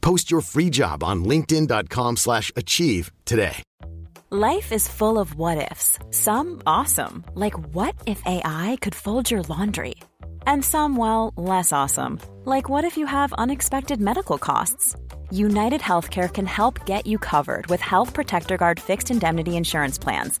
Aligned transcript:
Post 0.00 0.30
your 0.30 0.40
free 0.40 0.70
job 0.70 1.02
on 1.02 1.24
linkedin.com/achieve 1.24 2.16
slash 2.16 2.52
achieve 2.56 3.12
today. 3.24 3.62
Life 4.30 4.72
is 4.72 4.88
full 4.88 5.20
of 5.20 5.36
what 5.36 5.70
ifs. 5.70 6.00
Some 6.10 6.60
awesome, 6.66 7.24
like 7.34 7.54
what 7.74 7.94
if 8.06 8.20
AI 8.26 8.76
could 8.80 8.94
fold 8.94 9.30
your 9.30 9.42
laundry? 9.42 9.94
And 10.46 10.64
some, 10.64 10.96
well, 10.96 11.32
less 11.36 11.72
awesome, 11.72 12.18
like 12.44 12.68
what 12.68 12.84
if 12.84 12.96
you 12.96 13.06
have 13.06 13.32
unexpected 13.34 14.00
medical 14.00 14.38
costs? 14.38 14.96
United 15.30 15.80
Healthcare 15.80 16.28
can 16.32 16.46
help 16.46 16.84
get 16.86 17.06
you 17.06 17.18
covered 17.18 17.68
with 17.68 17.80
Health 17.80 18.14
Protector 18.14 18.56
Guard 18.56 18.80
fixed 18.80 19.10
indemnity 19.10 19.56
insurance 19.56 19.98
plans. 19.98 20.40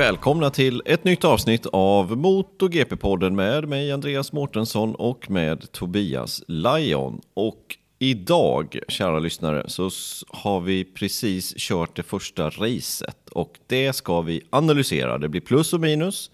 Välkomna 0.00 0.50
till 0.50 0.82
ett 0.84 1.04
nytt 1.04 1.24
avsnitt 1.24 1.66
av 1.66 2.16
MotoGP-podden 2.16 3.30
med 3.30 3.68
mig 3.68 3.92
Andreas 3.92 4.32
Mårtensson 4.32 4.94
och 4.94 5.30
med 5.30 5.72
Tobias 5.72 6.42
Lajon. 6.48 7.20
Och 7.34 7.76
idag, 7.98 8.78
kära 8.88 9.18
lyssnare, 9.18 9.64
så 9.68 9.90
har 10.28 10.60
vi 10.60 10.84
precis 10.84 11.54
kört 11.56 11.96
det 11.96 12.02
första 12.02 12.50
racet 12.50 13.28
och 13.30 13.58
det 13.66 13.92
ska 13.92 14.20
vi 14.20 14.42
analysera. 14.50 15.18
Det 15.18 15.28
blir 15.28 15.40
plus 15.40 15.72
och 15.72 15.80
minus. 15.80 16.30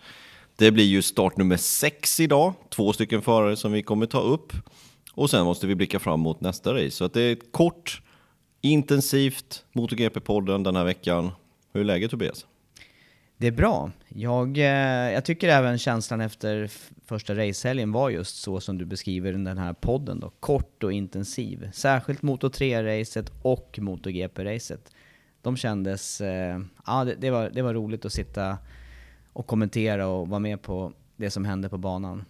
Det 0.56 0.70
blir 0.70 0.84
ju 0.84 1.02
start 1.02 1.36
nummer 1.36 1.56
sex 1.56 2.20
idag, 2.20 2.52
två 2.70 2.92
stycken 2.92 3.22
förare 3.22 3.56
som 3.56 3.72
vi 3.72 3.82
kommer 3.82 4.06
ta 4.06 4.20
upp. 4.20 4.52
Och 5.12 5.30
sen 5.30 5.44
måste 5.44 5.66
vi 5.66 5.74
blicka 5.74 5.98
fram 5.98 6.20
mot 6.20 6.40
nästa 6.40 6.74
race. 6.74 6.90
Så 6.90 7.04
att 7.04 7.12
det 7.12 7.22
är 7.22 7.32
ett 7.32 7.52
kort, 7.52 8.02
intensivt 8.60 9.64
MotoGP-podden 9.72 10.64
den 10.64 10.76
här 10.76 10.84
veckan. 10.84 11.30
Hur 11.72 11.80
är 11.80 11.84
läget 11.84 12.10
Tobias? 12.10 12.46
Det 13.38 13.46
är 13.46 13.52
bra. 13.52 13.90
Jag, 14.08 14.58
eh, 14.58 15.12
jag 15.12 15.24
tycker 15.24 15.48
även 15.48 15.78
känslan 15.78 16.20
efter 16.20 16.70
första 17.06 17.34
racehelgen 17.34 17.92
var 17.92 18.10
just 18.10 18.36
så 18.36 18.60
som 18.60 18.78
du 18.78 18.84
beskriver 18.84 19.32
den 19.32 19.58
här 19.58 19.72
podden 19.72 20.20
då. 20.20 20.30
Kort 20.40 20.82
och 20.82 20.92
intensiv. 20.92 21.70
Särskilt 21.72 22.22
Moto 22.22 22.48
3-racet 22.48 23.32
och 23.42 23.78
MotoGP-racet. 23.78 24.90
De 25.42 25.56
kändes, 25.56 26.20
eh, 26.20 26.60
ja 26.86 27.04
det, 27.04 27.14
det, 27.14 27.30
var, 27.30 27.50
det 27.50 27.62
var 27.62 27.74
roligt 27.74 28.04
att 28.04 28.12
sitta 28.12 28.58
och 29.32 29.46
kommentera 29.46 30.06
och 30.06 30.28
vara 30.28 30.40
med 30.40 30.62
på 30.62 30.92
det 31.16 31.30
som 31.30 31.44
hände 31.44 31.68
på 31.68 31.78
banan. 31.78 32.24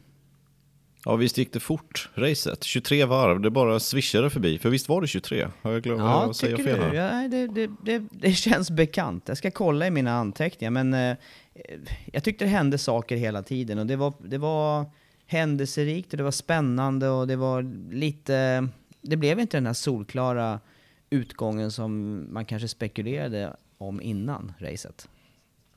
Ja, 1.09 1.17
visst 1.17 1.39
gick 1.39 1.53
det 1.53 1.61
fort, 1.61 2.11
racet. 2.15 2.65
23 2.65 3.05
varv, 3.05 3.41
det 3.41 3.50
bara 3.50 3.81
swishade 3.81 4.31
förbi. 4.31 4.59
För 4.59 4.71
visst 4.71 4.89
var 4.89 5.00
det 5.00 5.06
23? 5.06 5.49
Har 5.62 5.72
jag 5.72 5.83
glömt 5.83 6.00
Ja, 6.00 6.31
att 6.31 6.37
säga 6.37 6.56
fel 6.56 6.65
du? 6.65 6.84
här? 6.84 6.94
Ja, 6.94 7.28
det, 7.28 7.47
det, 7.47 7.71
det, 7.83 8.03
det 8.11 8.33
känns 8.33 8.71
bekant. 8.71 9.28
Jag 9.28 9.37
ska 9.37 9.50
kolla 9.50 9.87
i 9.87 9.91
mina 9.91 10.12
anteckningar, 10.12 10.71
men 10.71 10.95
eh, 10.95 11.16
jag 12.12 12.25
tyckte 12.25 12.45
det 12.45 12.49
hände 12.49 12.78
saker 12.78 13.16
hela 13.16 13.43
tiden 13.43 13.78
och 13.78 13.87
det 13.87 13.97
var, 13.97 14.12
det 14.19 14.39
var 14.39 14.91
händelserikt 15.27 16.12
och 16.12 16.16
det 16.16 16.22
var 16.25 16.31
spännande 16.31 17.09
och 17.09 17.27
det 17.27 17.37
var 17.37 17.62
lite... 17.95 18.69
Det 19.00 19.16
blev 19.16 19.41
inte 19.41 19.56
den 19.56 19.66
här 19.66 19.72
solklara 19.72 20.61
utgången 21.11 21.71
som 21.71 22.22
man 22.33 22.45
kanske 22.45 22.69
spekulerade 22.69 23.56
om 23.78 24.00
innan 24.03 24.53
racet. 24.59 25.09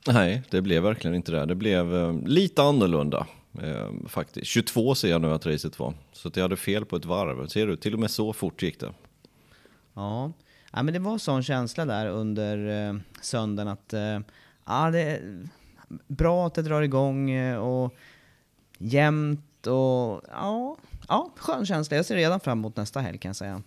Nej, 0.08 0.42
det 0.50 0.62
blev 0.62 0.82
verkligen 0.82 1.14
inte 1.14 1.32
det. 1.32 1.46
Det 1.46 1.54
blev 1.54 1.96
eh, 1.96 2.12
lite 2.26 2.62
annorlunda 2.62 3.26
eh, 3.58 4.08
faktiskt. 4.08 4.46
22 4.46 4.94
ser 4.94 5.10
jag 5.10 5.20
nu 5.20 5.32
att 5.32 5.46
racet 5.46 5.78
var. 5.78 5.94
Så 6.12 6.28
att 6.28 6.36
jag 6.36 6.44
hade 6.44 6.56
fel 6.56 6.84
på 6.84 6.96
ett 6.96 7.04
varv. 7.04 7.46
Ser 7.46 7.66
du? 7.66 7.76
Till 7.76 7.94
och 7.94 8.00
med 8.00 8.10
så 8.10 8.32
fort 8.32 8.62
gick 8.62 8.80
det. 8.80 8.92
Ja, 9.94 10.32
ja 10.72 10.82
men 10.82 10.94
det 10.94 11.00
var 11.00 11.18
sån 11.18 11.42
känsla 11.42 11.84
där 11.84 12.06
under 12.06 12.88
eh, 12.88 12.96
söndagen 13.20 13.68
att 13.68 13.92
eh, 13.92 14.20
ja, 14.66 14.90
det 14.90 15.00
är 15.00 15.46
bra 16.06 16.46
att 16.46 16.54
det 16.54 16.62
drar 16.62 16.82
igång 16.82 17.30
eh, 17.30 17.58
och 17.58 17.94
jämnt 18.78 19.66
och 19.66 20.22
ja, 20.30 20.76
ja, 21.08 21.30
skön 21.36 21.66
känsla. 21.66 21.96
Jag 21.96 22.06
ser 22.06 22.16
redan 22.16 22.40
fram 22.40 22.58
emot 22.58 22.76
nästa 22.76 23.00
helg 23.00 23.18
kan 23.18 23.28
jag 23.28 23.36
säga. 23.36 23.62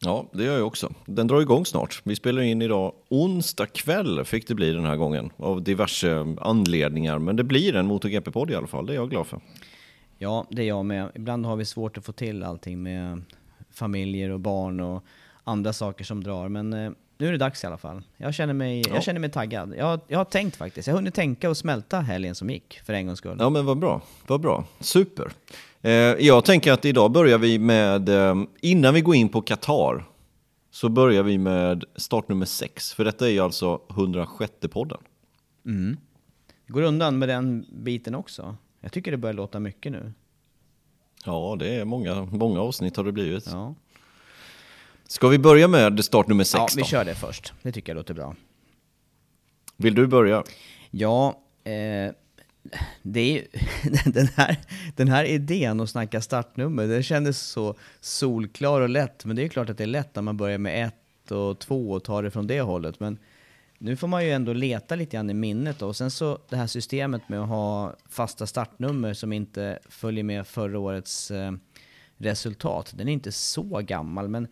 Ja, 0.00 0.26
det 0.32 0.44
gör 0.44 0.58
jag 0.58 0.66
också. 0.66 0.92
Den 1.06 1.26
drar 1.26 1.40
igång 1.40 1.66
snart. 1.66 2.00
Vi 2.04 2.16
spelar 2.16 2.42
in 2.42 2.62
idag 2.62 2.92
onsdag 3.08 3.66
kväll 3.66 4.24
fick 4.24 4.48
det 4.48 4.54
bli 4.54 4.72
den 4.72 4.84
här 4.84 4.96
gången. 4.96 5.30
Av 5.36 5.62
diverse 5.62 6.36
anledningar. 6.40 7.18
Men 7.18 7.36
det 7.36 7.44
blir 7.44 7.76
en 7.76 7.86
MotoGP-podd 7.86 8.50
i 8.50 8.54
alla 8.54 8.66
fall. 8.66 8.86
Det 8.86 8.92
är 8.92 8.94
jag 8.94 9.10
glad 9.10 9.26
för. 9.26 9.40
Ja, 10.18 10.46
det 10.50 10.62
är 10.62 10.66
jag 10.66 10.84
med. 10.84 11.10
Ibland 11.14 11.46
har 11.46 11.56
vi 11.56 11.64
svårt 11.64 11.98
att 11.98 12.04
få 12.04 12.12
till 12.12 12.42
allting 12.42 12.82
med 12.82 13.22
familjer 13.70 14.30
och 14.30 14.40
barn 14.40 14.80
och 14.80 15.04
andra 15.44 15.72
saker 15.72 16.04
som 16.04 16.24
drar. 16.24 16.48
Men 16.48 16.72
eh, 16.72 16.90
nu 17.18 17.28
är 17.28 17.32
det 17.32 17.38
dags 17.38 17.64
i 17.64 17.66
alla 17.66 17.78
fall. 17.78 18.02
Jag 18.16 18.34
känner 18.34 18.54
mig, 18.54 18.82
Ja. 18.88 18.94
jag 18.94 19.02
känner 19.02 19.20
mig 19.20 19.30
taggad. 19.30 19.74
Jag, 19.76 20.00
jag 20.08 20.18
har 20.18 20.24
tänkt 20.24 20.56
faktiskt. 20.56 20.86
Jag 20.88 20.94
har 20.94 20.98
hunnit 20.98 21.14
tänka 21.14 21.50
och 21.50 21.56
smälta 21.56 22.00
helgen 22.00 22.34
som 22.34 22.50
gick, 22.50 22.80
för 22.84 22.92
en 22.92 23.06
gångs 23.06 23.18
skull. 23.18 23.36
Ja 23.40 23.50
men 23.50 23.66
vad 23.66 23.78
bra, 23.78 24.02
vad 24.26 24.40
bra, 24.40 24.64
super. 24.80 25.32
Eh, 25.82 25.90
jag 25.92 26.44
tänker 26.44 26.72
att 26.72 26.84
idag 26.84 27.12
börjar 27.12 27.38
vi 27.38 27.58
med, 27.58 28.08
eh, 28.08 28.34
innan 28.60 28.94
vi 28.94 29.00
går 29.00 29.14
in 29.14 29.28
på 29.28 29.42
Qatar, 29.42 30.04
så 30.70 30.88
börjar 30.88 31.22
vi 31.22 31.38
med 31.38 31.84
start 31.96 32.28
nummer 32.28 32.46
6. 32.46 32.92
För 32.94 33.04
detta 33.04 33.26
är 33.26 33.30
ju 33.30 33.40
alltså 33.40 33.80
106 33.90 34.52
podden. 34.70 34.98
Går 36.68 36.82
undan 36.82 37.18
med 37.18 37.28
den 37.28 37.66
biten 37.72 38.14
också. 38.14 38.56
Jag 38.80 38.92
tycker 38.92 39.10
det 39.10 39.16
börjar 39.16 39.34
låta 39.34 39.60
mycket 39.60 39.92
nu. 39.92 40.12
Ja, 41.24 41.56
det 41.58 41.74
är 41.74 41.84
många, 41.84 42.24
många 42.24 42.60
avsnitt 42.60 42.96
har 42.96 43.04
det 43.04 43.12
blivit. 43.12 43.46
Ja, 43.52 43.74
Ska 45.08 45.28
vi 45.28 45.38
börja 45.38 45.68
med 45.68 46.04
start 46.04 46.26
nummer 46.26 46.44
6 46.44 46.54
ja 46.58 46.68
vi 46.76 46.82
då? 46.82 46.86
kör 46.86 47.04
det 47.04 47.14
först. 47.14 47.52
Det 47.62 47.72
tycker 47.72 47.92
jag 47.92 47.96
låter 47.96 48.14
bra. 48.14 48.34
Vill 49.76 49.94
du 49.94 50.06
börja? 50.06 50.44
Ja, 50.90 51.40
eh, 51.64 52.12
det 53.02 53.20
är 53.20 53.32
ju, 53.32 53.44
den, 54.12 54.28
här, 54.36 54.56
den 54.96 55.08
här 55.08 55.24
idén 55.24 55.80
att 55.80 55.90
snacka 55.90 56.20
startnummer, 56.20 56.86
den 56.86 57.02
kändes 57.02 57.40
så 57.40 57.74
solklar 58.00 58.80
och 58.80 58.88
lätt. 58.88 59.24
Men 59.24 59.36
det 59.36 59.44
är 59.44 59.48
klart 59.48 59.70
att 59.70 59.78
det 59.78 59.84
är 59.84 59.88
lätt 59.88 60.14
när 60.14 60.22
man 60.22 60.36
börjar 60.36 60.58
med 60.58 60.86
ett 60.86 61.30
och 61.30 61.58
två 61.58 61.90
och 61.90 62.04
tar 62.04 62.22
det 62.22 62.30
från 62.30 62.46
det 62.46 62.60
hållet. 62.60 63.00
Men 63.00 63.18
nu 63.78 63.96
får 63.96 64.08
man 64.08 64.24
ju 64.24 64.30
ändå 64.30 64.52
leta 64.52 64.94
lite 64.96 65.16
grann 65.16 65.30
i 65.30 65.34
minnet 65.34 65.78
då. 65.78 65.86
Och 65.86 65.96
sen 65.96 66.10
så 66.10 66.38
det 66.48 66.56
här 66.56 66.66
systemet 66.66 67.28
med 67.28 67.40
att 67.40 67.48
ha 67.48 67.96
fasta 68.08 68.46
startnummer 68.46 69.14
som 69.14 69.32
inte 69.32 69.78
följer 69.88 70.24
med 70.24 70.46
förra 70.46 70.78
årets 70.78 71.30
eh, 71.30 71.52
resultat. 72.16 72.92
Den 72.96 73.08
är 73.08 73.12
inte 73.12 73.32
så 73.32 73.80
gammal, 73.80 74.28
men 74.28 74.48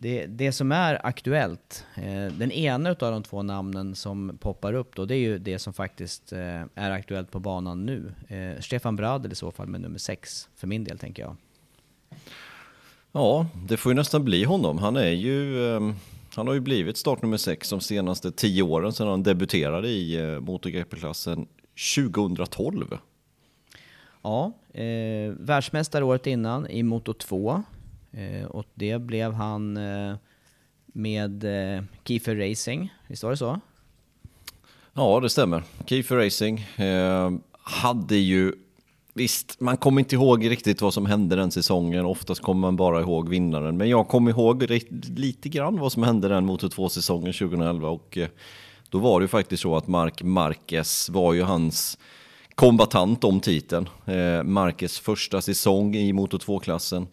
det, 0.00 0.26
det 0.26 0.52
som 0.52 0.72
är 0.72 1.06
aktuellt, 1.06 1.86
eh, 1.94 2.32
den 2.32 2.52
ena 2.52 2.90
av 2.90 2.96
de 2.96 3.22
två 3.22 3.42
namnen 3.42 3.94
som 3.94 4.38
poppar 4.40 4.72
upp 4.72 4.96
då, 4.96 5.04
det 5.04 5.14
är 5.14 5.18
ju 5.18 5.38
det 5.38 5.58
som 5.58 5.72
faktiskt 5.72 6.32
eh, 6.32 6.62
är 6.74 6.90
aktuellt 6.90 7.30
på 7.30 7.40
banan 7.40 7.86
nu. 7.86 8.12
Eh, 8.28 8.60
Stefan 8.60 8.96
Bradl 8.96 9.32
i 9.32 9.34
så 9.34 9.50
fall 9.50 9.66
med 9.66 9.80
nummer 9.80 9.98
sex, 9.98 10.48
för 10.56 10.66
min 10.66 10.84
del 10.84 10.98
tänker 10.98 11.22
jag. 11.22 11.36
Ja, 13.12 13.46
det 13.68 13.76
får 13.76 13.92
ju 13.92 13.96
nästan 13.96 14.24
bli 14.24 14.44
honom. 14.44 14.78
Han 14.78 14.96
är 14.96 15.10
ju... 15.10 15.68
Eh, 15.74 15.92
han 16.34 16.46
har 16.46 16.54
ju 16.54 16.60
blivit 16.60 16.96
startnummer 16.96 17.36
6 17.36 17.70
de 17.70 17.80
senaste 17.80 18.32
10 18.32 18.62
åren 18.62 18.92
sedan 18.92 19.08
han 19.08 19.22
debuterade 19.22 19.88
i 19.88 20.16
eh, 20.16 20.40
MotoGP-klassen 20.40 21.46
2012. 21.96 22.98
Ja, 24.22 24.52
eh, 24.72 25.32
världsmästare 25.32 26.04
året 26.04 26.26
innan 26.26 26.66
i 26.66 26.82
Moto 26.82 27.12
2. 27.12 27.62
Eh, 28.12 28.44
och 28.44 28.66
det 28.74 28.98
blev 28.98 29.32
han 29.32 29.76
eh, 29.76 30.16
med 30.86 31.44
eh, 31.44 31.82
Kiefer 32.04 32.36
Racing, 32.36 32.92
visst 33.08 33.22
var 33.22 33.30
det 33.30 33.36
så? 33.36 33.60
Ja, 34.92 35.20
det 35.20 35.30
stämmer. 35.30 35.62
Kiefer 35.86 36.16
Racing 36.16 36.60
eh, 36.60 37.30
hade 37.52 38.16
ju... 38.16 38.52
Visst, 39.14 39.60
man 39.60 39.76
kommer 39.76 40.00
inte 40.00 40.14
ihåg 40.14 40.50
riktigt 40.50 40.82
vad 40.82 40.94
som 40.94 41.06
hände 41.06 41.36
den 41.36 41.50
säsongen. 41.50 42.04
Oftast 42.04 42.42
kommer 42.42 42.60
man 42.60 42.76
bara 42.76 43.00
ihåg 43.00 43.28
vinnaren. 43.28 43.76
Men 43.76 43.88
jag 43.88 44.08
kommer 44.08 44.30
ihåg 44.30 44.62
lite 45.16 45.48
grann 45.48 45.78
vad 45.78 45.92
som 45.92 46.02
hände 46.02 46.28
den 46.28 46.50
Moto2-säsongen 46.50 47.32
2011. 47.32 47.88
Och 47.88 48.18
eh, 48.18 48.28
då 48.88 48.98
var 48.98 49.20
det 49.20 49.24
ju 49.24 49.28
faktiskt 49.28 49.62
så 49.62 49.76
att 49.76 49.86
Mark 49.86 50.22
Marquez 50.22 51.08
var 51.08 51.32
ju 51.32 51.42
hans 51.42 51.98
kombatant 52.54 53.24
om 53.24 53.40
titeln. 53.40 53.88
Eh, 54.04 54.42
Marquez 54.42 54.98
första 54.98 55.40
säsong 55.40 55.94
i 55.94 56.12
Moto2-klassen. 56.12 57.06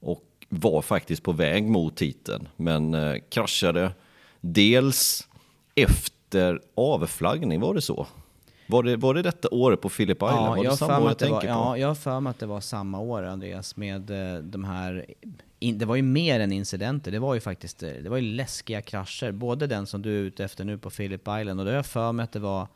Och 0.00 0.22
var 0.54 0.82
faktiskt 0.82 1.22
på 1.22 1.32
väg 1.32 1.68
mot 1.68 1.96
titeln. 1.96 2.48
Men 2.56 2.94
eh, 2.94 3.14
kraschade 3.28 3.92
dels 4.40 5.28
efter 5.74 6.60
avflaggning, 6.74 7.60
var 7.60 7.74
det 7.74 7.80
så? 7.80 8.06
Var 8.66 8.82
det, 8.82 8.96
var 8.96 9.14
det 9.14 9.22
detta 9.22 9.48
året 9.50 9.80
på 9.80 9.88
Philip 9.88 10.16
Island? 10.16 10.36
Ja, 10.36 10.54
var 10.56 10.64
det 10.64 10.76
samma 10.76 11.00
år 11.00 11.08
jag 11.08 11.18
tänker 11.18 11.40
på? 11.40 11.46
Ja, 11.46 11.78
jag 11.78 11.88
har 11.88 11.94
för 11.94 12.20
mig 12.20 12.30
att 12.30 12.38
det 12.38 12.46
var 12.46 12.60
samma 12.60 13.00
år 13.00 13.22
Andreas 13.22 13.76
med 13.76 14.10
eh, 14.10 14.42
de 14.42 14.64
här, 14.64 15.06
in, 15.58 15.78
det 15.78 15.86
var 15.86 15.96
ju 15.96 16.02
mer 16.02 16.40
än 16.40 16.52
incidenter, 16.52 17.12
det 17.12 17.18
var 17.18 17.34
ju 17.34 17.40
faktiskt, 17.40 17.82
eh, 17.82 17.90
det 17.90 18.08
var 18.08 18.16
ju 18.16 18.22
läskiga 18.22 18.82
krascher. 18.82 19.32
Både 19.32 19.66
den 19.66 19.86
som 19.86 20.02
du 20.02 20.18
är 20.18 20.22
ute 20.22 20.44
efter 20.44 20.64
nu 20.64 20.78
på 20.78 20.90
Philip 20.90 21.20
Island 21.20 21.60
och 21.60 21.66
då 21.66 21.70
har 21.70 21.76
jag 21.76 21.86
för 21.86 22.12
mig 22.12 22.24
att 22.24 22.32
det 22.32 22.38
var 22.38 22.66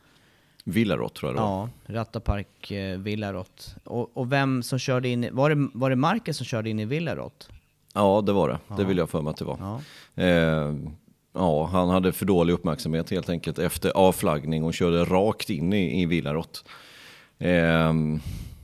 Villarot 0.63 1.15
tror 1.15 1.29
jag 1.29 1.35
det 1.35 1.41
var. 1.41 1.69
Ja, 1.85 1.93
Rattapark 1.93 2.71
eh, 2.71 2.97
Villarot. 2.97 3.75
Och, 3.83 4.17
och 4.17 4.31
vem 4.31 4.63
som 4.63 4.79
körde 4.79 5.07
in, 5.09 5.29
var 5.31 5.49
det, 5.49 5.69
var 5.73 5.89
det 5.89 5.95
Marcus 5.95 6.37
som 6.37 6.45
körde 6.45 6.69
in 6.69 6.79
i 6.79 6.85
Villarot? 6.85 7.49
Ja, 7.97 8.21
det 8.21 8.33
var 8.33 8.49
det. 8.49 8.59
Ja. 8.67 8.75
Det 8.75 8.83
vill 8.83 8.97
jag 8.97 9.09
för 9.09 9.21
mig 9.21 9.31
att 9.31 9.37
det 9.37 9.45
var. 9.45 9.57
Ja. 10.15 10.23
Eh, 10.23 10.75
ja, 11.33 11.65
han 11.65 11.89
hade 11.89 12.11
för 12.11 12.25
dålig 12.25 12.53
uppmärksamhet 12.53 13.09
helt 13.09 13.29
enkelt 13.29 13.59
efter 13.59 13.89
avflaggning 13.89 14.63
och 14.63 14.73
körde 14.73 15.05
rakt 15.05 15.49
in 15.49 15.73
i, 15.73 16.01
i 16.01 16.05
Villarot. 16.05 16.65
Eh, 17.39 17.93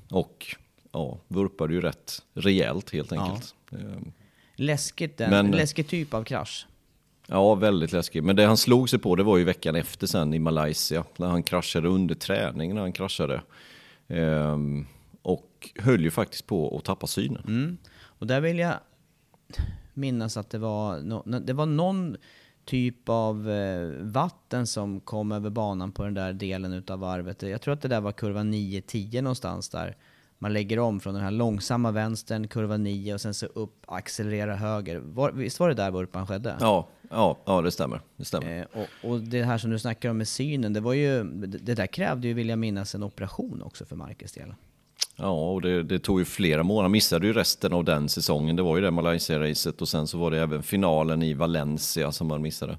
och 0.10 0.56
ja, 0.92 1.18
vurpade 1.28 1.74
ju 1.74 1.82
rätt 1.82 2.22
rejält 2.34 2.94
helt 2.94 3.12
enkelt. 3.12 3.56
Ja. 3.70 3.78
Eh, 3.78 3.84
Läskigt, 4.56 5.22
en 5.22 5.30
Men, 5.30 5.52
läskig 5.52 5.88
typ 5.88 6.14
av 6.14 6.24
krasch. 6.24 6.68
Ja, 7.28 7.56
väldigt 7.56 7.92
läskigt. 7.92 8.24
Men 8.24 8.36
det 8.36 8.46
han 8.46 8.58
slog 8.58 8.90
sig 8.90 9.00
på 9.00 9.16
det 9.16 9.24
var 9.24 9.38
ju 9.38 9.44
veckan 9.44 9.76
efter 9.76 10.08
sen 10.08 10.34
i 10.34 10.40
Malaysia. 10.40 11.04
När 11.18 11.28
han 11.28 11.44
kraschade 11.44 11.88
under 11.88 12.16
träning 12.16 12.74
när 12.76 12.82
han 12.82 12.92
kraschade. 12.92 13.42
Eh, 14.08 14.58
och 15.22 15.70
höll 15.76 16.02
ju 16.02 16.12
faktiskt 16.12 16.48
på 16.48 16.78
att 16.78 16.84
tappa 16.84 17.08
synen. 17.08 17.44
Mm. 17.48 17.78
Och 17.96 18.28
där 18.28 18.42
vill 18.42 18.60
jag 18.60 18.74
minnas 19.94 20.38
att 20.38 20.50
det 20.50 20.58
var, 20.58 21.00
no, 21.00 21.40
det 21.40 21.54
var 21.54 21.66
någon 21.66 22.18
typ 22.66 23.10
av 23.10 23.50
eh, 23.50 23.90
vatten 24.02 24.68
som 24.68 25.00
kom 25.00 25.32
över 25.32 25.50
banan 25.50 25.92
på 25.92 26.04
den 26.04 26.14
där 26.14 26.34
delen 26.34 26.74
utav 26.74 27.00
varvet. 27.00 27.42
Jag 27.42 27.62
tror 27.62 27.74
att 27.74 27.82
det 27.82 27.88
där 27.88 28.02
var 28.02 28.12
kurva 28.12 28.42
9-10 28.42 29.22
någonstans 29.22 29.70
där. 29.70 29.98
Man 30.40 30.54
lägger 30.54 30.80
om 30.80 31.00
från 31.00 31.14
den 31.14 31.24
här 31.24 31.32
långsamma 31.32 31.92
vänstern, 31.92 32.48
kurva 32.48 32.78
9 32.78 33.14
och 33.14 33.22
sen 33.22 33.34
så 33.34 33.46
upp, 33.46 33.84
accelerera 33.88 34.56
höger. 34.56 34.98
Var, 34.98 35.32
visst 35.32 35.60
var 35.60 35.70
det 35.70 35.76
där 35.76 35.92
vurpan 35.92 36.28
skedde? 36.28 36.58
Ja, 36.60 36.88
ja, 37.10 37.38
ja 37.46 37.62
det 37.62 37.72
stämmer. 37.72 38.02
Det, 38.16 38.26
stämmer. 38.26 38.60
Eh, 38.60 38.82
och, 38.82 39.12
och, 39.12 39.20
det 39.20 39.44
här 39.44 39.58
som 39.58 39.72
du 39.72 39.80
snackar 39.80 40.10
om 40.10 40.18
med 40.18 40.28
synen, 40.28 40.74
det, 40.74 40.80
var 40.80 40.94
ju, 40.94 41.24
det 41.46 41.76
där 41.76 41.88
krävde 41.88 42.28
ju, 42.28 42.34
vill 42.34 42.50
jag 42.50 42.60
minnas, 42.60 42.96
en 42.96 43.04
operation 43.04 43.62
också 43.62 43.86
för 43.86 43.96
Marcus 43.96 44.32
del. 44.32 44.54
Ja, 45.16 45.52
och 45.52 45.62
det, 45.62 45.84
det, 45.84 46.00
tog 46.00 46.20
ju 46.20 46.26
flera 46.26 46.64
månader. 46.64 46.90
Missade 46.90 47.28
ju 47.28 47.34
resten 47.34 47.74
av 47.74 47.84
den 47.84 48.10
säsongen. 48.10 48.56
Det 48.56 48.64
var 48.64 48.76
ju 48.76 48.82
det 48.82 48.92
Malaysia-racet 48.92 49.82
och 49.82 49.88
sen 49.88 50.08
så 50.08 50.18
var 50.18 50.32
det 50.32 50.40
även 50.40 50.64
finalen 50.64 51.24
i 51.24 51.34
Valencia 51.34 52.12
som 52.12 52.32
han 52.32 52.42
missade. 52.42 52.78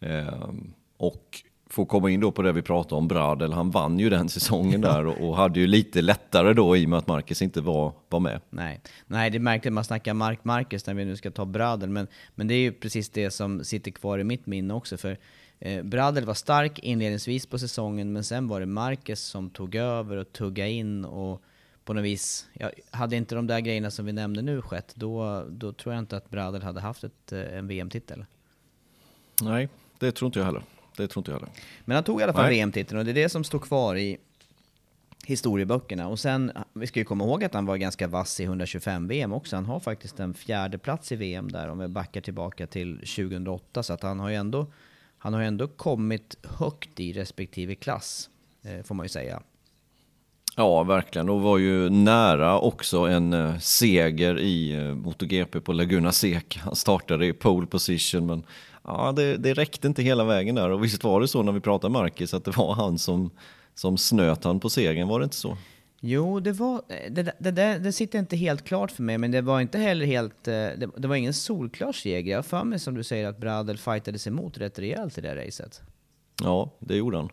Ehm, 0.00 0.72
och 0.96 1.42
få 1.70 1.84
komma 1.84 2.10
in 2.10 2.20
då 2.20 2.32
på 2.32 2.42
det 2.42 2.52
vi 2.52 2.62
pratade 2.62 2.94
om, 2.94 3.08
Bradel, 3.08 3.52
han 3.52 3.70
vann 3.70 3.98
ju 3.98 4.10
den 4.10 4.28
säsongen 4.28 4.80
där 4.90 5.06
och, 5.06 5.28
och, 5.28 5.36
hade 5.36 5.60
ju 5.60 5.66
lite 5.66 6.02
lättare 6.02 6.52
då 6.52 6.76
i 6.76 6.84
och 6.86 6.88
med 6.88 6.98
att 6.98 7.06
Marcus 7.06 7.42
inte 7.42 7.60
var, 7.60 7.92
var 8.08 8.20
med. 8.20 8.40
Nej. 8.50 8.80
Nej, 9.06 9.30
det 9.30 9.38
är 9.38 9.40
märkligt 9.40 9.72
man 9.72 9.84
snackar 9.84 10.14
Mark 10.14 10.44
Marcus 10.44 10.86
när 10.86 10.94
vi 10.94 11.04
nu 11.04 11.16
ska 11.16 11.30
ta 11.30 11.44
Bradel, 11.44 11.88
men, 11.88 12.06
men 12.34 12.48
det 12.48 12.54
är 12.54 12.58
ju 12.58 12.72
precis 12.72 13.10
det 13.10 13.30
som 13.30 13.64
sitter 13.64 13.90
kvar 13.90 14.18
i 14.18 14.24
mitt 14.24 14.46
minne 14.46 14.74
också. 14.74 14.96
För 14.96 15.18
eh, 15.60 15.82
Bradel 15.82 16.24
var 16.24 16.34
stark 16.34 16.78
inledningsvis 16.78 17.46
på 17.46 17.58
säsongen, 17.58 18.12
men 18.12 18.24
sen 18.24 18.48
var 18.48 18.60
det 18.60 18.66
Marcus 18.66 19.20
som 19.20 19.50
tog 19.50 19.74
över 19.74 20.16
och 20.16 20.32
tuggade 20.32 20.70
in 20.70 21.04
och 21.04 21.42
på 21.84 21.94
något 21.94 22.04
vis, 22.04 22.48
ja, 22.52 22.70
hade 22.90 23.16
inte 23.16 23.34
de 23.34 23.46
där 23.46 23.60
grejerna 23.60 23.90
som 23.90 24.06
vi 24.06 24.12
nämnde 24.12 24.42
nu 24.42 24.62
skett, 24.62 24.92
då, 24.94 25.44
då 25.48 25.72
tror 25.72 25.94
jag 25.94 26.02
inte 26.02 26.16
att 26.16 26.30
Bradel 26.30 26.62
hade 26.62 26.80
haft 26.80 27.04
ett, 27.04 27.32
eh, 27.32 27.58
en 27.58 27.66
VM-titel. 27.66 28.24
Nej, 29.42 29.68
det 29.98 30.12
tror 30.12 30.26
inte 30.26 30.38
jag 30.38 30.46
heller. 30.46 30.62
Det 30.96 31.08
tror 31.08 31.20
inte 31.20 31.30
jag 31.30 31.38
heller. 31.38 31.52
Men 31.84 31.94
han 31.94 32.04
tog 32.04 32.20
i 32.20 32.24
alla 32.24 32.32
fall 32.32 32.48
VM-titeln 32.48 32.98
och 32.98 33.04
det 33.04 33.10
är 33.10 33.14
det 33.14 33.28
som 33.28 33.44
står 33.44 33.58
kvar 33.58 33.96
i 33.96 34.18
historieböckerna. 35.26 36.08
Och 36.08 36.18
sen, 36.18 36.52
vi 36.72 36.86
ska 36.86 36.98
ju 36.98 37.04
komma 37.04 37.24
ihåg 37.24 37.44
att 37.44 37.54
han 37.54 37.66
var 37.66 37.76
ganska 37.76 38.08
vass 38.08 38.40
i 38.40 38.44
125 38.44 39.08
VM 39.08 39.32
också. 39.32 39.56
Han 39.56 39.66
har 39.66 39.80
faktiskt 39.80 40.20
en 40.20 40.34
fjärde 40.34 40.78
plats 40.78 41.12
i 41.12 41.16
VM 41.16 41.50
där 41.50 41.68
om 41.68 41.78
vi 41.78 41.88
backar 41.88 42.20
tillbaka 42.20 42.66
till 42.66 42.98
2008. 42.98 43.82
Så 43.82 43.92
att 43.92 44.02
han 44.02 44.20
har 44.20 44.28
ju 44.28 44.34
ändå, 44.34 44.66
han 45.22 45.34
har 45.34 45.40
ändå 45.40 45.68
kommit 45.68 46.36
högt 46.58 47.00
i 47.00 47.12
respektive 47.12 47.74
klass, 47.74 48.30
eh, 48.62 48.84
får 48.84 48.94
man 48.94 49.04
ju 49.04 49.08
säga. 49.08 49.42
Ja, 50.56 50.82
verkligen. 50.82 51.28
Och 51.28 51.40
var 51.40 51.58
ju 51.58 51.90
nära 51.90 52.58
också 52.58 52.98
en 52.98 53.32
eh, 53.32 53.58
seger 53.58 54.38
i 54.38 54.72
eh, 54.72 54.94
MotoGP 54.94 55.60
på 55.60 55.72
Laguna 55.72 56.12
Seca. 56.12 56.60
Han 56.64 56.76
startade 56.76 57.26
i 57.26 57.32
pole 57.32 57.66
position, 57.66 58.26
men 58.26 58.42
ja, 58.84 59.12
det, 59.16 59.36
det 59.36 59.54
räckte 59.54 59.88
inte 59.88 60.02
hela 60.02 60.24
vägen 60.24 60.54
där. 60.54 60.70
Och 60.70 60.84
visst 60.84 61.04
var 61.04 61.20
det 61.20 61.28
så 61.28 61.42
när 61.42 61.52
vi 61.52 61.60
pratade 61.60 61.92
Marcus 61.92 62.34
att 62.34 62.44
det 62.44 62.56
var 62.56 62.74
han 62.74 62.98
som, 62.98 63.30
som 63.74 63.98
snöt 63.98 64.44
han 64.44 64.60
på 64.60 64.70
segern, 64.70 65.08
var 65.08 65.20
det 65.20 65.24
inte 65.24 65.36
så? 65.36 65.56
Jo, 66.00 66.40
det 66.40 66.52
var, 66.52 66.82
det, 67.10 67.34
det, 67.38 67.50
det, 67.50 67.78
det 67.78 67.92
sitter 67.92 68.18
inte 68.18 68.36
helt 68.36 68.64
klart 68.64 68.90
för 68.90 69.02
mig, 69.02 69.18
men 69.18 69.30
det 69.30 69.40
var 69.40 69.60
inte 69.60 69.78
heller 69.78 70.06
helt, 70.06 70.48
eh, 70.48 70.52
det, 70.52 70.90
det 70.96 71.08
var 71.08 71.16
ingen 71.16 71.34
solklar 71.34 71.92
seger. 71.92 72.30
Jag 72.30 72.38
har 72.38 72.42
för 72.42 72.64
mig 72.64 72.78
som 72.78 72.94
du 72.94 73.02
säger 73.02 73.28
att 73.28 73.38
Bradel 73.38 73.78
fightades 73.78 74.26
emot 74.26 74.58
rätt 74.58 74.78
rejält 74.78 75.18
i 75.18 75.20
det 75.20 75.46
racet. 75.46 75.82
Ja, 76.42 76.70
det 76.78 76.96
gjorde 76.96 77.16
han. 77.16 77.30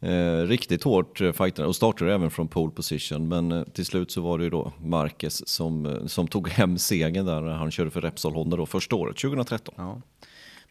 Eh, 0.00 0.46
riktigt 0.46 0.82
hårt 0.82 1.20
eh, 1.20 1.32
fightade 1.32 1.68
och 1.68 1.76
startade 1.76 2.14
även 2.14 2.30
från 2.30 2.48
pole 2.48 2.72
position. 2.72 3.28
Men 3.28 3.52
eh, 3.52 3.64
till 3.64 3.86
slut 3.86 4.10
så 4.10 4.20
var 4.20 4.38
det 4.38 4.44
ju 4.44 4.50
då 4.50 4.72
Marquez 4.80 5.48
som, 5.48 5.86
eh, 5.86 6.06
som 6.06 6.28
tog 6.28 6.48
hem 6.48 6.78
segern 6.78 7.26
där 7.26 7.40
när 7.40 7.52
han 7.52 7.70
körde 7.70 7.90
för 7.90 8.00
Repsol 8.00 8.34
Honda 8.34 8.56
då 8.56 8.66
första 8.66 8.96
året, 8.96 9.16
2013. 9.16 9.74
Ja. 9.78 10.00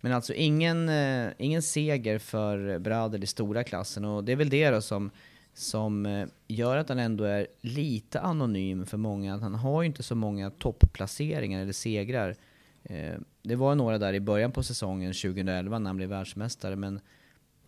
Men 0.01 0.13
alltså 0.13 0.33
ingen, 0.33 0.89
eh, 0.89 1.27
ingen 1.37 1.61
seger 1.61 2.19
för 2.19 2.79
Bradel 2.79 3.23
i 3.23 3.27
stora 3.27 3.63
klassen 3.63 4.05
och 4.05 4.23
det 4.23 4.31
är 4.31 4.35
väl 4.35 4.49
det 4.49 4.69
då 4.69 4.81
som, 4.81 5.11
som 5.59 6.05
eh, 6.05 6.27
gör 6.47 6.77
att 6.77 6.89
han 6.89 6.99
ändå 6.99 7.23
är 7.23 7.47
lite 7.61 8.19
anonym 8.19 8.85
för 8.85 8.97
många. 8.97 9.37
Han 9.37 9.55
har 9.55 9.81
ju 9.81 9.85
inte 9.85 10.03
så 10.03 10.15
många 10.15 10.49
topplaceringar 10.49 11.61
eller 11.61 11.73
segrar. 11.73 12.35
Eh, 12.83 13.13
det 13.41 13.55
var 13.55 13.75
några 13.75 13.97
där 13.97 14.13
i 14.13 14.19
början 14.19 14.51
på 14.51 14.63
säsongen 14.63 15.13
2011 15.13 15.79
när 15.79 15.89
han 15.89 15.97
blev 15.97 16.09
världsmästare 16.09 16.75
men 16.75 16.99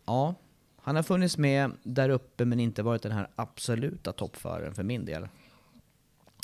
ja, 0.06 0.36
han 0.82 0.96
har 0.96 1.04
funnits 1.04 1.38
med 1.38 1.72
där 1.84 2.10
uppe 2.10 2.46
men 2.46 2.60
inte 2.60 2.84
varit 2.84 3.02
den 3.02 3.12
här 3.12 3.28
absoluta 3.36 4.14
toppföraren 4.14 4.74
för 4.74 4.84
min 4.84 5.06
del. 5.06 5.28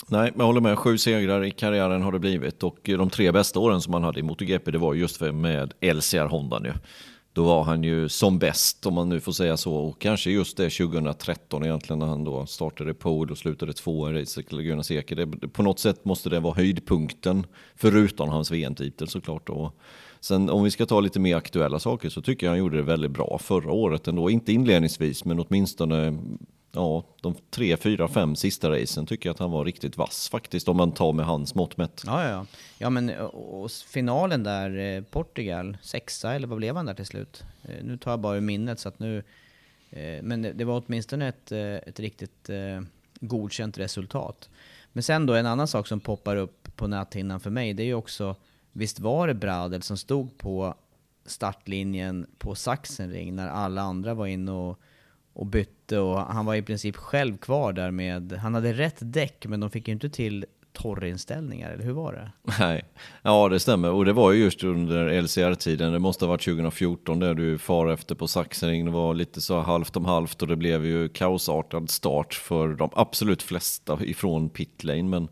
Nej, 0.08 0.34
jag 0.38 0.46
håller 0.46 0.62
med. 0.62 0.78
Sju 0.78 0.98
segrar 0.98 1.44
i 1.44 1.52
karriären 1.52 2.02
har 2.02 2.12
det 2.12 2.20
blivit 2.20 2.64
och 2.64 2.80
de 2.84 3.10
tre 3.10 3.32
bästa 3.32 3.60
åren 3.60 3.82
som 3.82 3.94
han 3.94 4.04
hade 4.04 4.20
i 4.20 4.24
MotoGP 4.24 4.72
det 4.72 4.78
var 4.78 4.94
just 4.94 5.18
för 5.18 5.32
med 5.32 5.74
LCR 5.82 6.26
Honda 6.26 6.60
nu. 6.60 6.74
Då 7.38 7.44
var 7.44 7.64
han 7.64 7.84
ju 7.84 8.10
som 8.10 8.40
bäst 8.40 8.86
om 8.86 8.94
man 8.94 9.10
nu 9.10 9.20
får 9.20 9.32
säga 9.32 9.58
så 9.58 9.76
och 9.76 10.02
kanske 10.02 10.32
just 10.32 10.58
det 10.58 10.70
2013 10.70 11.66
egentligen 11.66 12.00
när 12.00 12.06
han 12.06 12.24
då 12.24 12.46
startade 12.46 12.94
pole 12.94 13.32
och 13.32 13.38
slutade 13.38 13.74
två 13.74 14.10
i 14.10 14.14
racet 14.14 14.52
Laguna 14.52 14.84
Seca. 14.84 15.28
På 15.52 15.64
något 15.64 15.80
sätt 15.80 16.06
måste 16.06 16.30
det 16.30 16.40
vara 16.40 16.54
höjdpunkten 16.54 17.46
förutom 17.76 18.30
hans 18.30 18.52
VM-titel 18.52 19.08
såklart. 19.08 19.48
Då. 19.48 19.72
Sen 20.20 20.50
om 20.50 20.64
vi 20.64 20.72
ska 20.72 20.86
ta 20.86 21.00
lite 21.00 21.20
mer 21.20 21.36
aktuella 21.36 21.80
saker 21.80 22.10
så 22.10 22.22
tycker 22.22 22.46
jag 22.46 22.52
han 22.52 22.60
gjorde 22.60 22.78
det 22.78 22.84
väldigt 22.84 23.12
bra 23.12 23.40
förra 23.42 23.72
året 23.72 24.08
ändå. 24.08 24.30
Inte 24.30 24.54
inledningsvis 24.54 25.26
men 25.26 25.40
åtminstone 25.40 26.18
ja, 26.78 27.04
de 27.22 27.36
tre, 27.50 27.78
fyra, 27.78 28.08
fem 28.08 28.36
sista 28.36 28.70
racen 28.72 29.06
tycker 29.06 29.30
jag 29.30 29.34
att 29.34 29.40
han 29.40 29.52
var 29.52 29.66
riktigt 29.66 29.98
vass 29.98 30.30
faktiskt 30.30 30.68
om 30.68 30.78
man 30.78 30.92
tar 30.92 31.14
med 31.14 31.26
hans 31.26 31.56
mått 31.56 31.78
mätt. 31.78 32.04
Ja, 32.06 32.30
ja, 32.30 32.46
ja. 32.78 32.90
men 32.90 33.10
eh, 33.10 33.20
och 33.26 33.72
finalen 33.72 34.44
där, 34.44 34.78
eh, 34.78 35.04
Portugal, 35.04 35.78
sexa 35.82 36.34
eller 36.34 36.48
vad 36.48 36.58
blev 36.58 36.76
han 36.76 36.86
där 36.86 36.94
till 36.94 37.06
slut? 37.06 37.44
Eh, 37.64 37.84
nu 37.84 37.98
tar 37.98 38.12
jag 38.12 38.20
bara 38.20 38.38
ur 38.38 38.42
minnet 38.42 38.80
så 38.80 38.90
att 38.90 39.00
nu... 39.00 39.24
Men 40.22 40.42
det 40.42 40.66
var 40.66 40.84
åtminstone 40.86 41.28
ett, 41.28 41.52
ett 41.52 42.00
riktigt 42.00 42.50
godkänt 43.20 43.78
resultat. 43.78 44.50
Men 44.94 45.04
sen 45.04 45.26
då 45.26 45.34
en 45.34 45.46
annan 45.46 45.68
sak 45.68 45.88
som 45.88 46.00
poppar 46.00 46.36
upp 46.36 46.76
på 46.76 46.88
näthinnan 46.88 47.40
för 47.40 47.50
mig, 47.50 47.74
det 47.74 47.84
är 47.84 47.88
ju 47.88 47.94
också 47.94 48.36
Visst 48.72 49.00
var 49.00 49.28
det 49.28 49.34
Bradel 49.34 49.82
som 49.82 49.98
stod 49.98 50.38
på 50.38 50.76
startlinjen 51.26 52.28
på 52.38 52.56
Sachsenring 52.56 53.36
när 53.36 53.48
alla 53.48 53.82
andra 53.82 54.14
var 54.14 54.28
inne 54.28 54.52
och, 54.52 54.80
och 55.38 55.46
bytte 55.46 56.00
och 56.00 56.20
han 56.20 56.46
var 56.46 56.56
i 56.56 56.62
princip 56.62 56.96
själv 56.96 57.38
kvar 57.38 57.74
där 57.74 57.92
med, 57.92 58.32
han 58.32 58.54
hade 58.54 58.74
rätt 58.74 58.98
däck 59.00 59.46
men 59.48 59.60
de 59.60 59.70
fick 59.70 59.88
ju 59.88 59.94
inte 59.94 60.10
till 60.10 60.46
torrinställningar, 60.74 61.72
eller 61.72 61.84
hur 61.84 61.94
var 61.94 62.14
det? 62.14 62.32
Nej, 62.60 62.84
ja 63.22 63.50
det 63.50 63.60
stämmer. 63.60 63.92
Och 63.92 64.06
det 64.06 64.14
var 64.14 64.32
ju 64.32 64.44
just 64.44 64.64
under 64.64 65.22
LCR-tiden. 65.22 65.94
Det 65.94 66.00
måste 66.00 66.26
ha 66.26 66.30
varit 66.30 66.46
2014 66.46 67.20
där 67.20 67.34
du 67.34 67.58
far 67.58 67.88
efter 67.88 68.16
på 68.16 68.28
Saxering. 68.28 68.86
Det 68.86 68.92
var 68.92 69.14
lite 69.14 69.42
så 69.42 69.60
halvt 69.60 69.98
om 69.98 70.06
halvt 70.06 70.42
och 70.42 70.48
det 70.48 70.56
blev 70.56 70.86
ju 70.86 71.10
kaosartad 71.10 71.90
start 71.90 72.34
för 72.34 72.68
de 72.68 72.90
absolut 72.94 73.44
flesta 73.44 73.98
ifrån 74.02 74.50
pitlane. 74.50 75.04
Men, 75.04 75.28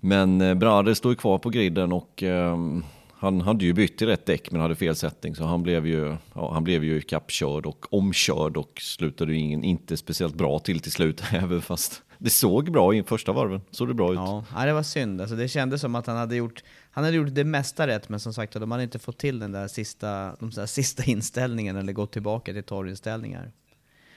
men 0.00 0.40
eh, 0.40 0.54
Brade 0.54 0.94
stod 0.94 1.18
kvar 1.18 1.38
på 1.38 1.50
griden 1.50 1.92
och 1.92 2.22
um, 2.22 2.84
han 3.24 3.40
hade 3.40 3.64
ju 3.64 3.72
bytt 3.72 3.98
till 3.98 4.06
rätt 4.06 4.26
däck 4.26 4.50
men 4.50 4.60
hade 4.60 4.74
fel 4.74 4.96
sättning 4.96 5.34
så 5.34 5.44
han 5.44 5.62
blev 5.62 5.86
ju, 5.86 6.16
ja, 6.34 6.52
han 6.52 6.64
blev 6.64 6.84
ju 6.84 7.00
kappkörd 7.00 7.66
och 7.66 7.94
omkörd 7.94 8.56
och 8.56 8.80
slutade 8.80 9.32
ju 9.32 9.38
ingen, 9.38 9.64
inte 9.64 9.96
speciellt 9.96 10.34
bra 10.34 10.58
till 10.58 10.80
till 10.80 10.92
slut 10.92 11.22
även 11.32 11.62
fast 11.62 12.02
det 12.18 12.30
såg 12.30 12.72
bra 12.72 12.94
i 12.94 13.02
första 13.02 13.32
varven. 13.32 13.60
Såg 13.70 13.88
det 13.88 13.94
bra 13.94 14.12
ut. 14.12 14.18
Ja, 14.54 14.64
det 14.64 14.72
var 14.72 14.82
synd. 14.82 15.20
Alltså, 15.20 15.36
det 15.36 15.48
kändes 15.48 15.80
som 15.80 15.94
att 15.94 16.06
han 16.06 16.16
hade 16.16 16.36
gjort, 16.36 16.62
han 16.90 17.04
hade 17.04 17.16
gjort 17.16 17.28
det 17.34 17.44
mesta 17.44 17.86
rätt 17.86 18.08
men 18.08 18.20
som 18.20 18.34
sagt 18.34 18.52
de 18.52 18.70
hade 18.70 18.82
inte 18.82 18.98
fått 18.98 19.18
till 19.18 19.38
den 19.38 19.52
där 19.52 19.68
sista, 19.68 20.36
de 20.40 20.50
där 20.50 20.66
sista 20.66 21.04
inställningen 21.06 21.76
eller 21.76 21.92
gått 21.92 22.12
tillbaka 22.12 22.52
till 22.52 22.64
torrinställningar. 22.64 23.52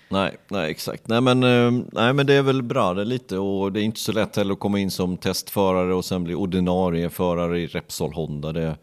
Nej, 0.10 0.38
nej 0.48 0.72
exakt. 0.72 1.08
Nej 1.08 1.22
men, 1.22 1.44
eh, 1.44 1.72
nej 1.92 2.14
men 2.14 2.26
det 2.26 2.34
är 2.34 2.42
väl 2.42 2.64
bra 2.64 2.94
det 2.94 3.06
lite 3.06 3.38
och 3.38 3.72
det 3.72 3.82
är 3.82 3.84
inte 3.84 4.00
så 4.00 4.12
lätt 4.12 4.36
heller 4.36 4.54
att 4.54 4.60
komma 4.60 4.80
in 4.80 4.92
som 4.92 5.18
testförare 5.18 5.94
och 5.94 6.06
sen 6.06 6.24
bli 6.24 6.36
ordinarie 6.36 7.10
förare 7.10 7.60
i 7.60 7.68
Repsol 7.68 8.14
Honda. 8.14 8.54
Det, 8.54 8.78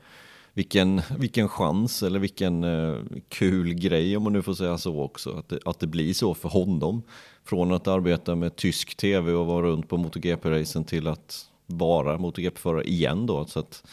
vilken, 0.54 1.02
vilken 1.18 1.48
chans 1.48 2.02
eller 2.02 2.18
vilken 2.18 2.64
eh, 2.64 2.96
kul 3.28 3.74
grej 3.74 4.16
om 4.16 4.22
man 4.22 4.32
nu 4.32 4.42
får 4.42 4.54
säga 4.54 4.78
så 4.78 5.02
också. 5.02 5.30
Att 5.30 5.48
det, 5.48 5.58
att 5.64 5.80
det 5.80 5.86
blir 5.86 6.14
så 6.14 6.34
för 6.34 6.48
honom. 6.48 7.02
Från 7.44 7.72
att 7.72 7.88
arbeta 7.88 8.34
med 8.34 8.56
tysk 8.56 8.96
tv 8.96 9.32
och 9.32 9.46
vara 9.46 9.66
runt 9.66 9.88
på 9.88 9.96
MotoGP-racen 9.96 10.84
till 10.84 11.06
att 11.06 11.46
vara 11.66 12.18
MotoGP-förare 12.18 12.84
igen 12.84 13.26
då. 13.26 13.44
Så 13.44 13.58
att, 13.58 13.84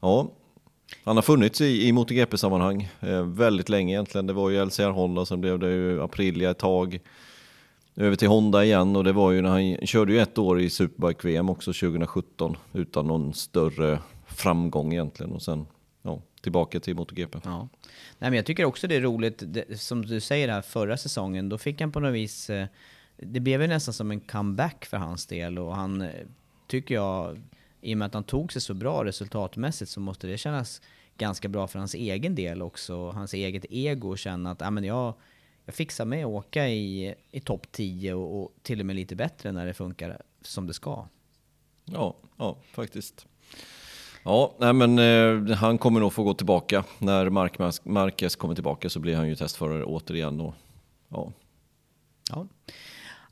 ja, 0.00 0.32
han 1.04 1.16
har 1.16 1.22
funnits 1.22 1.60
i, 1.60 1.88
i 1.88 1.92
MotoGP-sammanhang 1.92 2.88
eh, 3.00 3.22
väldigt 3.22 3.68
länge 3.68 3.92
egentligen. 3.92 4.26
Det 4.26 4.32
var 4.32 4.50
ju 4.50 4.64
LCR 4.64 4.90
Honda, 4.90 5.26
sen 5.26 5.40
blev 5.40 5.58
det 5.58 5.70
ju 5.70 6.02
Aprilia 6.02 6.50
ett 6.50 6.58
tag. 6.58 7.00
Över 7.96 8.16
till 8.16 8.28
Honda 8.28 8.64
igen 8.64 8.96
och 8.96 9.04
det 9.04 9.12
var 9.12 9.32
ju 9.32 9.42
när 9.42 9.50
han 9.50 9.86
körde 9.86 10.12
ju 10.12 10.20
ett 10.20 10.38
år 10.38 10.60
i 10.60 10.70
Superbike-VM 10.70 11.50
också 11.50 11.72
2017 11.72 12.56
utan 12.72 13.06
någon 13.06 13.34
större 13.34 13.98
framgång 14.26 14.92
egentligen 14.92 15.32
och 15.32 15.42
sen 15.42 15.66
ja, 16.02 16.22
tillbaka 16.40 16.80
till 16.80 16.96
MotoGP. 16.96 17.38
Ja. 17.44 17.68
Nej, 18.18 18.30
men 18.30 18.32
jag 18.32 18.46
tycker 18.46 18.64
också 18.64 18.86
det 18.86 18.96
är 18.96 19.00
roligt, 19.00 19.42
det, 19.46 19.80
som 19.80 20.06
du 20.06 20.20
säger 20.20 20.48
här 20.48 20.62
förra 20.62 20.96
säsongen, 20.96 21.48
då 21.48 21.58
fick 21.58 21.80
han 21.80 21.92
på 21.92 22.00
något 22.00 22.14
vis, 22.14 22.50
eh, 22.50 22.66
det 23.16 23.40
blev 23.40 23.62
ju 23.62 23.68
nästan 23.68 23.94
som 23.94 24.10
en 24.10 24.20
comeback 24.20 24.84
för 24.84 24.96
hans 24.96 25.26
del 25.26 25.58
och 25.58 25.76
han, 25.76 26.02
eh, 26.02 26.26
tycker 26.66 26.94
jag, 26.94 27.42
i 27.80 27.94
och 27.94 27.98
med 27.98 28.06
att 28.06 28.14
han 28.14 28.24
tog 28.24 28.52
sig 28.52 28.62
så 28.62 28.74
bra 28.74 29.04
resultatmässigt 29.04 29.90
så 29.90 30.00
måste 30.00 30.26
det 30.26 30.38
kännas 30.38 30.82
ganska 31.18 31.48
bra 31.48 31.66
för 31.66 31.78
hans 31.78 31.94
egen 31.94 32.34
del 32.34 32.62
också, 32.62 33.10
hans 33.10 33.34
eget 33.34 33.64
ego, 33.70 34.12
att 34.12 34.18
känna 34.18 34.50
att 34.50 34.60
ja, 34.60 34.70
men 34.70 34.84
jag, 34.84 35.14
jag 35.64 35.74
fixar 35.74 36.04
med 36.04 36.24
att 36.24 36.30
åka 36.30 36.68
i, 36.68 37.14
i 37.30 37.40
topp 37.40 37.66
10 37.72 38.14
och, 38.14 38.42
och 38.42 38.52
till 38.62 38.80
och 38.80 38.86
med 38.86 38.96
lite 38.96 39.16
bättre 39.16 39.52
när 39.52 39.66
det 39.66 39.74
funkar 39.74 40.22
som 40.40 40.66
det 40.66 40.74
ska. 40.74 41.08
Ja, 41.84 42.16
ja 42.36 42.58
faktiskt. 42.72 43.26
Ja, 44.28 44.54
nej 44.58 44.72
men 44.72 44.98
eh, 44.98 45.56
han 45.56 45.78
kommer 45.78 46.00
nog 46.00 46.12
få 46.12 46.22
gå 46.22 46.34
tillbaka. 46.34 46.84
När 46.98 47.30
Mark 47.30 47.58
Marquez 47.84 48.36
kommer 48.36 48.54
tillbaka 48.54 48.90
så 48.90 49.00
blir 49.00 49.16
han 49.16 49.28
ju 49.28 49.36
testförare 49.36 49.84
återigen. 49.84 50.40
Och, 50.40 50.54
ja. 51.08 51.32
Ja. 52.30 52.46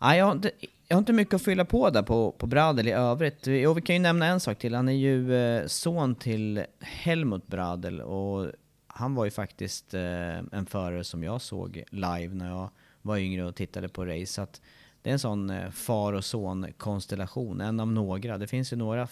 Ja, 0.01 0.17
jag, 0.17 0.25
har 0.25 0.33
inte, 0.33 0.51
jag 0.89 0.97
har 0.97 0.99
inte 0.99 1.13
mycket 1.13 1.35
att 1.35 1.43
fylla 1.43 1.65
på 1.65 1.91
där 1.91 2.03
på, 2.03 2.33
på 2.33 2.47
Bradel 2.47 2.89
i 2.89 2.93
övrigt. 2.93 3.47
Jo, 3.47 3.73
vi 3.73 3.83
kan 3.83 3.97
ju 3.97 4.03
nämna 4.03 4.27
en 4.27 4.41
sak 4.41 4.59
till. 4.59 4.75
Han 4.75 4.89
är 4.89 4.93
ju 4.93 5.35
eh, 5.35 5.67
son 5.67 6.15
till 6.15 6.65
Helmut 6.81 7.47
Bradel 7.47 8.01
och 8.01 8.53
han 8.87 9.15
var 9.15 9.25
ju 9.25 9.31
faktiskt 9.31 9.95
eh, 9.95 10.39
en 10.53 10.67
förare 10.67 11.05
som 11.05 11.23
jag 11.23 11.43
såg 11.43 11.83
live 11.91 12.35
när 12.35 12.49
jag 12.49 12.71
var 13.03 13.17
yngre 13.17 13.45
och 13.45 13.55
tittade 13.55 13.89
på 13.89 14.05
race. 14.05 14.27
Så 14.27 14.43
att 14.43 14.61
det 15.07 15.11
är 15.11 15.13
en 15.13 15.19
sån 15.19 15.51
eh, 15.51 15.71
far 15.71 16.13
och 16.13 16.25
son-konstellation, 16.25 17.61
en 17.61 17.81
av 17.81 17.93
några. 17.93 18.39
Det 18.39 18.47
finns 18.47 18.73
ju 18.73 18.77
några 18.77 19.07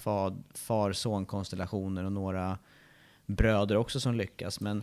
far-son-konstellationer 0.54 2.04
och 2.04 2.12
några 2.12 2.58
bröder 3.26 3.76
också 3.76 4.00
som 4.00 4.14
lyckas. 4.14 4.60
Men 4.60 4.82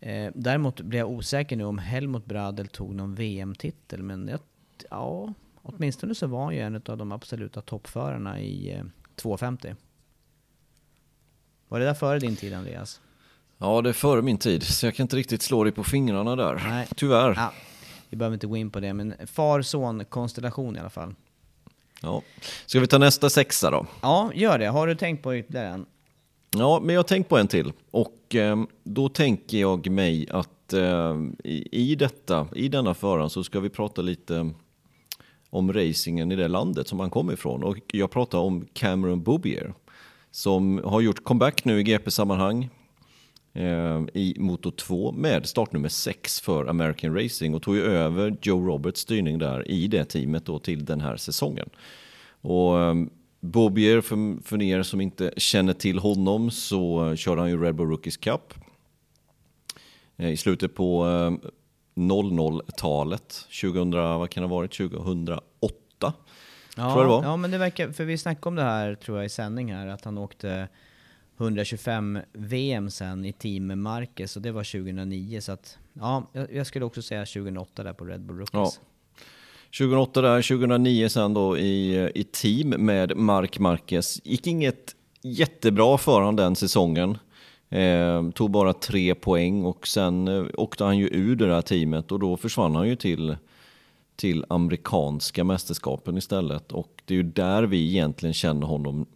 eh, 0.00 0.32
däremot 0.34 0.80
blir 0.80 0.98
jag 0.98 1.10
osäker 1.10 1.56
nu 1.56 1.64
om 1.64 1.78
Helmut 1.78 2.24
Bradel 2.24 2.68
tog 2.68 2.94
någon 2.94 3.14
VM-titel. 3.14 4.02
Men 4.02 4.28
jag, 4.28 4.40
ja, 4.90 5.32
åtminstone 5.62 6.14
så 6.14 6.26
var 6.26 6.44
han 6.44 6.54
ju 6.54 6.60
en 6.60 6.82
av 6.86 6.96
de 6.96 7.12
absoluta 7.12 7.60
toppförarna 7.60 8.40
i 8.40 8.74
eh, 8.74 8.84
250. 9.14 9.74
Var 11.68 11.78
det 11.78 11.84
där 11.84 11.94
före 11.94 12.18
din 12.18 12.36
tid 12.36 12.54
Andreas? 12.54 13.00
Ja, 13.58 13.82
det 13.82 13.88
är 13.88 13.92
före 13.92 14.22
min 14.22 14.38
tid, 14.38 14.62
så 14.62 14.86
jag 14.86 14.94
kan 14.94 15.04
inte 15.04 15.16
riktigt 15.16 15.42
slå 15.42 15.64
dig 15.64 15.72
på 15.72 15.84
fingrarna 15.84 16.36
där. 16.36 16.62
Nej. 16.68 16.88
Tyvärr. 16.96 17.34
Ja, 17.36 17.52
vi 18.08 18.16
behöver 18.16 18.34
inte 18.34 18.46
gå 18.46 18.56
in 18.56 18.70
på 18.70 18.80
det, 18.80 18.94
men 18.94 19.14
far-son-konstellation 19.26 20.76
i 20.76 20.78
alla 20.78 20.90
fall. 20.90 21.14
Ja. 22.02 22.22
Ska 22.66 22.80
vi 22.80 22.86
ta 22.86 22.98
nästa 22.98 23.30
sexa 23.30 23.70
då? 23.70 23.86
Ja, 24.02 24.30
gör 24.34 24.58
det. 24.58 24.66
Har 24.66 24.86
du 24.86 24.94
tänkt 24.94 25.22
på 25.22 25.36
ytterligare 25.36 25.68
en? 25.68 25.86
Ja, 26.50 26.80
men 26.82 26.94
jag 26.94 26.98
har 26.98 27.04
tänkt 27.04 27.28
på 27.28 27.38
en 27.38 27.48
till. 27.48 27.72
Och 27.90 28.34
eh, 28.34 28.62
då 28.84 29.08
tänker 29.08 29.58
jag 29.58 29.90
mig 29.90 30.28
att 30.30 30.72
eh, 30.72 31.16
i, 31.72 31.96
detta, 31.98 32.48
i 32.54 32.68
denna 32.68 32.94
föraren 32.94 33.30
så 33.30 33.44
ska 33.44 33.60
vi 33.60 33.68
prata 33.68 34.02
lite 34.02 34.50
om 35.50 35.72
racingen 35.72 36.32
i 36.32 36.36
det 36.36 36.48
landet 36.48 36.88
som 36.88 37.00
han 37.00 37.10
kommer 37.10 37.32
ifrån. 37.32 37.62
Och 37.62 37.76
jag 37.86 38.10
pratar 38.10 38.38
om 38.38 38.66
Cameron 38.72 39.22
Boubier 39.22 39.74
som 40.30 40.80
har 40.84 41.00
gjort 41.00 41.24
comeback 41.24 41.64
nu 41.64 41.80
i 41.80 41.82
GP-sammanhang 41.82 42.70
i 44.14 44.34
Moto 44.38 44.70
2 44.70 45.12
med 45.12 45.46
startnummer 45.46 45.88
6 45.88 46.40
för 46.40 46.66
American 46.66 47.14
Racing 47.14 47.54
och 47.54 47.62
tog 47.62 47.76
ju 47.76 47.82
över 47.82 48.36
Joe 48.42 48.66
Roberts 48.66 49.00
styrning 49.00 49.38
där 49.38 49.70
i 49.70 49.86
det 49.86 50.04
teamet 50.04 50.46
då 50.46 50.58
till 50.58 50.84
den 50.84 51.00
här 51.00 51.16
säsongen. 51.16 51.70
Och 52.40 52.80
eh, 52.80 52.94
Bobier, 53.40 54.00
för, 54.00 54.42
för 54.42 54.62
er 54.62 54.82
som 54.82 55.00
inte 55.00 55.32
känner 55.36 55.72
till 55.72 55.98
honom, 55.98 56.50
så 56.50 57.14
körde 57.16 57.40
han 57.40 57.50
ju 57.50 57.62
Red 57.62 57.74
Bull 57.74 57.88
Rookies 57.88 58.16
Cup 58.16 58.54
eh, 60.16 60.30
i 60.30 60.36
slutet 60.36 60.74
på 60.74 61.04
00-talet, 61.94 63.46
2000, 63.60 63.90
vad 63.90 64.30
kan 64.30 64.42
det 64.42 64.48
ha 64.48 64.56
varit, 64.56 64.72
2008? 64.76 65.42
Ja, 66.76 66.92
tror 66.92 67.04
jag 67.04 67.04
det 67.04 67.08
var. 67.08 67.22
ja, 67.22 67.36
men 67.36 67.50
det 67.50 67.58
verkar, 67.58 67.92
för 67.92 68.04
vi 68.04 68.18
snackade 68.18 68.48
om 68.48 68.54
det 68.54 68.62
här 68.62 68.94
tror 68.94 69.18
jag 69.18 69.26
i 69.26 69.28
sändning 69.28 69.74
här, 69.74 69.86
att 69.86 70.04
han 70.04 70.18
åkte 70.18 70.68
125 71.38 72.18
VM 72.32 72.90
sen 72.90 73.24
i 73.24 73.32
team 73.32 73.66
med 73.66 73.78
Marquez 73.78 74.36
och 74.36 74.42
det 74.42 74.52
var 74.52 74.64
2009 74.64 75.40
så 75.40 75.52
att 75.52 75.78
ja, 75.92 76.30
jag 76.52 76.66
skulle 76.66 76.84
också 76.84 77.02
säga 77.02 77.26
2008 77.26 77.82
där 77.82 77.92
på 77.92 78.04
Red 78.04 78.20
Bull 78.20 78.36
Rookies. 78.36 78.52
Ja. 78.52 78.70
2008 79.78 80.20
där, 80.20 80.42
2009 80.42 81.08
sen 81.08 81.34
då 81.34 81.58
i, 81.58 82.10
i 82.14 82.24
team 82.24 82.68
med 82.68 83.16
Mark 83.16 83.58
Marquez. 83.58 84.20
Gick 84.24 84.46
inget 84.46 84.96
jättebra 85.22 85.98
för 85.98 86.12
honom 86.12 86.36
den 86.36 86.56
säsongen. 86.56 87.18
Eh, 87.68 88.30
tog 88.30 88.50
bara 88.50 88.72
tre 88.72 89.14
poäng 89.14 89.64
och 89.64 89.86
sen 89.86 90.28
eh, 90.28 90.44
åkte 90.54 90.84
han 90.84 90.98
ju 90.98 91.08
ur 91.08 91.36
det 91.36 91.46
där 91.46 91.62
teamet 91.62 92.12
och 92.12 92.20
då 92.20 92.36
försvann 92.36 92.74
han 92.74 92.88
ju 92.88 92.96
till, 92.96 93.36
till 94.16 94.44
amerikanska 94.48 95.44
mästerskapen 95.44 96.18
istället. 96.18 96.72
Och 96.72 97.02
det 97.04 97.14
är 97.14 97.16
ju 97.16 97.22
där 97.22 97.62
vi 97.62 97.90
egentligen 97.90 98.34
känner 98.34 98.66
honom, 98.66 99.06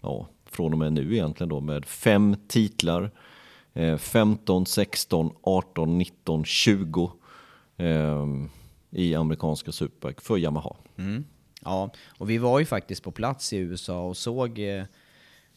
ja, 0.00 0.28
från 0.52 0.72
och 0.72 0.78
med 0.78 0.92
nu 0.92 1.14
egentligen 1.14 1.48
då 1.48 1.60
med 1.60 1.84
fem 1.84 2.36
titlar. 2.48 3.10
15, 3.98 4.66
16, 4.66 5.30
18, 5.42 5.98
19, 5.98 6.44
20 6.44 7.12
eh, 7.76 8.26
i 8.90 9.14
amerikanska 9.14 9.72
Superbike 9.72 10.20
för 10.20 10.36
Yamaha. 10.36 10.76
Mm. 10.96 11.24
Ja, 11.64 11.90
och 12.18 12.30
vi 12.30 12.38
var 12.38 12.58
ju 12.58 12.64
faktiskt 12.64 13.02
på 13.02 13.10
plats 13.10 13.52
i 13.52 13.56
USA 13.56 14.02
och 14.02 14.16
såg 14.16 14.58
eh, 14.58 14.84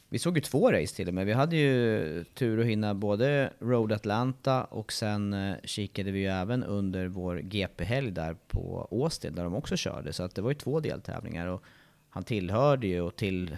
vi 0.10 0.20
såg 0.20 0.38
ju 0.38 0.42
två 0.42 0.72
race 0.72 0.96
till 0.96 1.08
och 1.08 1.14
med. 1.14 1.26
Vi 1.26 1.34
hade 1.34 1.56
ju 1.56 2.24
tur 2.24 2.60
att 2.60 2.66
hinna 2.66 2.94
både 2.94 3.54
Road 3.60 3.92
Atlanta 3.92 4.64
och 4.64 4.94
sen 4.94 5.34
eh, 5.34 5.56
kikade 5.64 6.12
vi 6.12 6.20
ju 6.20 6.28
även 6.28 6.64
under 6.64 7.08
vår 7.08 7.36
GP-helg 7.36 8.12
där 8.12 8.34
på 8.48 8.88
Austin 8.92 9.36
där 9.36 9.44
de 9.44 9.56
också 9.56 9.78
körde. 9.78 10.14
Så 10.14 10.24
att 10.24 10.36
det 10.36 10.42
var 10.42 10.50
ju 10.50 10.56
två 10.56 10.80
deltävlingar 10.80 11.48
och 11.48 11.64
han 12.10 12.24
tillhörde 12.24 12.88
ju 12.88 13.02
och 13.02 13.16
till 13.16 13.58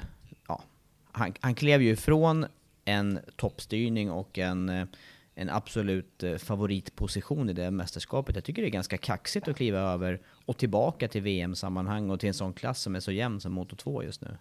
han, 1.18 1.34
han 1.40 1.56
klev 1.56 1.82
ju 1.82 1.92
ifrån 1.92 2.46
en 2.86 3.20
toppstyrning 3.36 4.12
och 4.12 4.38
en, 4.38 4.70
eh, 4.70 4.88
en 5.36 5.50
absolut 5.50 6.24
eh, 6.24 6.38
favoritposition 6.38 7.50
i 7.50 7.54
det 7.54 7.72
mästerskapet. 7.72 8.36
Jag 8.36 8.44
tycker 8.44 8.62
det 8.62 8.68
är 8.68 8.72
ganska 8.72 8.98
kaxigt 8.98 9.48
att 9.48 9.58
kliva 9.58 9.80
över 9.80 10.22
och 10.46 10.58
tillbaka 10.58 11.08
till 11.08 11.22
VM-sammanhang 11.22 12.10
och 12.10 12.20
till 12.20 12.28
en 12.28 12.34
sån 12.34 12.54
klass 12.54 12.82
som 12.82 12.96
är 12.96 13.00
så 13.00 13.12
jämn 13.12 13.42
som 13.42 13.52
Moto 13.52 13.76
2 13.76 14.04
just 14.04 14.22
nu. 14.22 14.38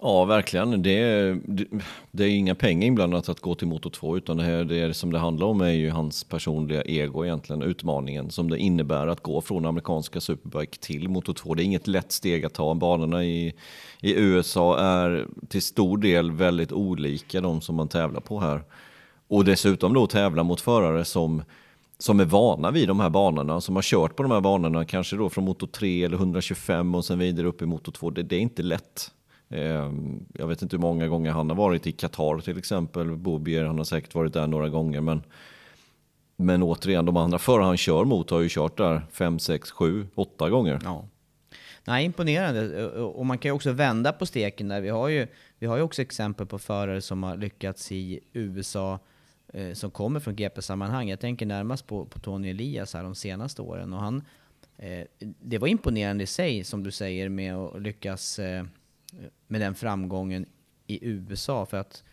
Ja, 0.00 0.24
verkligen. 0.24 0.82
Det 0.82 0.98
är, 0.98 1.40
det, 1.44 1.64
det 2.10 2.24
är 2.24 2.28
inga 2.28 2.54
pengar 2.54 2.86
inblandat 2.86 3.28
att 3.28 3.40
gå 3.40 3.54
till 3.54 3.68
Moto 3.68 3.90
2 3.90 4.16
utan 4.16 4.36
det, 4.36 4.42
här, 4.42 4.64
det 4.64 4.94
som 4.94 5.12
det 5.12 5.18
handlar 5.18 5.46
om 5.46 5.60
är 5.60 5.70
ju 5.70 5.90
hans 5.90 6.24
personliga 6.24 6.82
ego 6.82 7.24
egentligen, 7.24 7.62
utmaningen 7.62 8.30
som 8.30 8.50
det 8.50 8.58
innebär 8.58 9.06
att 9.06 9.22
gå 9.22 9.40
från 9.40 9.66
amerikanska 9.66 10.20
Superbike 10.20 10.78
till 10.78 11.08
Moto 11.08 11.34
2. 11.34 11.54
Det 11.54 11.62
är 11.62 11.64
inget 11.64 11.86
lätt 11.86 12.12
steg 12.12 12.44
att 12.44 12.54
ta. 12.54 12.74
Banorna 12.74 13.24
i, 13.24 13.54
i 14.00 14.14
USA 14.14 14.78
är 14.78 15.26
till 15.48 15.62
stor 15.62 15.98
del 15.98 16.32
väldigt 16.32 16.72
olika 16.72 17.40
de 17.40 17.60
som 17.60 17.76
man 17.76 17.88
tävlar 17.88 18.20
på 18.20 18.40
här. 18.40 18.62
Och 19.28 19.44
dessutom 19.44 19.94
då 19.94 20.06
tävla 20.06 20.42
mot 20.42 20.60
förare 20.60 21.04
som 21.04 21.42
som 22.00 22.20
är 22.20 22.24
vana 22.24 22.70
vid 22.70 22.88
de 22.88 23.00
här 23.00 23.10
banorna, 23.10 23.60
som 23.60 23.74
har 23.74 23.82
kört 23.82 24.16
på 24.16 24.22
de 24.22 24.32
här 24.32 24.40
banorna, 24.40 24.84
kanske 24.84 25.16
då 25.16 25.30
från 25.30 25.44
motor 25.44 25.66
3 25.66 26.04
eller 26.04 26.16
125 26.16 26.94
och 26.94 27.04
sen 27.04 27.18
vidare 27.18 27.46
upp 27.46 27.62
i 27.62 27.66
motor 27.66 27.92
2. 27.92 28.10
Det, 28.10 28.22
det 28.22 28.36
är 28.36 28.40
inte 28.40 28.62
lätt. 28.62 29.10
Ehm, 29.50 30.26
jag 30.34 30.46
vet 30.46 30.62
inte 30.62 30.76
hur 30.76 30.82
många 30.82 31.08
gånger 31.08 31.30
han 31.30 31.50
har 31.50 31.56
varit 31.56 31.86
i 31.86 31.92
Qatar 31.92 32.40
till 32.40 32.58
exempel. 32.58 33.16
Bobier, 33.16 33.64
han 33.64 33.78
har 33.78 33.84
säkert 33.84 34.14
varit 34.14 34.32
där 34.32 34.46
några 34.46 34.68
gånger. 34.68 35.00
Men, 35.00 35.22
men 36.36 36.62
återigen, 36.62 37.04
de 37.04 37.16
andra 37.16 37.38
förare 37.38 37.64
han 37.64 37.76
kör 37.76 38.04
mot 38.04 38.30
har 38.30 38.40
ju 38.40 38.48
kört 38.50 38.76
där 38.76 39.06
5, 39.12 39.38
6, 39.38 39.70
7, 39.70 40.06
8 40.14 40.50
gånger. 40.50 40.80
Ja. 40.84 41.04
Nej, 41.84 42.04
imponerande. 42.04 42.88
Och 42.90 43.26
man 43.26 43.38
kan 43.38 43.48
ju 43.48 43.54
också 43.54 43.72
vända 43.72 44.12
på 44.12 44.26
steken 44.26 44.68
där. 44.68 44.80
Vi 44.80 44.88
har 44.88 45.08
ju, 45.08 45.26
vi 45.58 45.66
har 45.66 45.76
ju 45.76 45.82
också 45.82 46.02
exempel 46.02 46.46
på 46.46 46.58
förare 46.58 47.00
som 47.00 47.22
har 47.22 47.36
lyckats 47.36 47.92
i 47.92 48.20
USA 48.32 48.98
eh, 49.52 49.72
som 49.72 49.90
kommer 49.90 50.20
från 50.20 50.36
GP-sammanhang. 50.36 51.08
Jag 51.08 51.20
tänker 51.20 51.46
närmast 51.46 51.86
på, 51.86 52.04
på 52.04 52.18
Tony 52.20 52.50
Elias 52.50 52.94
här 52.94 53.02
de 53.02 53.14
senaste 53.14 53.62
åren. 53.62 53.92
Och 53.92 54.00
han, 54.00 54.22
eh, 54.76 55.06
det 55.18 55.58
var 55.58 55.68
imponerande 55.68 56.24
i 56.24 56.26
sig, 56.26 56.64
som 56.64 56.82
du 56.82 56.90
säger, 56.90 57.28
med 57.28 57.56
att 57.56 57.82
lyckas 57.82 58.38
eh, 58.38 58.64
med 59.46 59.60
den 59.60 59.74
framgången 59.74 60.46
i 60.86 60.98
USA. 61.08 61.66
För 61.66 61.76
att 61.76 62.04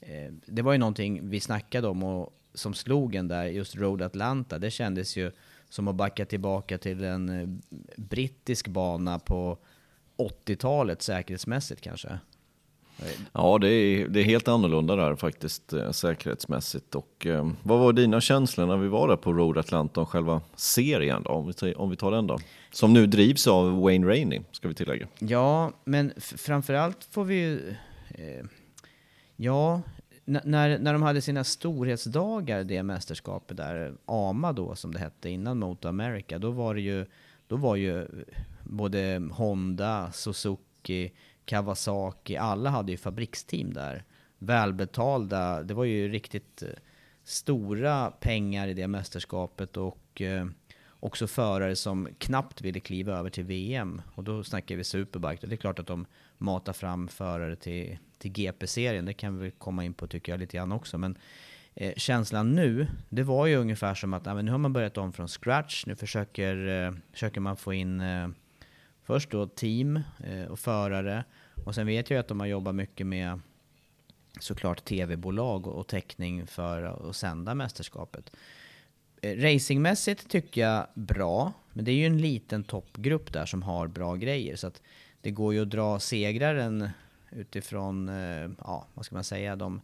eh, 0.00 0.32
det 0.46 0.62
var 0.62 0.72
ju 0.72 0.78
någonting 0.78 1.28
vi 1.28 1.40
snackade 1.40 1.88
om 1.88 2.02
och 2.02 2.38
som 2.54 2.74
slogen 2.74 3.28
där, 3.28 3.44
just 3.44 3.76
Road 3.76 4.02
Atlanta, 4.02 4.58
det 4.58 4.70
kändes 4.70 5.16
ju 5.16 5.32
som 5.68 5.88
att 5.88 5.94
backa 5.94 6.26
tillbaka 6.26 6.78
till 6.78 7.04
en 7.04 7.28
eh, 7.28 7.48
brittisk 7.96 8.68
bana 8.68 9.18
på 9.18 9.58
80-talet 10.16 11.02
säkerhetsmässigt 11.02 11.80
kanske. 11.80 12.18
Ja, 13.32 13.58
det 13.58 13.68
är, 13.68 14.08
det 14.08 14.20
är 14.20 14.24
helt 14.24 14.48
annorlunda 14.48 14.96
där 14.96 15.16
faktiskt 15.16 15.72
eh, 15.72 15.90
säkerhetsmässigt. 15.90 16.94
Och, 16.94 17.26
eh, 17.26 17.50
vad 17.62 17.78
var 17.78 17.92
dina 17.92 18.20
känslor 18.20 18.66
när 18.66 18.76
vi 18.76 18.88
var 18.88 19.08
där 19.08 19.16
på 19.16 19.32
Road 19.32 19.58
Atlanta 19.58 20.06
själva 20.06 20.40
serien 20.56 21.22
då, 21.22 21.30
om 21.30 21.52
vi, 21.62 21.74
om 21.74 21.90
vi 21.90 21.96
tar 21.96 22.10
den 22.10 22.26
då? 22.26 22.38
Som 22.70 22.92
nu 22.92 23.06
drivs 23.06 23.46
av 23.46 23.80
Wayne 23.80 24.06
Rainey, 24.06 24.40
ska 24.52 24.68
vi 24.68 24.74
tillägga. 24.74 25.06
Ja, 25.18 25.72
men 25.84 26.12
framförallt 26.18 27.08
får 27.10 27.24
vi 27.24 27.34
ju... 27.34 27.74
Eh, 28.10 28.44
ja, 29.36 29.82
när, 30.24 30.78
när 30.78 30.92
de 30.92 31.02
hade 31.02 31.20
sina 31.20 31.44
storhetsdagar, 31.44 32.64
det 32.64 32.82
mästerskapet 32.82 33.56
där, 33.56 33.94
AMA 34.06 34.52
då 34.52 34.74
som 34.74 34.92
det 34.94 34.98
hette 34.98 35.30
innan 35.30 35.58
Moto 35.58 35.88
America, 35.88 36.38
då 36.38 36.50
var 36.50 36.74
det 36.74 36.80
ju, 36.80 37.06
då 37.46 37.56
var 37.56 37.76
ju 37.76 38.02
eh, 38.02 38.08
både 38.64 39.22
Honda, 39.32 40.12
Suzuki, 40.12 41.12
Kawasaki, 41.44 42.36
alla 42.36 42.70
hade 42.70 42.92
ju 42.92 42.98
fabriksteam 42.98 43.72
där. 43.72 44.04
Välbetalda, 44.38 45.62
det 45.62 45.74
var 45.74 45.84
ju 45.84 46.08
riktigt 46.08 46.62
eh, 46.62 46.68
stora 47.24 48.10
pengar 48.10 48.68
i 48.68 48.74
det 48.74 48.88
mästerskapet 48.88 49.76
och 49.76 50.20
eh, 50.20 50.46
också 51.00 51.26
förare 51.26 51.76
som 51.76 52.08
knappt 52.18 52.60
ville 52.60 52.80
kliva 52.80 53.18
över 53.18 53.30
till 53.30 53.44
VM. 53.44 54.02
Och 54.14 54.24
då 54.24 54.44
snackar 54.44 54.76
vi 54.76 54.84
Superbike. 54.84 55.46
Det 55.46 55.54
är 55.54 55.56
klart 55.56 55.78
att 55.78 55.86
de 55.86 56.06
matar 56.38 56.72
fram 56.72 57.08
förare 57.08 57.56
till, 57.56 57.98
till 58.18 58.32
GP-serien. 58.32 59.04
Det 59.04 59.12
kan 59.12 59.38
vi 59.38 59.50
komma 59.50 59.84
in 59.84 59.94
på 59.94 60.06
tycker 60.06 60.32
jag 60.32 60.40
lite 60.40 60.56
grann 60.56 60.72
också. 60.72 60.98
Men 60.98 61.18
eh, 61.74 61.92
känslan 61.96 62.52
nu, 62.52 62.86
det 63.08 63.22
var 63.22 63.46
ju 63.46 63.56
ungefär 63.56 63.94
som 63.94 64.14
att 64.14 64.24
nu 64.44 64.50
har 64.50 64.58
man 64.58 64.72
börjat 64.72 64.98
om 64.98 65.12
från 65.12 65.28
scratch. 65.28 65.86
Nu 65.86 65.96
försöker, 65.96 66.84
eh, 66.86 66.92
försöker 67.12 67.40
man 67.40 67.56
få 67.56 67.72
in 67.72 68.00
eh, 68.00 68.28
först 69.04 69.30
då 69.30 69.46
team 69.46 70.00
eh, 70.24 70.44
och 70.44 70.58
förare. 70.58 71.24
Och 71.64 71.74
sen 71.74 71.86
vet 71.86 72.10
jag 72.10 72.18
att 72.18 72.28
de 72.28 72.40
har 72.40 72.46
jobbat 72.46 72.74
mycket 72.74 73.06
med 73.06 73.40
såklart 74.40 74.84
tv-bolag 74.84 75.66
och 75.66 75.86
täckning 75.86 76.46
för 76.46 76.82
att 76.82 77.16
sända 77.16 77.54
mästerskapet. 77.54 78.32
Eh, 79.22 79.36
racingmässigt 79.36 80.28
tycker 80.28 80.60
jag 80.60 80.86
bra, 80.94 81.52
men 81.72 81.84
det 81.84 81.92
är 81.92 81.96
ju 81.96 82.06
en 82.06 82.20
liten 82.20 82.64
toppgrupp 82.64 83.32
där 83.32 83.46
som 83.46 83.62
har 83.62 83.86
bra 83.86 84.14
grejer. 84.14 84.56
Så 84.56 84.66
att 84.66 84.82
det 85.20 85.30
går 85.30 85.54
ju 85.54 85.62
att 85.62 85.70
dra 85.70 85.98
segraren 85.98 86.88
utifrån, 87.30 88.08
eh, 88.08 88.50
ja, 88.58 88.86
vad 88.94 89.04
ska 89.04 89.14
man 89.14 89.24
säga, 89.24 89.56
de 89.56 89.80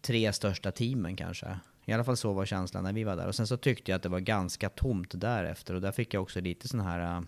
tre 0.00 0.32
största 0.32 0.72
teamen 0.72 1.16
kanske. 1.16 1.58
I 1.84 1.92
alla 1.92 2.04
fall 2.04 2.16
så 2.16 2.32
var 2.32 2.46
känslan 2.46 2.84
när 2.84 2.92
vi 2.92 3.04
var 3.04 3.16
där. 3.16 3.26
Och 3.26 3.34
sen 3.34 3.46
så 3.46 3.56
tyckte 3.56 3.90
jag 3.90 3.96
att 3.96 4.02
det 4.02 4.08
var 4.08 4.20
ganska 4.20 4.68
tomt 4.68 5.20
därefter 5.20 5.74
och 5.74 5.80
där 5.80 5.92
fick 5.92 6.14
jag 6.14 6.22
också 6.22 6.40
lite 6.40 6.68
sån 6.68 6.80
här 6.80 7.24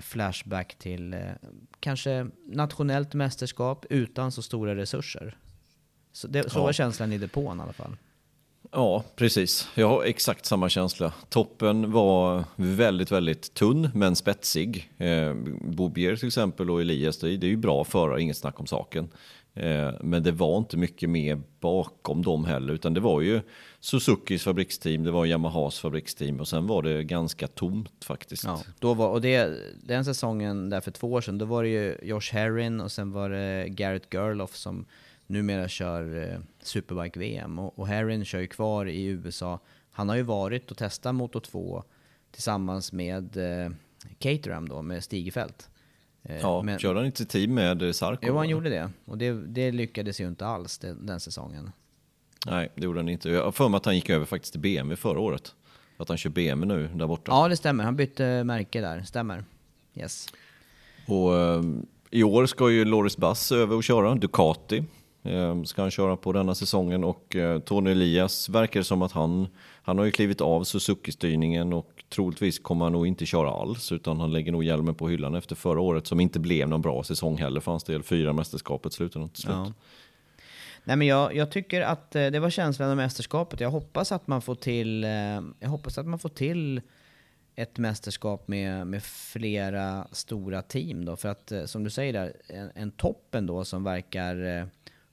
flashback 0.00 0.74
till 0.78 1.16
kanske 1.80 2.26
nationellt 2.46 3.14
mästerskap 3.14 3.86
utan 3.90 4.32
så 4.32 4.42
stora 4.42 4.76
resurser. 4.76 5.36
Så, 6.12 6.28
det, 6.28 6.50
så 6.50 6.58
ja. 6.58 6.62
var 6.62 6.72
känslan 6.72 7.12
i 7.12 7.18
depån 7.18 7.58
i 7.58 7.62
alla 7.62 7.72
fall. 7.72 7.96
Ja, 8.72 9.04
precis. 9.16 9.68
Jag 9.74 9.88
har 9.88 10.04
exakt 10.04 10.46
samma 10.46 10.68
känsla. 10.68 11.12
Toppen 11.28 11.92
var 11.92 12.44
väldigt, 12.56 13.12
väldigt 13.12 13.54
tunn 13.54 13.90
men 13.94 14.16
spetsig. 14.16 14.90
Eh, 14.98 15.34
Bobier 15.60 16.16
till 16.16 16.28
exempel 16.28 16.70
och 16.70 16.80
Elias, 16.80 17.18
det 17.18 17.28
är 17.28 17.44
ju 17.44 17.56
bra 17.56 17.84
förare, 17.84 18.22
inget 18.22 18.36
snack 18.36 18.60
om 18.60 18.66
saken. 18.66 19.08
Eh, 19.54 19.90
men 20.00 20.22
det 20.22 20.32
var 20.32 20.58
inte 20.58 20.76
mycket 20.76 21.10
mer 21.10 21.40
bakom 21.60 22.22
dem 22.22 22.44
heller, 22.44 22.72
utan 22.74 22.94
det 22.94 23.00
var 23.00 23.20
ju 23.20 23.40
Suzukis 23.80 24.44
fabriksteam, 24.44 25.04
det 25.04 25.10
var 25.10 25.26
Yamahas 25.26 25.78
fabriksteam 25.78 26.40
och 26.40 26.48
sen 26.48 26.66
var 26.66 26.82
det 26.82 27.04
ganska 27.04 27.48
tomt 27.48 28.04
faktiskt. 28.04 28.44
Ja, 28.44 28.62
då 28.78 28.94
var, 28.94 29.08
och 29.08 29.20
det, 29.20 29.58
den 29.82 30.04
säsongen 30.04 30.70
där 30.70 30.80
för 30.80 30.90
två 30.90 31.12
år 31.12 31.20
sedan, 31.20 31.38
då 31.38 31.44
var 31.44 31.62
det 31.62 31.68
ju 31.68 31.96
Josh 32.02 32.32
Herrin 32.32 32.80
och 32.80 32.92
sen 32.92 33.12
var 33.12 33.30
det 33.30 33.68
Garrett 33.68 34.14
Gerloff 34.14 34.56
som 34.56 34.86
numera 35.26 35.68
kör 35.68 36.30
eh, 36.30 36.38
Superbike-VM. 36.62 37.58
Och, 37.58 37.78
och 37.78 37.86
Herrin 37.86 38.24
kör 38.24 38.40
ju 38.40 38.46
kvar 38.46 38.86
i 38.86 39.04
USA. 39.04 39.58
Han 39.90 40.08
har 40.08 40.16
ju 40.16 40.22
varit 40.22 40.70
och 40.70 40.76
testat 40.76 41.14
Moto 41.14 41.40
2 41.40 41.84
tillsammans 42.30 42.92
med 42.92 43.36
eh, 43.36 43.70
Caterham 44.18 44.68
då, 44.68 44.82
med 44.82 45.04
Stigefelt. 45.04 45.68
Eh, 46.24 46.40
ja, 46.40 46.62
men, 46.62 46.78
körde 46.78 46.98
han 46.98 47.06
inte 47.06 47.24
team 47.24 47.54
med 47.54 47.96
Sarko? 47.96 48.26
Jo, 48.26 48.36
han 48.36 48.48
gjorde 48.48 48.70
det. 48.70 48.90
Och 49.04 49.18
det, 49.18 49.32
det 49.32 49.72
lyckades 49.72 50.20
ju 50.20 50.28
inte 50.28 50.46
alls 50.46 50.78
den, 50.78 51.06
den 51.06 51.20
säsongen. 51.20 51.70
Nej, 52.46 52.72
det 52.74 52.84
gjorde 52.84 52.98
han 52.98 53.08
inte. 53.08 53.30
Jag 53.30 53.44
har 53.44 53.52
för 53.52 53.68
mig 53.68 53.76
att 53.76 53.84
han 53.84 53.94
gick 53.94 54.10
över 54.10 54.26
faktiskt 54.26 54.52
till 54.52 54.60
BMW 54.60 54.96
förra 54.96 55.20
året. 55.20 55.54
Att 55.96 56.08
han 56.08 56.18
kör 56.18 56.30
BMW 56.30 56.74
nu 56.74 56.98
där 56.98 57.06
borta. 57.06 57.32
Ja, 57.32 57.48
det 57.48 57.56
stämmer. 57.56 57.84
Han 57.84 57.96
bytte 57.96 58.44
märke 58.44 58.80
där. 58.80 59.02
Stämmer. 59.02 59.44
Yes. 59.94 60.28
Och 61.06 61.30
um, 61.30 61.86
i 62.10 62.22
år 62.22 62.46
ska 62.46 62.70
ju 62.70 62.84
Loris 62.84 63.16
Bass 63.16 63.52
över 63.52 63.76
och 63.76 63.84
köra 63.84 64.14
Ducati. 64.14 64.84
Um, 65.22 65.64
ska 65.64 65.82
han 65.82 65.90
köra 65.90 66.16
på 66.16 66.32
denna 66.32 66.54
säsongen 66.54 67.04
och 67.04 67.34
uh, 67.36 67.58
Tony 67.58 67.90
Elias 67.90 68.48
verkar 68.48 68.82
som 68.82 69.02
att 69.02 69.12
han, 69.12 69.48
han 69.82 69.98
har 69.98 70.04
ju 70.04 70.10
klivit 70.10 70.40
av 70.40 70.64
Suzuki-styrningen 70.64 71.72
och 71.72 72.04
troligtvis 72.08 72.58
kommer 72.58 72.84
han 72.84 72.92
nog 72.92 73.06
inte 73.06 73.26
köra 73.26 73.50
alls 73.50 73.92
utan 73.92 74.20
han 74.20 74.32
lägger 74.32 74.52
nog 74.52 74.64
hjälmen 74.64 74.94
på 74.94 75.08
hyllan 75.08 75.34
efter 75.34 75.54
förra 75.56 75.80
året 75.80 76.06
som 76.06 76.20
inte 76.20 76.40
blev 76.40 76.68
någon 76.68 76.82
bra 76.82 77.02
säsong 77.02 77.38
heller 77.38 77.60
för 77.60 77.70
hans 77.70 77.84
del. 77.84 78.02
Fyra 78.02 78.32
mästerskapet 78.32 78.92
slutade 78.92 79.28
till 79.28 79.42
slut. 79.42 79.54
Ja. 79.54 79.72
Nej, 80.84 80.96
men 80.96 81.06
jag, 81.06 81.36
jag, 81.36 81.50
tycker 81.50 81.80
att 81.80 82.16
eh, 82.16 82.26
det 82.26 82.40
var 82.40 82.50
känslan 82.50 82.90
av 82.90 82.96
mästerskapet. 82.96 83.60
Jag 83.60 83.70
hoppas 83.70 84.12
att 84.12 84.26
man 84.26 84.42
får 84.42 84.54
till, 84.54 85.04
eh, 85.04 85.10
jag 85.60 85.68
hoppas 85.68 85.98
att 85.98 86.06
man 86.06 86.18
får 86.18 86.28
till 86.28 86.80
ett 87.54 87.78
mästerskap 87.78 88.48
med, 88.48 88.86
med 88.86 89.02
flera 89.02 90.06
stora 90.12 90.62
team 90.62 91.04
då. 91.04 91.16
För 91.16 91.28
att 91.28 91.52
eh, 91.52 91.64
som 91.64 91.84
du 91.84 91.90
säger 91.90 92.12
där, 92.12 92.32
en, 92.46 92.70
en 92.74 92.90
toppen 92.90 93.46
då 93.46 93.64
som 93.64 93.84
verkar 93.84 94.68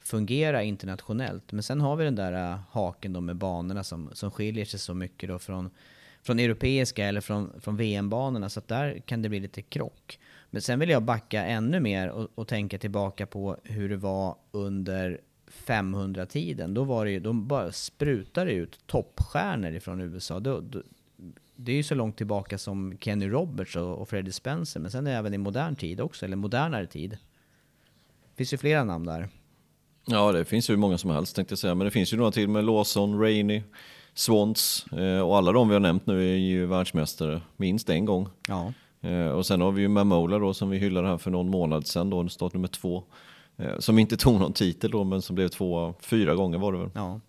fungera 0.09 0.63
internationellt. 0.63 1.51
Men 1.51 1.63
sen 1.63 1.81
har 1.81 1.95
vi 1.95 2.03
den 2.03 2.15
där 2.15 2.51
äh, 2.51 2.59
haken 2.71 3.13
då 3.13 3.21
med 3.21 3.35
banorna 3.35 3.83
som, 3.83 4.09
som 4.13 4.31
skiljer 4.31 4.65
sig 4.65 4.79
så 4.79 4.93
mycket 4.93 5.29
då 5.29 5.39
från, 5.39 5.69
från 6.21 6.39
europeiska 6.39 7.05
eller 7.05 7.21
från, 7.21 7.61
från 7.61 7.77
VM-banorna. 7.77 8.49
Så 8.49 8.59
att 8.59 8.67
där 8.67 8.99
kan 9.05 9.21
det 9.21 9.29
bli 9.29 9.39
lite 9.39 9.61
krock. 9.61 10.19
Men 10.49 10.61
sen 10.61 10.79
vill 10.79 10.89
jag 10.89 11.03
backa 11.03 11.45
ännu 11.45 11.79
mer 11.79 12.09
och, 12.09 12.29
och 12.35 12.47
tänka 12.47 12.77
tillbaka 12.77 13.25
på 13.25 13.57
hur 13.63 13.89
det 13.89 13.97
var 13.97 14.35
under 14.51 15.21
500-tiden, 15.65 16.73
då 16.73 16.83
var 16.83 17.05
det 17.05 17.11
ju, 17.11 17.19
de 17.19 17.47
bara 17.47 17.71
sprutade 17.71 18.51
ut 18.51 18.87
toppstjärnor 18.87 19.71
ifrån 19.71 20.01
USA. 20.01 20.39
Då, 20.39 20.59
då, 20.59 20.81
det 21.55 21.71
är 21.71 21.75
ju 21.75 21.83
så 21.83 21.95
långt 21.95 22.17
tillbaka 22.17 22.57
som 22.57 22.97
Kenny 22.99 23.27
Roberts 23.27 23.75
och, 23.75 23.97
och 23.97 24.09
Freddie 24.09 24.31
Spencer, 24.31 24.79
men 24.79 24.91
sen 24.91 25.07
är 25.07 25.11
det 25.11 25.17
även 25.17 25.33
i 25.33 25.37
modern 25.37 25.75
tid 25.75 26.01
också, 26.01 26.25
eller 26.25 26.35
modernare 26.35 26.87
tid. 26.87 27.11
Det 27.11 28.35
finns 28.35 28.53
ju 28.53 28.57
flera 28.57 28.83
namn 28.83 29.05
där. 29.05 29.29
Ja, 30.11 30.31
det 30.31 30.45
finns 30.45 30.69
ju 30.69 30.77
många 30.77 30.97
som 30.97 31.09
helst 31.09 31.35
tänkte 31.35 31.51
jag 31.51 31.59
säga, 31.59 31.75
men 31.75 31.85
det 31.85 31.91
finns 31.91 32.13
ju 32.13 32.17
några 32.17 32.31
till 32.31 32.49
med 32.49 32.65
Lawson, 32.65 33.21
Rainey, 33.21 33.61
Swans 34.13 34.85
eh, 34.91 35.19
och 35.19 35.37
alla 35.37 35.51
de 35.51 35.67
vi 35.67 35.75
har 35.75 35.79
nämnt 35.79 36.05
nu 36.05 36.33
är 36.33 36.37
ju 36.37 36.65
världsmästare 36.65 37.41
minst 37.57 37.89
en 37.89 38.05
gång. 38.05 38.29
Ja. 38.47 38.73
Eh, 39.01 39.27
och 39.27 39.45
sen 39.45 39.61
har 39.61 39.71
vi 39.71 39.81
ju 39.81 39.87
Mamola 39.87 40.39
då 40.39 40.53
som 40.53 40.69
vi 40.69 40.77
hyllade 40.77 41.07
här 41.07 41.17
för 41.17 41.31
någon 41.31 41.49
månad 41.49 41.87
sedan 41.87 42.09
då, 42.09 42.29
start 42.29 42.53
nummer 42.53 42.67
två. 42.67 43.03
Eh, 43.57 43.79
som 43.79 43.99
inte 43.99 44.17
tog 44.17 44.39
någon 44.39 44.53
titel 44.53 44.91
då, 44.91 45.03
men 45.03 45.21
som 45.21 45.35
blev 45.35 45.47
tvåa 45.47 45.93
fyra 46.01 46.35
gånger 46.35 46.57
var 46.57 46.71
det 46.71 46.79
väl. 46.79 46.89
Ja. 46.93 47.19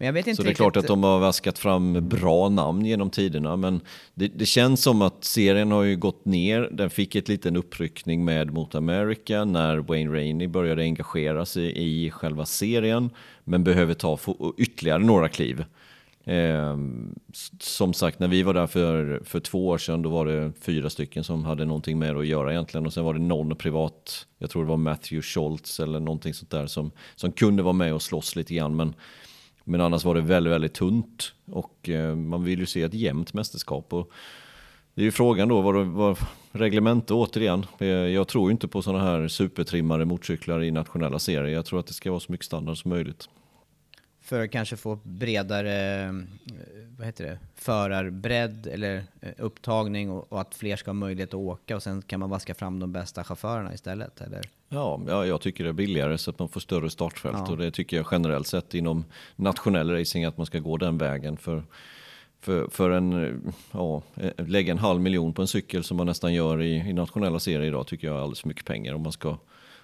Men 0.00 0.06
jag 0.06 0.12
vet 0.12 0.26
inte 0.26 0.36
Så 0.36 0.42
det 0.42 0.50
är 0.50 0.54
klart 0.54 0.76
att 0.76 0.86
de 0.86 1.02
har 1.02 1.18
vaskat 1.18 1.58
fram 1.58 2.08
bra 2.08 2.48
namn 2.48 2.84
genom 2.84 3.10
tiderna, 3.10 3.56
men 3.56 3.80
det, 4.14 4.28
det 4.28 4.46
känns 4.46 4.82
som 4.82 5.02
att 5.02 5.24
serien 5.24 5.72
har 5.72 5.82
ju 5.82 5.96
gått 5.96 6.24
ner. 6.24 6.68
Den 6.72 6.90
fick 6.90 7.14
ett 7.14 7.28
liten 7.28 7.56
uppryckning 7.56 8.24
med 8.24 8.52
mot 8.52 8.74
America 8.74 9.44
när 9.44 9.76
Wayne 9.76 10.12
Rainey 10.14 10.48
började 10.48 10.82
engagera 10.82 11.46
sig 11.46 11.72
i 11.76 12.10
själva 12.10 12.46
serien, 12.46 13.10
men 13.44 13.64
behöver 13.64 13.94
ta 13.94 14.18
ytterligare 14.58 14.98
några 14.98 15.28
kliv. 15.28 15.64
Eh, 16.24 16.76
som 17.60 17.94
sagt, 17.94 18.18
när 18.18 18.28
vi 18.28 18.42
var 18.42 18.54
där 18.54 18.66
för, 18.66 19.22
för 19.24 19.40
två 19.40 19.68
år 19.68 19.78
sedan, 19.78 20.02
då 20.02 20.08
var 20.10 20.26
det 20.26 20.52
fyra 20.60 20.90
stycken 20.90 21.24
som 21.24 21.44
hade 21.44 21.64
någonting 21.64 21.98
med 21.98 22.14
det 22.14 22.20
att 22.20 22.26
göra 22.26 22.52
egentligen. 22.52 22.86
Och 22.86 22.92
sen 22.92 23.04
var 23.04 23.14
det 23.14 23.20
någon 23.20 23.56
privat, 23.56 24.26
jag 24.38 24.50
tror 24.50 24.62
det 24.62 24.68
var 24.68 24.76
Matthew 24.76 25.22
Schultz 25.22 25.80
eller 25.80 26.00
någonting 26.00 26.34
sånt 26.34 26.50
där, 26.50 26.66
som, 26.66 26.90
som 27.14 27.32
kunde 27.32 27.62
vara 27.62 27.72
med 27.72 27.94
och 27.94 28.02
slåss 28.02 28.36
lite 28.36 28.54
grann. 28.54 28.76
Men, 28.76 28.94
men 29.70 29.80
annars 29.80 30.04
var 30.04 30.14
det 30.14 30.20
väldigt, 30.20 30.52
väldigt 30.52 30.74
tunt. 30.74 31.32
Och 31.46 31.88
eh, 31.88 32.16
man 32.16 32.44
vill 32.44 32.58
ju 32.58 32.66
se 32.66 32.82
ett 32.82 32.94
jämnt 32.94 33.34
mästerskap. 33.34 33.92
Och 33.92 34.10
det 34.94 35.02
är 35.02 35.04
ju 35.04 35.10
frågan 35.10 35.48
då, 35.48 35.60
vad, 35.60 35.86
vad 35.86 36.18
reglemente 36.52 37.14
återigen. 37.14 37.66
Eh, 37.78 37.88
jag 37.88 38.28
tror 38.28 38.48
ju 38.48 38.52
inte 38.52 38.68
på 38.68 38.82
sådana 38.82 39.04
här 39.04 39.28
supertrimmade 39.28 40.04
motorcyklar 40.04 40.62
i 40.62 40.70
nationella 40.70 41.18
serier. 41.18 41.54
Jag 41.54 41.66
tror 41.66 41.80
att 41.80 41.86
det 41.86 41.92
ska 41.92 42.10
vara 42.10 42.20
så 42.20 42.32
mycket 42.32 42.46
standard 42.46 42.82
som 42.82 42.88
möjligt. 42.88 43.28
För 44.30 44.44
att 44.44 44.50
kanske 44.50 44.76
få 44.76 44.98
bredare, 45.02 46.04
eh, 46.04 46.12
vad 46.98 47.06
heter 47.06 47.24
det, 47.24 47.38
förarbredd 47.54 48.66
eller 48.66 49.04
eh, 49.20 49.30
upptagning 49.38 50.10
och, 50.10 50.32
och 50.32 50.40
att 50.40 50.54
fler 50.54 50.76
ska 50.76 50.88
ha 50.88 50.94
möjlighet 50.94 51.28
att 51.28 51.34
åka 51.34 51.76
och 51.76 51.82
sen 51.82 52.02
kan 52.02 52.20
man 52.20 52.30
vaska 52.30 52.54
fram 52.54 52.78
de 52.78 52.92
bästa 52.92 53.24
chaufförerna 53.24 53.74
istället, 53.74 54.20
eller? 54.20 54.40
Ja, 54.68 55.00
ja, 55.06 55.26
jag 55.26 55.40
tycker 55.40 55.64
det 55.64 55.70
är 55.70 55.74
billigare 55.74 56.18
så 56.18 56.30
att 56.30 56.38
man 56.38 56.48
får 56.48 56.60
större 56.60 56.90
startfält 56.90 57.36
Ja. 57.38 57.50
och 57.50 57.56
det 57.58 57.70
tycker 57.70 57.96
jag 57.96 58.06
generellt 58.10 58.46
sett 58.46 58.74
inom 58.74 59.04
nationell 59.36 59.90
racing 59.90 60.24
att 60.24 60.36
man 60.36 60.46
ska 60.46 60.58
gå 60.58 60.76
den 60.76 60.98
vägen. 60.98 61.36
För, 61.36 61.62
för, 62.40 62.68
för 62.68 62.90
en, 62.90 63.24
eh, 63.24 63.52
ja, 63.72 64.02
lägga 64.36 64.72
en 64.72 64.78
halv 64.78 65.00
miljon 65.00 65.32
på 65.32 65.42
en 65.42 65.48
cykel 65.48 65.84
som 65.84 65.96
man 65.96 66.06
nästan 66.06 66.34
gör 66.34 66.62
i, 66.62 66.74
i 66.76 66.92
nationella 66.92 67.38
serier 67.38 67.62
idag 67.62 67.86
tycker 67.86 68.06
jag 68.06 68.16
är 68.16 68.20
alldeles 68.20 68.40
för 68.40 68.48
mycket 68.48 68.64
pengar 68.64 68.94
om 68.94 69.02
man 69.02 69.12
ska, 69.12 69.38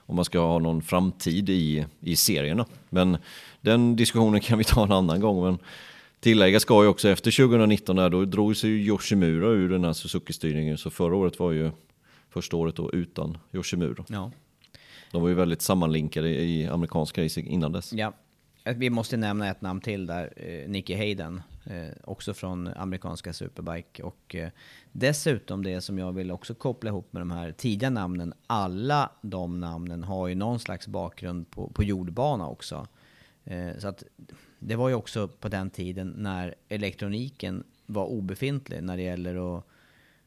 om 0.09 0.17
man 0.17 0.25
ska 0.25 0.39
ha 0.39 0.59
någon 0.59 0.83
framtid 0.83 1.51
i, 1.51 1.87
i 2.01 2.17
serierna. 2.17 2.67
Men 2.89 3.19
den 3.67 3.97
diskussionen 3.97 4.41
kan 4.41 4.59
vi 4.59 4.65
ta 4.65 4.85
en 4.85 4.93
annan 4.93 5.21
gång. 5.21 5.45
Men 5.45 5.59
tillägga 6.21 6.61
ska 6.61 6.83
ju 6.83 6.89
också 6.89 7.09
efter 7.09 7.31
2019 7.31 7.97
där, 7.97 8.11
då 8.11 8.25
drog 8.25 8.57
sig 8.57 8.71
ju 8.71 8.77
Yoshimura 8.77 9.47
ur 9.47 9.69
den 9.69 9.85
här 9.85 9.93
Suzuki-styrningen 9.93 10.77
så 10.77 10.91
förra 10.91 11.17
året 11.17 11.39
var 11.39 11.53
ju 11.53 11.71
första 12.31 12.57
året 12.57 12.77
då 12.77 12.93
utan 12.93 13.39
Yoshimura. 13.53 14.05
Ja. 14.09 14.31
De 15.13 15.23
var 15.23 15.29
ju 15.29 15.35
väldigt 15.35 15.63
sammanlinkade 15.63 16.29
i 16.29 16.67
amerikansk 16.67 17.19
racing 17.19 17.49
innan 17.49 17.73
dess. 17.73 17.93
Ja. 17.93 18.13
Vi 18.77 18.91
måste 18.91 19.17
nämna 19.17 19.51
ett 19.51 19.61
namn 19.61 19.81
till 19.81 20.07
där, 20.07 20.33
eh, 20.37 20.69
Nicky 20.69 20.95
Hayden, 20.95 21.43
eh, 21.65 21.89
också 22.05 22.35
från 22.35 22.69
amerikanska 22.69 23.33
Superbike. 23.33 24.03
Och 24.03 24.35
eh, 24.35 24.49
dessutom 24.93 25.63
det 25.63 25.81
som 25.81 25.99
jag 25.99 26.13
vill 26.13 26.31
också 26.31 26.55
koppla 26.55 26.91
ihop 26.91 27.13
med 27.13 27.21
de 27.21 27.31
här 27.31 27.53
tidiga 27.53 27.91
namnen, 27.91 28.35
alla 28.47 29.11
de 29.23 29.61
namnen 29.61 30.05
har 30.05 30.29
ju 30.29 30.35
någon 30.35 30.59
slags 30.59 30.87
bakgrund 30.87 31.51
på, 31.51 31.71
på 31.71 31.83
jordbana 31.83 32.49
också. 32.49 32.87
Eh, 33.47 33.79
så 33.79 33.89
att 33.89 34.03
det 34.59 34.77
var 34.77 34.89
ju 34.89 34.95
också 34.95 35.29
på 35.29 35.49
den 35.49 35.71
tiden 35.71 36.15
när 36.17 36.55
elektroniken 36.69 37.65
var 37.87 38.07
obefintlig 38.07 38.83
när 38.83 38.97
det 38.97 39.03
gäller 39.03 39.59
att 39.59 39.65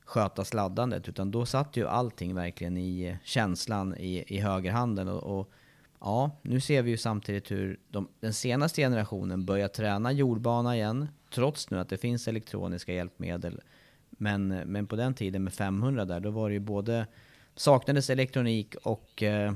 sköta 0.05 0.45
sladdandet, 0.45 1.10
utan 1.10 1.32
då 1.32 1.45
satt 1.45 1.77
ju 1.77 1.88
allting 1.88 2.36
verkligen 2.36 2.77
i 2.77 3.17
känslan 3.23 3.95
i, 3.97 4.23
i 4.27 4.39
högerhanden. 4.39 5.08
Och, 5.08 5.39
och 5.39 5.51
ja, 5.99 6.32
nu 6.41 6.62
ser 6.62 6.82
vi 6.82 6.91
ju 6.91 6.97
samtidigt 6.97 7.51
hur 7.51 7.79
de, 7.89 8.08
den 8.19 8.34
senaste 8.34 8.82
generationen 8.82 9.45
börjar 9.45 9.67
träna 9.67 10.12
jordbana 10.12 10.75
igen, 10.75 11.08
trots 11.34 11.69
nu 11.69 11.79
att 11.79 11.89
det 11.89 11.97
finns 11.97 12.27
elektroniska 12.27 12.93
hjälpmedel. 12.93 13.62
Men, 14.10 14.47
men 14.47 14.88
på 14.88 14.95
den 14.95 15.13
tiden 15.13 15.43
med 15.43 15.53
500 15.53 16.05
där, 16.05 16.19
då 16.19 16.29
var 16.29 16.49
det 16.49 16.53
ju 16.53 16.60
både 16.60 17.08
saknades 17.55 18.10
elektronik 18.10 18.75
och 18.75 19.23
eh, 19.23 19.53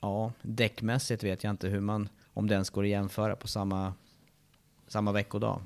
ja, 0.00 0.32
däckmässigt 0.42 1.24
vet 1.24 1.44
jag 1.44 1.50
inte 1.50 1.68
hur 1.68 1.80
man, 1.80 2.08
om 2.34 2.46
det 2.48 2.54
ens 2.54 2.70
går 2.70 2.82
att 2.82 2.88
jämföra 2.88 3.36
på 3.36 3.48
samma, 3.48 3.92
samma 4.88 5.12
veckodag. 5.12 5.60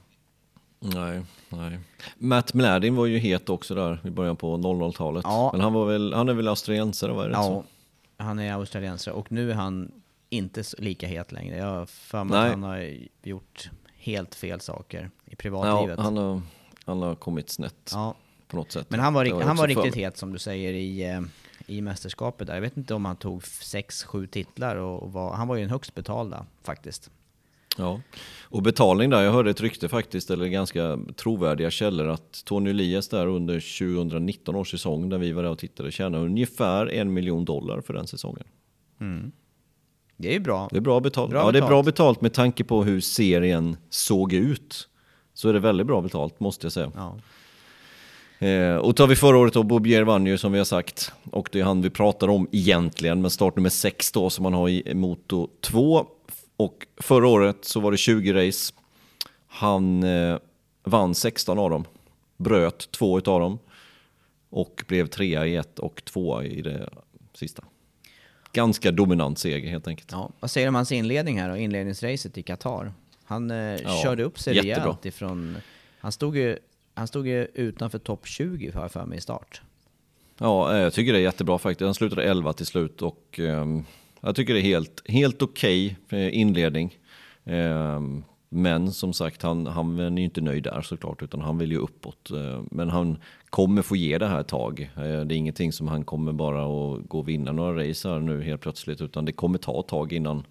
Nej, 0.81 1.23
nej. 1.49 1.79
Matt 2.19 2.55
Mladin 2.55 2.97
var 2.97 3.07
ju 3.07 3.19
het 3.19 3.49
också 3.49 3.75
där 3.75 4.01
i 4.05 4.11
början 4.11 4.37
på 4.37 4.57
00-talet. 4.57 5.25
Ja. 5.25 5.51
Men 5.53 5.61
han, 5.61 5.73
var 5.73 5.87
väl, 5.87 6.13
han 6.15 6.29
är 6.29 6.33
väl 6.35 6.49
australiensare, 6.49 7.13
var 7.13 7.25
det 7.29 7.33
Ja, 7.33 7.43
så? 7.43 7.65
han 8.17 8.39
är 8.39 8.53
australiensare 8.53 9.15
och 9.15 9.33
nu 9.33 9.51
är 9.51 9.55
han 9.55 9.93
inte 10.29 10.63
lika 10.79 11.07
het 11.07 11.33
längre. 11.33 11.57
Jag 11.57 11.67
har 11.67 11.87
för 11.87 12.25
mig 12.25 12.39
att 12.39 12.51
han 12.51 12.63
har 12.63 12.95
gjort 13.23 13.71
helt 13.97 14.35
fel 14.35 14.61
saker 14.61 15.05
i 15.25 15.31
Ja, 15.31 15.37
privatlivet. 15.39 15.99
han, 15.99 16.17
har, 16.17 16.43
han 16.85 17.03
har 17.03 17.15
kommit 17.15 17.51
snett 17.51 17.91
Ja, 17.95 18.15
på 18.49 18.57
något 18.57 18.73
sätt. 18.73 18.91
men 18.91 19.01
han 19.01 19.15
var, 19.15 19.25
jag 19.25 19.41
han 19.41 19.57
var 19.57 19.67
riktigt 19.69 19.95
het 19.95 20.17
som 20.17 20.33
du 20.33 20.39
säger 20.39 20.73
i, 20.73 21.11
eh, 21.11 21.21
i 21.67 21.83
mästerskapet 21.83 22.47
där. 22.47 22.55
Jag 22.55 22.61
vet 22.61 22.77
inte 22.77 22.95
om 22.95 23.05
han 23.05 23.17
tog 23.17 23.43
6-7 23.43 24.27
titlar 24.27 24.77
och, 24.77 25.13
var, 25.13 25.35
han 25.35 25.49
var 25.49 25.57
ju 25.57 25.63
den 25.63 25.71
högst 25.71 25.95
betalda 25.95 26.47
faktiskt. 26.63 27.11
Ja, 27.79 28.01
och 28.43 28.63
betalning 28.63 29.11
där, 29.11 29.23
jag 29.23 29.33
hörde 29.33 29.51
ett 29.51 29.61
rykte 29.61 29.89
faktiskt, 29.89 30.31
eller 30.31 30.47
ganska 30.47 30.99
trovärdiga 31.17 31.71
källor, 31.71 32.09
att 32.09 32.45
Tony 32.45 32.71
Elias 32.71 33.09
där 33.09 33.27
under 33.27 33.55
2019 33.55 34.57
års 34.57 34.71
säsong, 34.71 35.09
där 35.09 35.19
vi 35.19 35.33
var 35.33 35.43
där 35.43 35.51
och 35.51 35.59
tittade, 35.59 35.93
tjänade 35.93 36.25
ungefär 36.25 36.87
en 36.87 37.13
miljon 37.13 37.45
dollar 37.45 37.81
för 37.81 37.95
den 37.95 38.07
säsongen. 38.07 38.45
Det 40.17 40.29
är 40.29 40.33
ju 40.33 40.41
bra. 40.41 40.69
Det 40.71 40.77
är 40.77 40.81
bra 40.81 41.01
betalt. 41.01 41.31
Bra 41.31 41.41
ja, 41.41 41.53
det 41.53 41.59
är 41.59 41.61
bra 41.61 41.83
betalt. 41.83 41.87
betalt 41.87 42.21
med 42.21 42.33
tanke 42.33 42.65
på 42.65 42.85
hur 42.85 43.01
serien 43.01 43.77
såg 43.91 44.33
ut. 44.33 44.89
Så 45.35 45.49
är 45.49 45.53
det 45.53 45.61
väldigt 45.61 45.87
bra 45.87 46.03
betalt, 46.03 46.41
måste 46.41 46.65
jag 46.67 46.73
säga. 46.73 46.93
Ja. 46.95 47.17
Eh, 48.39 48.77
och 48.77 48.97
tar 48.97 49.07
vi 49.07 49.17
förra 49.17 49.37
året 49.39 49.53
då, 49.55 49.63
vann 50.05 50.27
ju 50.27 50.39
som 50.39 50.53
vi 50.53 50.59
har 50.59 50.65
sagt. 50.65 51.13
Och 51.31 51.49
det 51.53 51.61
är 51.61 51.65
han 51.65 51.83
vi 51.83 51.91
pratar 51.91 52.29
om 52.29 52.49
egentligen, 52.53 53.23
med 53.23 53.33
startnummer 53.33 53.71
6 53.71 54.13
då 54.13 54.31
som 54.31 54.43
man 54.43 54.53
har 54.55 54.69
i 54.69 54.95
Moto 54.95 55.49
2. 55.61 56.07
Och 56.57 56.87
förra 56.97 57.29
året 57.29 57.65
så 57.65 57.81
var 57.81 57.91
det 57.91 57.97
20 57.97 58.33
race. 58.33 58.75
Han 59.47 60.03
eh, 60.03 60.39
vann 60.85 61.15
16 61.15 61.59
av 61.59 61.71
dem. 61.71 61.85
Bröt 62.37 62.91
två 62.91 63.19
utav 63.19 63.41
dem. 63.41 63.59
Och 64.51 64.85
blev 64.89 65.07
trea 65.07 65.47
i 65.47 65.57
ett 65.57 65.79
och 65.79 66.05
tvåa 66.05 66.45
i 66.45 66.63
det 66.63 66.89
sista. 67.35 67.65
Ganska 68.53 68.91
dominant 68.91 69.39
seger 69.39 69.71
helt 69.71 69.89
enkelt. 69.89 70.13
Ja. 70.13 70.31
Vad 70.41 70.51
säger 70.51 70.67
du 70.67 70.69
om 70.69 70.75
hans 70.75 70.93
inledning 70.93 71.41
här 71.41 71.49
då? 71.49 71.57
Inledningsracet 71.57 72.39
i 72.39 72.43
Qatar. 72.43 72.93
Han 73.25 73.51
eh, 73.51 73.57
Ja, 73.57 74.01
körde 74.03 74.23
upp 74.23 74.39
sig 74.39 74.55
jättebra. 74.57 74.85
rejält 74.85 75.07
ifrån... 75.07 75.57
Han 75.99 76.13
stod 76.13 76.37
ju, 76.37 76.59
han 76.97 77.07
stod 77.07 77.27
ju 77.27 77.47
utanför 77.55 77.99
topp 77.99 78.27
20 78.27 78.71
har 78.71 78.83
jag 78.83 78.93
för 78.93 79.07
mig 79.07 79.19
i 79.19 79.21
start. 79.21 79.63
Ja, 80.39 80.75
eh, 80.75 80.79
jag 80.79 80.93
tycker 80.93 81.13
det 81.13 81.19
är 81.19 81.23
jättebra 81.23 81.59
faktiskt. 81.59 81.85
Han 81.85 81.95
slutade 81.95 82.23
11 82.23 82.53
till 82.53 82.67
slut 82.67 83.03
och 83.03 83.39
ehm, 83.39 83.85
jag 84.21 84.37
tycker 84.37 84.55
det 84.55 84.61
är 84.61 84.63
helt, 84.63 85.03
helt 85.11 85.43
okej 85.43 85.97
okay 86.07 86.31
inledning. 86.31 86.99
Ehm, 87.45 88.25
men 88.49 88.93
som 88.93 89.13
sagt, 89.13 89.43
han, 89.43 89.67
han 89.67 89.99
är 89.99 90.19
ju 90.19 90.25
inte 90.25 90.41
nöjd 90.41 90.63
där 90.63 90.83
såklart, 90.83 91.23
utan 91.23 91.41
han 91.41 91.59
vill 91.59 91.73
ju 91.73 91.79
uppåt. 91.79 92.31
Eh, 92.31 92.63
men 92.71 92.91
han 92.91 93.19
kommer 93.51 93.83
få 93.83 93.97
ge 93.97 94.19
det 94.19 94.27
här 94.27 94.41
ett 94.41 94.49
tag. 94.49 94.91
Det 94.95 95.03
är 95.03 95.33
ingenting 95.33 95.73
som 95.73 95.89
han 95.89 96.05
kommer 96.05 96.33
bara 96.33 96.63
att 96.63 97.09
gå 97.09 97.19
och 97.19 97.29
vinna 97.29 97.53
några 97.53 97.89
race 97.89 98.09
här 98.09 98.21
nu 98.21 98.43
helt 98.43 98.61
plötsligt, 98.61 99.01
utan 99.01 99.25
det 99.25 99.33
kommer 99.33 99.59
ta 99.59 99.81
ett 99.81 99.89
tag 99.89 100.13
innan 100.13 100.47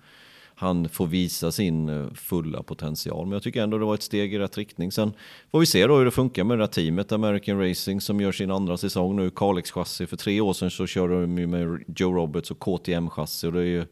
han 0.57 0.89
får 0.89 1.07
visa 1.07 1.51
sin 1.51 1.89
eh, 1.89 2.13
fulla 2.13 2.63
potential. 2.63 3.25
Men 3.25 3.33
jag 3.33 3.43
tycker 3.43 3.63
ändå 3.63 3.77
det 3.77 3.85
var 3.85 3.93
ett 3.93 4.01
steg 4.01 4.33
i 4.33 4.39
rätt 4.39 4.57
riktning. 4.57 4.91
Sen 4.91 5.13
får 5.51 5.59
vi 5.59 5.65
se 5.65 5.87
då 5.87 5.97
hur 5.97 6.05
det 6.05 6.11
funkar 6.11 6.43
med 6.43 6.57
det 6.57 6.63
här 6.63 6.71
teamet, 6.71 7.11
American 7.11 7.69
Racing, 7.69 8.01
som 8.01 8.21
gör 8.21 8.31
sin 8.31 8.51
andra 8.51 8.77
säsong 8.77 9.15
nu. 9.15 9.29
Kalix 9.29 9.71
chassi. 9.71 10.07
För 10.07 10.17
tre 10.17 10.41
år 10.41 10.53
sedan 10.53 10.71
så 10.71 10.87
körde 10.87 11.21
de 11.21 11.37
ju 11.37 11.47
med 11.47 11.83
Joe 11.95 12.13
Roberts 12.13 12.51
och 12.51 12.59
KTM 12.59 13.09
chassi. 13.09 13.47
Och 13.47 13.53
det, 13.53 13.59
är 13.59 13.63
ju, 13.63 13.79
det 13.79 13.87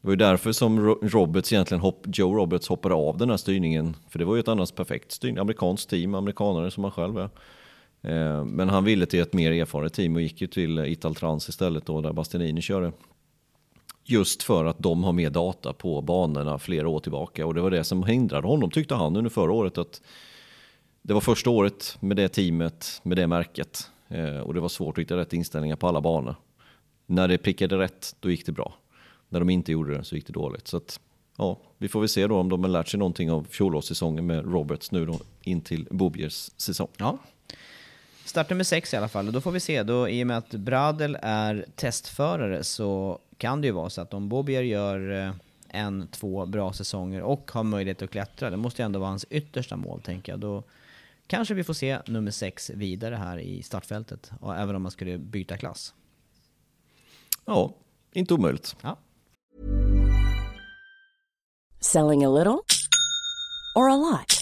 var 0.00 0.10
ju 0.10 0.16
därför 0.16 0.52
som 0.52 0.80
Roberts 1.02 1.52
egentligen 1.52 1.80
hopp, 1.80 2.06
Joe 2.06 2.36
Roberts 2.36 2.68
hoppade 2.68 2.94
av 2.94 3.18
den 3.18 3.30
här 3.30 3.36
styrningen. 3.36 3.96
För 4.10 4.18
det 4.18 4.24
var 4.24 4.34
ju 4.34 4.40
ett 4.40 4.48
annars 4.48 4.72
perfekt 4.72 5.12
styrning, 5.12 5.38
amerikanskt 5.38 5.90
team, 5.90 6.14
amerikanare 6.14 6.70
som 6.70 6.84
han 6.84 6.92
själv 6.92 7.18
är. 7.18 7.30
Eh, 8.02 8.44
men 8.44 8.68
han 8.68 8.84
ville 8.84 9.06
till 9.06 9.20
ett 9.20 9.32
mer 9.32 9.52
erfaret 9.52 9.92
team 9.92 10.16
och 10.16 10.22
gick 10.22 10.40
ju 10.40 10.46
till 10.46 10.78
Italtrans 10.78 11.48
istället 11.48 11.86
då, 11.86 12.00
där 12.00 12.12
Bastianini 12.12 12.60
körde. 12.60 12.92
Just 14.04 14.42
för 14.42 14.64
att 14.64 14.78
de 14.78 15.04
har 15.04 15.12
mer 15.12 15.30
data 15.30 15.72
på 15.72 16.00
banorna 16.02 16.58
flera 16.58 16.88
år 16.88 17.00
tillbaka. 17.00 17.46
Och 17.46 17.54
det 17.54 17.60
var 17.60 17.70
det 17.70 17.84
som 17.84 18.04
hindrade 18.04 18.46
honom, 18.48 18.70
tyckte 18.70 18.94
han 18.94 19.16
under 19.16 19.30
förra 19.30 19.52
året. 19.52 19.78
att 19.78 20.00
Det 21.02 21.14
var 21.14 21.20
första 21.20 21.50
året 21.50 21.96
med 22.00 22.16
det 22.16 22.28
teamet, 22.28 23.00
med 23.02 23.16
det 23.16 23.26
märket. 23.26 23.90
Eh, 24.08 24.38
och 24.38 24.54
det 24.54 24.60
var 24.60 24.68
svårt 24.68 24.98
att 24.98 25.02
hitta 25.02 25.16
rätt 25.16 25.32
inställningar 25.32 25.76
på 25.76 25.88
alla 25.88 26.00
banor. 26.00 26.34
När 27.06 27.28
det 27.28 27.38
prickade 27.38 27.78
rätt, 27.78 28.16
då 28.20 28.30
gick 28.30 28.46
det 28.46 28.52
bra. 28.52 28.74
När 29.28 29.40
de 29.40 29.50
inte 29.50 29.72
gjorde 29.72 29.96
det 29.96 30.04
så 30.04 30.14
gick 30.14 30.26
det 30.26 30.32
dåligt. 30.32 30.68
Så 30.68 30.76
att, 30.76 31.00
ja, 31.36 31.58
vi 31.78 31.88
får 31.88 32.00
väl 32.00 32.08
se 32.08 32.26
då 32.26 32.36
om 32.38 32.48
de 32.48 32.64
har 32.64 32.70
lärt 32.70 32.88
sig 32.88 32.98
någonting 32.98 33.30
av 33.30 33.46
fjolårssäsongen 33.50 34.26
med 34.26 34.52
Roberts 34.52 34.92
nu 34.92 35.06
då 35.06 35.20
in 35.42 35.60
till 35.60 35.88
Bobiers 35.90 36.50
säsong. 36.56 36.88
Ja. 36.96 37.18
Start 38.24 38.50
nummer 38.50 38.64
sex 38.64 38.94
i 38.94 38.96
alla 38.96 39.08
fall, 39.08 39.26
och 39.26 39.32
då 39.32 39.40
får 39.40 39.50
vi 39.50 39.60
se. 39.60 39.82
Då, 39.82 40.08
I 40.08 40.22
och 40.22 40.26
med 40.26 40.38
att 40.38 40.50
Bradel 40.50 41.18
är 41.22 41.66
testförare 41.76 42.64
så 42.64 43.18
kan 43.42 43.60
det 43.60 43.66
ju 43.66 43.72
vara 43.72 43.90
så 43.90 44.00
att 44.00 44.14
om 44.14 44.28
Bobier 44.28 44.62
gör 44.62 45.26
eh, 45.26 45.34
en, 45.68 46.08
två 46.08 46.46
bra 46.46 46.72
säsonger 46.72 47.22
och 47.22 47.50
har 47.52 47.62
möjlighet 47.62 48.02
att 48.02 48.10
klättra, 48.10 48.50
det 48.50 48.56
måste 48.56 48.82
ju 48.82 48.86
ändå 48.86 48.98
vara 48.98 49.10
hans 49.10 49.24
yttersta 49.30 49.76
mål 49.76 50.00
tänker 50.02 50.32
jag. 50.32 50.40
Då 50.40 50.62
kanske 51.26 51.54
vi 51.54 51.64
får 51.64 51.74
se 51.74 51.98
nummer 52.06 52.30
sex 52.30 52.70
vidare 52.70 53.14
här 53.14 53.38
i 53.38 53.62
startfältet, 53.62 54.30
och 54.40 54.56
även 54.56 54.76
om 54.76 54.82
man 54.82 54.90
skulle 54.90 55.18
byta 55.18 55.56
klass. 55.56 55.94
Ja, 57.44 57.74
inte 58.12 58.34
omöjligt. 58.34 58.76
Ja. 58.82 58.96
Selling 61.80 62.24
a 62.24 62.30
little 62.30 62.58
or 63.74 63.90
a 63.90 63.96
lot? 63.96 64.41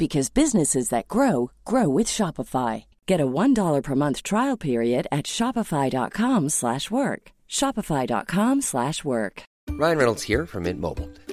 because 0.00 0.30
businesses 0.30 0.88
that 0.88 1.08
grow 1.08 1.50
grow 1.66 1.86
with 1.88 2.08
Shopify. 2.08 2.86
Get 3.06 3.20
a 3.20 3.26
$1 3.26 3.82
per 3.82 3.94
month 3.94 4.22
trial 4.22 4.56
period 4.56 5.06
at 5.12 5.26
Shopify.com 5.26 6.48
slash 6.48 6.90
work. 6.90 7.32
Shopify.com 7.48 8.62
slash 8.62 9.04
work. 9.04 9.42
Ryan 9.68 9.98
Reynolds 9.98 10.22
here 10.22 10.46
from 10.46 10.62
Mint 10.62 10.80
Mobile. 10.80 11.10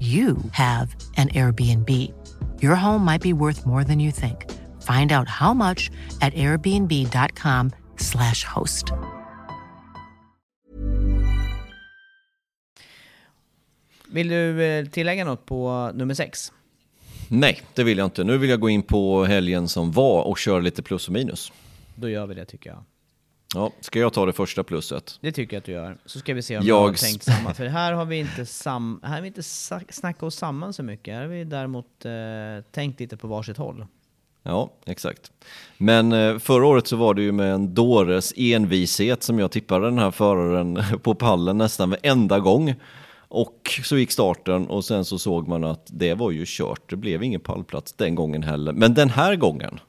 you 0.00 0.36
have 0.52 0.94
an 1.16 1.28
Airbnb. 1.28 1.90
Your 2.62 2.76
home 2.76 3.04
might 3.04 3.22
be 3.22 3.32
worth 3.32 3.66
more 3.66 3.84
than 3.84 4.00
you 4.00 4.12
think. 4.12 4.44
Find 4.82 5.12
out 5.12 5.28
how 5.28 5.54
much 5.54 5.90
at 6.20 6.34
airbnb.com/slash 6.34 8.44
host. 8.44 8.92
Vill 14.10 14.28
du 14.28 14.64
eh, 14.64 14.86
tillägga 14.86 15.24
något 15.24 15.46
på 15.46 15.90
nummer 15.94 16.14
sex? 16.14 16.52
Nej, 17.28 17.60
det 17.74 17.84
vill 17.84 17.98
jag 17.98 18.06
inte. 18.06 18.24
Nu 18.24 18.38
vill 18.38 18.50
jag 18.50 18.60
gå 18.60 18.68
in 18.68 18.82
på 18.82 19.24
helgen 19.24 19.68
som 19.68 19.92
var 19.92 20.22
och 20.22 20.38
köra 20.38 20.60
lite 20.60 20.82
plus 20.82 21.08
och 21.08 21.12
minus. 21.12 21.52
Då 21.94 22.08
gör 22.08 22.26
vi 22.26 22.34
det 22.34 22.44
tycker 22.44 22.70
jag. 22.70 22.84
Ja, 23.54 23.72
ska 23.80 23.98
jag 23.98 24.12
ta 24.12 24.26
det 24.26 24.32
första 24.32 24.64
plusset? 24.64 25.18
Det 25.20 25.32
tycker 25.32 25.56
jag 25.56 25.60
att 25.60 25.64
du 25.64 25.72
gör. 25.72 25.98
Så 26.06 26.18
ska 26.18 26.34
vi 26.34 26.42
se 26.42 26.58
om 26.58 26.66
Jag 26.66 26.76
jag 26.76 26.88
har 26.88 26.94
tänkt 26.94 27.24
samma. 27.24 27.54
För 27.54 27.66
här 27.66 27.92
har 27.92 28.04
vi 28.04 28.16
inte, 28.16 28.46
sam 28.46 29.00
här 29.02 29.14
har 29.14 29.20
vi 29.20 29.26
inte 29.26 29.42
snackat 29.42 30.22
oss 30.22 30.34
samman 30.34 30.72
så 30.72 30.82
mycket. 30.82 31.14
Här 31.14 31.20
har 31.20 31.28
vi 31.28 31.44
däremot 31.44 32.04
eh, 32.04 32.12
tänkt 32.70 33.00
lite 33.00 33.16
på 33.16 33.28
varsitt 33.28 33.56
håll. 33.56 33.86
Ja, 34.42 34.70
exakt. 34.86 35.32
Men 35.78 36.12
eh, 36.12 36.38
förra 36.38 36.66
året 36.66 36.86
så 36.86 36.96
var 36.96 37.14
det 37.14 37.22
ju 37.22 37.32
med 37.32 37.54
en 37.54 37.74
dåres 37.74 38.32
envishet 38.36 39.22
som 39.22 39.38
jag 39.38 39.50
tippade 39.50 39.84
den 39.84 39.98
här 39.98 40.10
föraren 40.10 40.82
på 41.02 41.14
pallen 41.14 41.58
nästan 41.58 41.90
varenda 41.90 42.38
gång. 42.40 42.74
Och 43.28 43.80
så 43.84 43.98
gick 43.98 44.10
starten 44.10 44.66
och 44.66 44.84
sen 44.84 45.04
så 45.04 45.18
såg 45.18 45.48
man 45.48 45.64
att 45.64 45.86
det 45.86 46.14
var 46.14 46.30
ju 46.30 46.44
kört. 46.46 46.90
Det 46.90 46.96
blev 46.96 47.22
ingen 47.22 47.40
pallplats 47.40 47.92
den 47.92 48.14
gången 48.14 48.42
heller. 48.42 48.72
Men 48.72 48.94
den 48.94 49.10
här 49.10 49.36
gången 49.36 49.80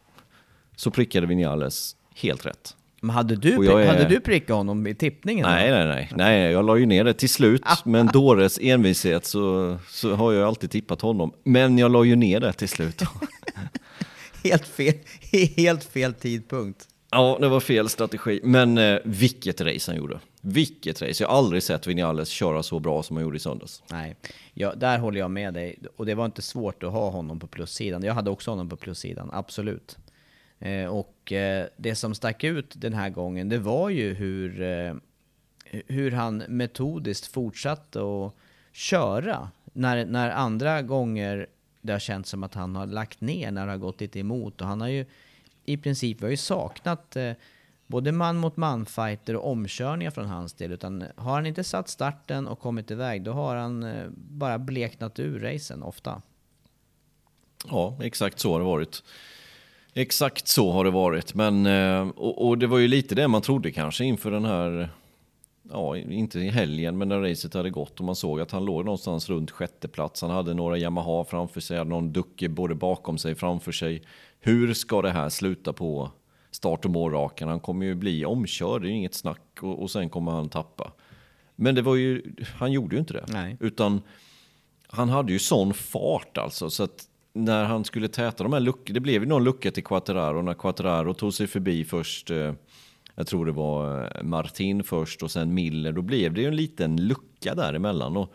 så 0.75 0.91
prickade 0.91 1.27
Vinales 1.27 1.95
helt 2.15 2.45
rätt. 2.45 2.75
Men 3.01 3.09
hade 3.09 3.35
du, 3.35 3.53
är- 3.81 3.87
hade 3.87 4.05
du 4.07 4.19
prickat 4.19 4.55
honom 4.55 4.87
i 4.87 4.95
tippningen? 4.95 5.45
Nej, 5.49 5.71
nej, 5.71 5.87
nej, 5.87 6.11
nej, 6.15 6.51
jag 6.51 6.65
la 6.65 6.77
ju 6.77 6.85
ner 6.85 7.03
det 7.03 7.13
till 7.13 7.29
slut. 7.29 7.63
Med 7.85 8.01
en 8.01 8.07
dåres 8.07 8.59
envishet 8.61 9.25
så, 9.25 9.77
så 9.89 10.15
har 10.15 10.33
jag 10.33 10.47
alltid 10.47 10.71
tippat 10.71 11.01
honom. 11.01 11.31
Men 11.43 11.77
jag 11.77 11.91
la 11.91 12.03
ju 12.03 12.15
ner 12.15 12.39
det 12.39 12.53
till 12.53 12.69
slut. 12.69 13.01
Helt 14.43 14.67
fel, 14.67 14.93
helt 15.57 15.83
fel 15.83 16.13
tidpunkt. 16.13 16.87
Ja, 17.11 17.37
det 17.41 17.47
var 17.47 17.59
fel 17.59 17.89
strategi. 17.89 18.39
Men 18.43 18.77
eh, 18.77 18.99
vilket 19.03 19.61
race 19.61 19.91
han 19.91 19.97
gjorde. 19.97 20.19
Vilket 20.41 21.01
race. 21.01 21.23
Jag 21.23 21.29
har 21.29 21.37
aldrig 21.37 21.63
sett 21.63 21.87
Vinales 21.87 22.29
köra 22.29 22.63
så 22.63 22.79
bra 22.79 23.03
som 23.03 23.15
han 23.15 23.23
gjorde 23.23 23.37
i 23.37 23.39
söndags. 23.39 23.83
Nej, 23.91 24.15
ja, 24.53 24.73
där 24.75 24.99
håller 24.99 25.19
jag 25.19 25.31
med 25.31 25.53
dig. 25.53 25.79
Och 25.97 26.05
det 26.05 26.15
var 26.15 26.25
inte 26.25 26.41
svårt 26.41 26.83
att 26.83 26.91
ha 26.91 27.09
honom 27.09 27.39
på 27.39 27.47
plussidan. 27.47 28.03
Jag 28.03 28.13
hade 28.13 28.29
också 28.29 28.51
honom 28.51 28.69
på 28.69 28.75
plussidan, 28.77 29.29
absolut. 29.33 29.97
Eh, 30.59 30.85
och 30.85 31.31
eh, 31.31 31.67
det 31.77 31.95
som 31.95 32.15
stack 32.15 32.43
ut 32.43 32.73
den 32.81 32.93
här 32.93 33.09
gången, 33.09 33.49
det 33.49 33.59
var 33.59 33.89
ju 33.89 34.13
hur, 34.13 34.61
eh, 34.61 34.93
hur 35.87 36.11
han 36.11 36.37
metodiskt 36.37 37.27
fortsatte 37.27 37.99
att 37.99 38.33
köra. 38.71 39.49
När, 39.73 40.05
när 40.05 40.29
andra 40.29 40.81
gånger 40.81 41.47
det 41.81 41.91
har 41.91 41.99
känts 41.99 42.29
som 42.29 42.43
att 42.43 42.53
han 42.53 42.75
har 42.75 42.85
lagt 42.85 43.21
ner, 43.21 43.51
när 43.51 43.65
det 43.65 43.71
har 43.71 43.77
gått 43.77 44.01
lite 44.01 44.19
emot. 44.19 44.61
Och 44.61 44.67
han 44.67 44.81
har 44.81 44.87
ju 44.87 45.05
i 45.65 45.77
princip, 45.77 46.21
vi 46.21 46.25
har 46.25 46.31
ju 46.31 46.37
saknat 46.37 47.15
eh, 47.15 47.33
både 47.87 48.11
man 48.11 48.37
mot 48.37 48.57
man 48.57 48.85
fighter 48.85 49.35
och 49.35 49.51
omkörningar 49.51 50.11
från 50.11 50.25
hans 50.25 50.53
del. 50.53 50.71
Utan 50.71 51.03
har 51.15 51.33
han 51.33 51.45
inte 51.45 51.63
satt 51.63 51.89
starten 51.89 52.47
och 52.47 52.59
kommit 52.59 52.91
iväg, 52.91 53.23
då 53.23 53.31
har 53.31 53.55
han 53.55 53.83
eh, 53.83 54.09
bara 54.15 54.59
bleknat 54.59 55.19
ur 55.19 55.39
racen 55.39 55.83
ofta. 55.83 56.21
Ja, 57.67 57.97
exakt 58.01 58.39
så 58.39 58.51
har 58.51 58.59
det 58.59 58.65
varit. 58.65 59.03
Exakt 59.99 60.47
så 60.47 60.71
har 60.71 60.83
det 60.83 60.91
varit. 60.91 61.33
Men, 61.33 61.65
eh, 61.65 62.07
och, 62.09 62.47
och 62.47 62.57
det 62.57 62.67
var 62.67 62.77
ju 62.77 62.87
lite 62.87 63.15
det 63.15 63.27
man 63.27 63.41
trodde 63.41 63.71
kanske 63.71 64.05
inför 64.05 64.31
den 64.31 64.45
här, 64.45 64.89
ja, 65.71 65.97
inte 65.97 66.39
i 66.39 66.49
helgen, 66.49 66.97
men 66.97 67.07
när 67.07 67.19
racet 67.19 67.53
hade 67.53 67.69
gått 67.69 67.99
och 67.99 68.05
man 68.05 68.15
såg 68.15 68.41
att 68.41 68.51
han 68.51 68.65
låg 68.65 68.85
någonstans 68.85 69.29
runt 69.29 69.51
sjätte 69.51 69.87
plats. 69.87 70.21
Han 70.21 70.31
hade 70.31 70.53
några 70.53 70.77
Yamaha 70.77 71.23
framför 71.23 71.61
sig, 71.61 71.77
hade 71.77 71.89
någon 71.89 72.13
Ducke 72.13 72.49
både 72.49 72.75
bakom 72.75 73.17
sig 73.17 73.35
framför 73.35 73.71
sig. 73.71 74.01
Hur 74.39 74.73
ska 74.73 75.01
det 75.01 75.11
här 75.11 75.29
sluta 75.29 75.73
på 75.73 76.11
start 76.51 76.85
och 76.85 76.91
målrakan? 76.91 77.49
Han 77.49 77.59
kommer 77.59 77.85
ju 77.85 77.95
bli 77.95 78.25
omkörd, 78.25 78.81
det 78.81 78.87
är 78.87 78.89
ju 78.89 78.95
inget 78.95 79.13
snack 79.13 79.59
och, 79.61 79.81
och 79.81 79.91
sen 79.91 80.09
kommer 80.09 80.31
han 80.31 80.49
tappa. 80.49 80.91
Men 81.55 81.75
det 81.75 81.81
var 81.81 81.95
ju, 81.95 82.35
han 82.57 82.71
gjorde 82.71 82.95
ju 82.95 82.99
inte 82.99 83.13
det. 83.13 83.25
Nej. 83.27 83.57
Utan 83.59 84.01
han 84.87 85.09
hade 85.09 85.33
ju 85.33 85.39
sån 85.39 85.73
fart 85.73 86.37
alltså 86.37 86.69
så 86.69 86.83
att 86.83 87.05
när 87.33 87.63
han 87.65 87.85
skulle 87.85 88.07
täta 88.07 88.43
de 88.43 88.53
här 88.53 88.59
luckorna, 88.59 88.93
det 88.93 88.99
blev 88.99 89.21
ju 89.21 89.29
någon 89.29 89.43
lucka 89.43 89.71
till 89.71 89.83
Quattararo 89.83 90.41
när 90.41 90.53
Quattararo 90.53 91.13
tog 91.13 91.33
sig 91.33 91.47
förbi 91.47 91.85
först, 91.85 92.31
eh, 92.31 92.53
jag 93.15 93.27
tror 93.27 93.45
det 93.45 93.51
var 93.51 94.03
eh, 94.03 94.23
Martin 94.23 94.83
först 94.83 95.23
och 95.23 95.31
sen 95.31 95.53
Miller, 95.53 95.91
då 95.91 96.01
blev 96.01 96.33
det 96.33 96.41
ju 96.41 96.47
en 96.47 96.55
liten 96.55 97.07
lucka 97.07 97.55
däremellan. 97.55 98.17
Och 98.17 98.33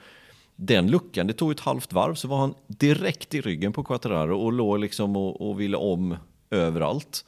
den 0.57 0.91
luckan, 0.91 1.27
det 1.27 1.33
tog 1.33 1.51
ett 1.51 1.61
halvt 1.61 1.93
varv 1.93 2.15
så 2.15 2.29
var 2.29 2.39
han 2.39 2.55
direkt 2.67 3.35
i 3.35 3.41
ryggen 3.41 3.73
på 3.73 3.85
Quattararo 3.85 4.39
och 4.39 4.53
låg 4.53 4.79
liksom 4.79 5.17
och, 5.17 5.49
och 5.49 5.61
ville 5.61 5.77
om 5.77 6.17
överallt. 6.51 7.25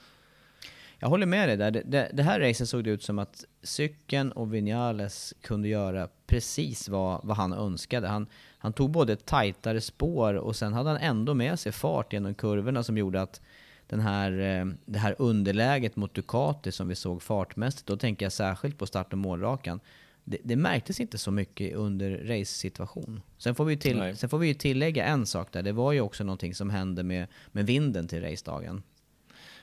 Jag 0.98 1.08
håller 1.08 1.26
med 1.26 1.48
dig 1.48 1.56
där. 1.56 1.70
Det, 1.70 1.82
det, 1.86 2.10
det 2.12 2.22
här 2.22 2.40
racet 2.40 2.68
såg 2.68 2.84
det 2.84 2.90
ut 2.90 3.02
som 3.02 3.18
att 3.18 3.44
cykeln 3.62 4.32
och 4.32 4.54
Vinales 4.54 5.34
kunde 5.40 5.68
göra 5.68 6.08
precis 6.26 6.88
vad, 6.88 7.20
vad 7.24 7.36
han 7.36 7.52
önskade. 7.52 8.08
Han, 8.08 8.26
han 8.66 8.72
tog 8.72 8.90
både 8.90 9.16
tajtare 9.16 9.80
spår 9.80 10.34
och 10.34 10.56
sen 10.56 10.72
hade 10.72 10.90
han 10.90 10.98
ändå 10.98 11.34
med 11.34 11.58
sig 11.58 11.72
fart 11.72 12.12
genom 12.12 12.34
kurvorna 12.34 12.82
som 12.82 12.98
gjorde 12.98 13.22
att 13.22 13.40
den 13.86 14.00
här, 14.00 14.32
eh, 14.40 14.66
det 14.84 14.98
här 14.98 15.14
underläget 15.18 15.96
mot 15.96 16.14
Ducati 16.14 16.72
som 16.72 16.88
vi 16.88 16.94
såg 16.94 17.22
fartmässigt, 17.22 17.86
då 17.86 17.96
tänker 17.96 18.24
jag 18.24 18.32
särskilt 18.32 18.78
på 18.78 18.86
start 18.86 19.12
och 19.12 19.18
målrakan. 19.18 19.80
Det, 20.24 20.38
det 20.42 20.56
märktes 20.56 21.00
inte 21.00 21.18
så 21.18 21.30
mycket 21.30 21.74
under 21.74 22.18
race-situation. 22.18 23.22
Sen 23.38 23.54
får, 23.54 23.64
vi 23.64 23.76
till, 23.76 24.16
sen 24.16 24.28
får 24.28 24.38
vi 24.38 24.48
ju 24.48 24.54
tillägga 24.54 25.04
en 25.04 25.26
sak 25.26 25.52
där, 25.52 25.62
det 25.62 25.72
var 25.72 25.92
ju 25.92 26.00
också 26.00 26.24
någonting 26.24 26.54
som 26.54 26.70
hände 26.70 27.02
med, 27.02 27.26
med 27.52 27.66
vinden 27.66 28.08
till 28.08 28.22
racedagen. 28.22 28.82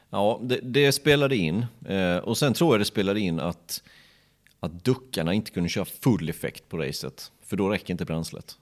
Ja, 0.10 0.40
det, 0.44 0.60
det 0.64 0.92
spelade 0.92 1.36
in. 1.36 1.66
Eh, 1.86 2.18
och 2.18 2.38
sen 2.38 2.54
tror 2.54 2.74
jag 2.74 2.82
det 2.82 2.86
spelade 2.86 3.20
in 3.20 3.40
att, 3.40 3.84
att 4.60 4.84
duckarna 4.84 5.34
inte 5.34 5.52
kunde 5.52 5.70
köra 5.70 5.86
full 5.86 6.30
effekt 6.30 6.70
på 6.70 6.78
racet. 6.78 7.32
För 7.42 7.58
då 7.58 7.70
räcker 7.70 7.94
inte 7.94 8.06
bränslet. 8.06 8.58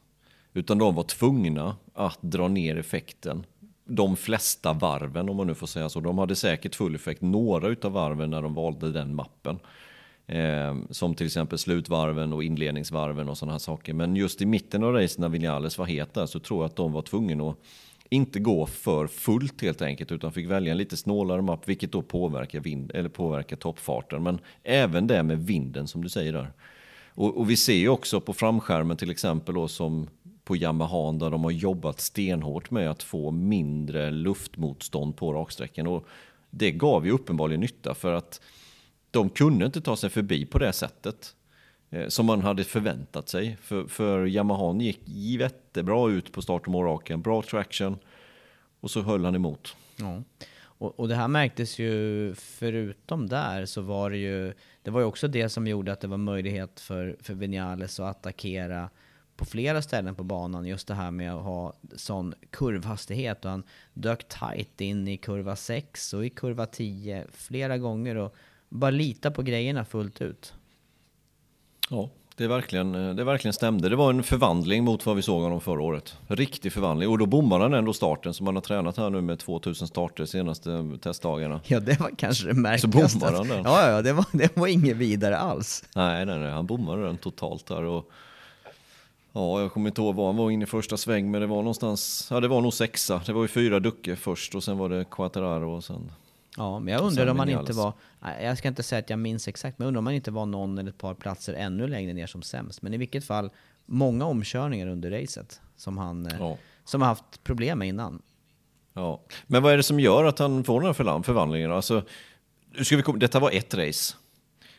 Utan 0.54 0.78
de 0.78 0.96
var 0.96 1.04
tvungna 1.04 1.76
att 1.94 2.20
dra 2.22 2.48
ner 2.48 2.78
effekten 2.78 3.46
de 3.86 4.16
flesta 4.16 4.74
varven, 4.74 5.30
om 5.30 5.38
man 5.38 5.48
nu 5.48 5.56
får 5.56 5.68
säga 5.68 5.90
så. 5.90 6.00
De 6.00 6.18
hade 6.18 6.36
säkert 6.36 6.76
full 6.76 6.96
effekt 6.96 7.22
några 7.22 7.68
utav 7.68 7.92
varven 7.92 8.30
när 8.30 8.42
de 8.42 8.54
valde 8.54 8.92
den 8.92 9.16
mappen. 9.16 9.60
Eh, 10.28 10.76
som 10.90 11.16
till 11.16 11.26
exempel 11.26 11.58
slutvarven 11.58 12.34
och 12.34 12.44
inledningsvarven 12.44 13.30
och 13.30 13.38
sådana 13.38 13.52
här 13.52 13.60
saker. 13.60 13.94
Men 13.94 14.16
just 14.16 14.42
i 14.42 14.46
mitten 14.46 14.84
av 14.84 14.94
racet 14.94 15.20
när 15.20 15.30
Vinales 15.30 15.78
var 15.78 15.86
het 15.86 16.14
där 16.14 16.26
så 16.26 16.40
tror 16.40 16.64
jag 16.64 16.66
att 16.66 16.76
de 16.76 16.92
var 16.92 17.02
tvungna 17.02 17.50
att 17.50 17.58
inte 18.10 18.40
gå 18.40 18.66
för 18.66 19.08
fullt 19.08 19.62
helt 19.62 19.82
enkelt 19.82 20.12
utan 20.12 20.32
fick 20.32 20.48
välja 20.48 20.72
en 20.72 20.78
lite 20.78 20.98
snålare 20.98 21.42
mapp 21.42 21.70
vilket 21.70 21.92
då 21.92 22.02
påverkar, 22.02 22.60
vind, 22.60 22.92
eller 22.92 23.10
påverkar 23.10 23.56
toppfarten. 23.56 24.24
Men 24.24 24.40
även 24.64 25.08
det 25.08 25.24
med 25.24 25.46
vinden 25.46 25.88
som 25.88 26.04
du 26.04 26.10
säger 26.10 26.34
där. 26.34 26.52
Och, 27.14 27.38
och 27.38 27.50
vi 27.50 27.58
ser 27.58 27.76
ju 27.76 27.90
också 27.90 28.22
på 28.22 28.34
framskärmen 28.34 28.98
till 28.98 29.12
exempel 29.12 29.56
då 29.56 29.68
som 29.68 30.08
på 30.52 30.56
Yamaha 30.56 31.12
där 31.12 31.30
de 31.30 31.44
har 31.44 31.52
jobbat 31.52 32.00
stenhårt 32.00 32.72
med 32.72 32.90
att 32.90 33.04
få 33.04 33.32
mindre 33.32 34.12
luftmotstånd 34.12 35.16
på 35.16 35.34
raksträckan. 35.34 35.88
Och 35.88 36.08
det 36.50 36.72
gav 36.72 37.06
ju 37.06 37.12
uppenbarligen 37.12 37.62
nytta 37.62 37.94
för 37.94 38.14
att 38.14 38.42
de 39.12 39.30
kunde 39.30 39.66
inte 39.66 39.82
ta 39.82 39.96
sig 39.96 40.10
förbi 40.10 40.46
på 40.46 40.60
det 40.60 40.74
sättet 40.74 41.36
eh, 41.90 42.08
som 42.08 42.26
man 42.26 42.42
hade 42.42 42.64
förväntat 42.64 43.30
sig. 43.30 43.58
För, 43.62 43.86
för 43.86 44.26
Yamaha 44.26 44.82
gick 44.82 45.02
jättebra 45.06 46.10
ut 46.10 46.32
på 46.32 46.42
start 46.42 46.62
och 46.66 46.72
målraken, 46.72 47.22
bra 47.22 47.42
traction 47.42 47.98
och 48.80 48.92
så 48.92 49.02
höll 49.02 49.26
han 49.26 49.36
emot. 49.36 49.76
Ja. 49.96 50.24
Och, 50.62 51.00
och, 51.00 51.08
det 51.08 51.16
här 51.16 51.28
märktes 51.28 51.80
ju, 51.80 52.34
förutom 52.36 53.30
där, 53.30 53.66
så 53.66 53.82
var 53.82 54.10
det 54.10 54.18
ju, 54.18 54.54
det 54.84 54.92
var 54.92 55.00
ju 55.00 55.06
också 55.06 55.28
det 55.28 55.50
som 55.50 55.68
gjorde 55.68 55.92
att 55.92 56.02
det 56.02 56.08
var 56.08 56.18
möjlighet 56.18 56.80
för, 56.80 57.18
för 57.20 57.34
Vinales 57.34 58.00
att 58.00 58.18
attackera 58.18 58.90
på 59.36 59.46
flera 59.46 59.82
ställen 59.82 60.16
på 60.16 60.24
banan, 60.24 60.66
just 60.66 60.88
det 60.88 60.94
här 60.94 61.12
med 61.12 61.34
att 61.34 61.44
ha 61.44 61.74
sån 61.96 62.34
kurvhastighet. 62.50 63.46
Och 63.46 63.52
han 63.52 63.64
dök 63.94 64.28
tight 64.28 64.82
in 64.82 65.08
i 65.08 65.18
kurva 65.18 65.56
6 65.56 66.14
och 66.14 66.26
i 66.26 66.30
kurva 66.30 66.66
10 66.66 67.26
flera 67.32 67.78
gånger 67.78 68.16
och 68.16 68.36
bara 68.70 68.92
lita 68.92 69.32
på 69.32 69.42
grejerna 69.42 69.86
fullt 69.86 70.22
ut. 70.22 70.54
Ja, 71.90 72.10
det, 72.36 72.44
är 72.44 72.48
verkligen, 72.48 72.92
det 73.16 73.24
verkligen 73.24 73.54
stämde. 73.54 73.90
Det 73.90 73.96
var 73.96 74.10
en 74.10 74.24
förvandling 74.24 74.84
mot 74.84 75.06
vad 75.06 75.16
vi 75.16 75.22
såg 75.22 75.42
honom 75.42 75.62
förra 75.62 75.82
året. 75.82 76.18
Riktig 76.28 76.74
förvandling. 76.74 77.10
Och 77.10 77.18
då 77.18 77.26
bommade 77.26 77.64
han 77.64 77.74
ändå 77.74 77.94
starten 77.94 78.34
som 78.34 78.46
han 78.46 78.56
har 78.56 78.62
tränat 78.62 78.98
här 78.98 79.10
nu 79.10 79.22
med 79.22 79.40
2000 79.40 79.88
starter 79.88 80.26
senaste 80.26 80.98
testdagarna. 81.02 81.62
Ja, 81.66 81.80
det 81.80 82.00
var 82.00 82.12
kanske 82.18 82.48
det 82.48 82.54
märkligaste. 82.54 83.10
Så 83.10 83.18
bommade 83.20 83.38
han 83.38 83.48
den. 83.48 83.64
Ja, 83.64 83.90
ja, 83.90 84.02
det 84.02 84.14
var, 84.14 84.26
det 84.32 84.58
var 84.58 84.68
inget 84.68 84.98
vidare 84.98 85.38
alls. 85.38 85.84
Nej, 85.96 86.26
nej, 86.26 86.40
nej, 86.40 86.52
han 86.52 86.66
bommade 86.66 87.06
den 87.06 87.18
totalt 87.18 87.66
där. 87.66 87.84
Och 87.84 88.12
Ja, 89.34 89.62
jag 89.62 89.74
kommer 89.74 89.90
inte 89.90 90.02
ihåg 90.02 90.16
var 90.16 90.26
han 90.26 90.38
var 90.38 90.52
inne 90.52 90.64
i 90.64 90.68
första 90.68 90.98
sväng, 90.98 91.32
men 91.32 91.42
det 91.42 91.48
var 91.48 91.58
någonstans, 91.58 92.28
ja 92.30 92.40
det 92.40 92.48
var 92.48 92.62
nog 92.62 92.74
sexa. 92.74 93.22
Det 93.26 93.34
var 93.34 93.42
ju 93.42 93.48
fyra 93.48 93.80
duckor 93.80 94.16
först 94.16 94.56
och 94.56 94.64
sen 94.64 94.78
var 94.78 94.90
det 94.90 95.06
Quattararo 95.12 95.76
och 95.76 95.84
sen... 95.84 96.12
Ja, 96.58 96.80
men 96.80 96.94
jag 96.94 97.04
undrar 97.04 97.28
om 97.28 97.38
man 97.38 97.50
inte 97.50 97.74
var, 97.74 97.94
jag 98.42 98.58
ska 98.58 98.68
inte 98.68 98.84
säga 98.84 99.00
att 99.00 99.10
jag 99.10 99.20
minns 99.20 99.48
exakt, 99.48 99.80
men 99.80 99.86
jag 99.86 99.88
undrar 99.88 99.98
om 99.98 100.04
man 100.04 100.14
inte 100.14 100.32
var 100.32 100.46
någon 100.46 100.78
eller 100.78 100.90
ett 100.90 100.98
par 100.98 101.14
platser 101.14 101.54
ännu 101.54 101.88
längre 101.88 102.14
ner 102.14 102.28
som 102.28 102.42
sämst. 102.42 102.82
Men 102.82 102.94
i 102.94 102.98
vilket 102.98 103.26
fall, 103.26 103.50
många 103.86 104.26
omkörningar 104.26 104.88
under 104.88 105.12
racet 105.12 105.62
som 105.76 105.98
han 105.98 106.26
eh, 106.26 106.36
ja. 106.40 106.58
som 106.86 107.02
har 107.02 107.08
haft 107.08 107.44
problem 107.44 107.80
med 107.80 107.88
innan. 107.88 108.22
Ja, 108.94 109.22
men 109.48 109.64
vad 109.64 109.74
är 109.74 109.78
det 109.78 109.84
som 109.84 110.00
gör 110.00 110.24
att 110.24 110.40
han 110.40 110.64
får 110.64 110.82
den 110.82 110.88
här 110.88 111.24
förvandlingen? 111.24 111.72
Alltså, 111.72 112.04
ska 112.84 112.96
vi 112.98 113.04
komma, 113.04 113.18
detta 113.18 113.40
var 113.40 113.52
ett 113.52 113.74
race. 113.74 114.16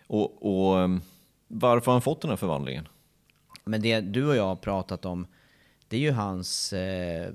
Och, 0.06 0.46
och 0.70 0.80
ehm, 0.80 1.00
varför 1.48 1.86
har 1.86 1.92
han 1.92 2.02
fått 2.02 2.20
den 2.20 2.30
här 2.30 2.36
förvandlingen? 2.36 2.88
Men 3.64 3.82
det 3.82 4.00
du 4.00 4.28
och 4.28 4.36
jag 4.36 4.46
har 4.46 4.56
pratat 4.56 5.04
om, 5.04 5.26
det 5.88 5.96
är 5.96 6.00
ju 6.00 6.12
hans 6.12 6.72
eh, 6.72 7.32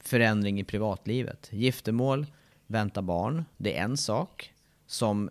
förändring 0.00 0.60
i 0.60 0.64
privatlivet. 0.64 1.48
Giftermål, 1.52 2.26
vänta 2.66 3.02
barn, 3.02 3.44
det 3.56 3.78
är 3.78 3.84
en 3.84 3.96
sak 3.96 4.52
som 4.86 5.30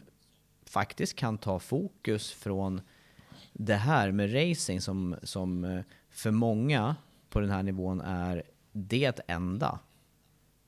faktiskt 0.65 1.15
kan 1.15 1.37
ta 1.37 1.59
fokus 1.59 2.31
från 2.31 2.81
det 3.53 3.75
här 3.75 4.11
med 4.11 4.33
racing 4.33 4.81
som, 4.81 5.15
som 5.23 5.63
eh, 5.63 5.83
för 6.09 6.31
många 6.31 6.95
på 7.29 7.39
den 7.39 7.49
här 7.49 7.63
nivån 7.63 8.01
är 8.01 8.43
det 8.71 9.19
enda. 9.27 9.79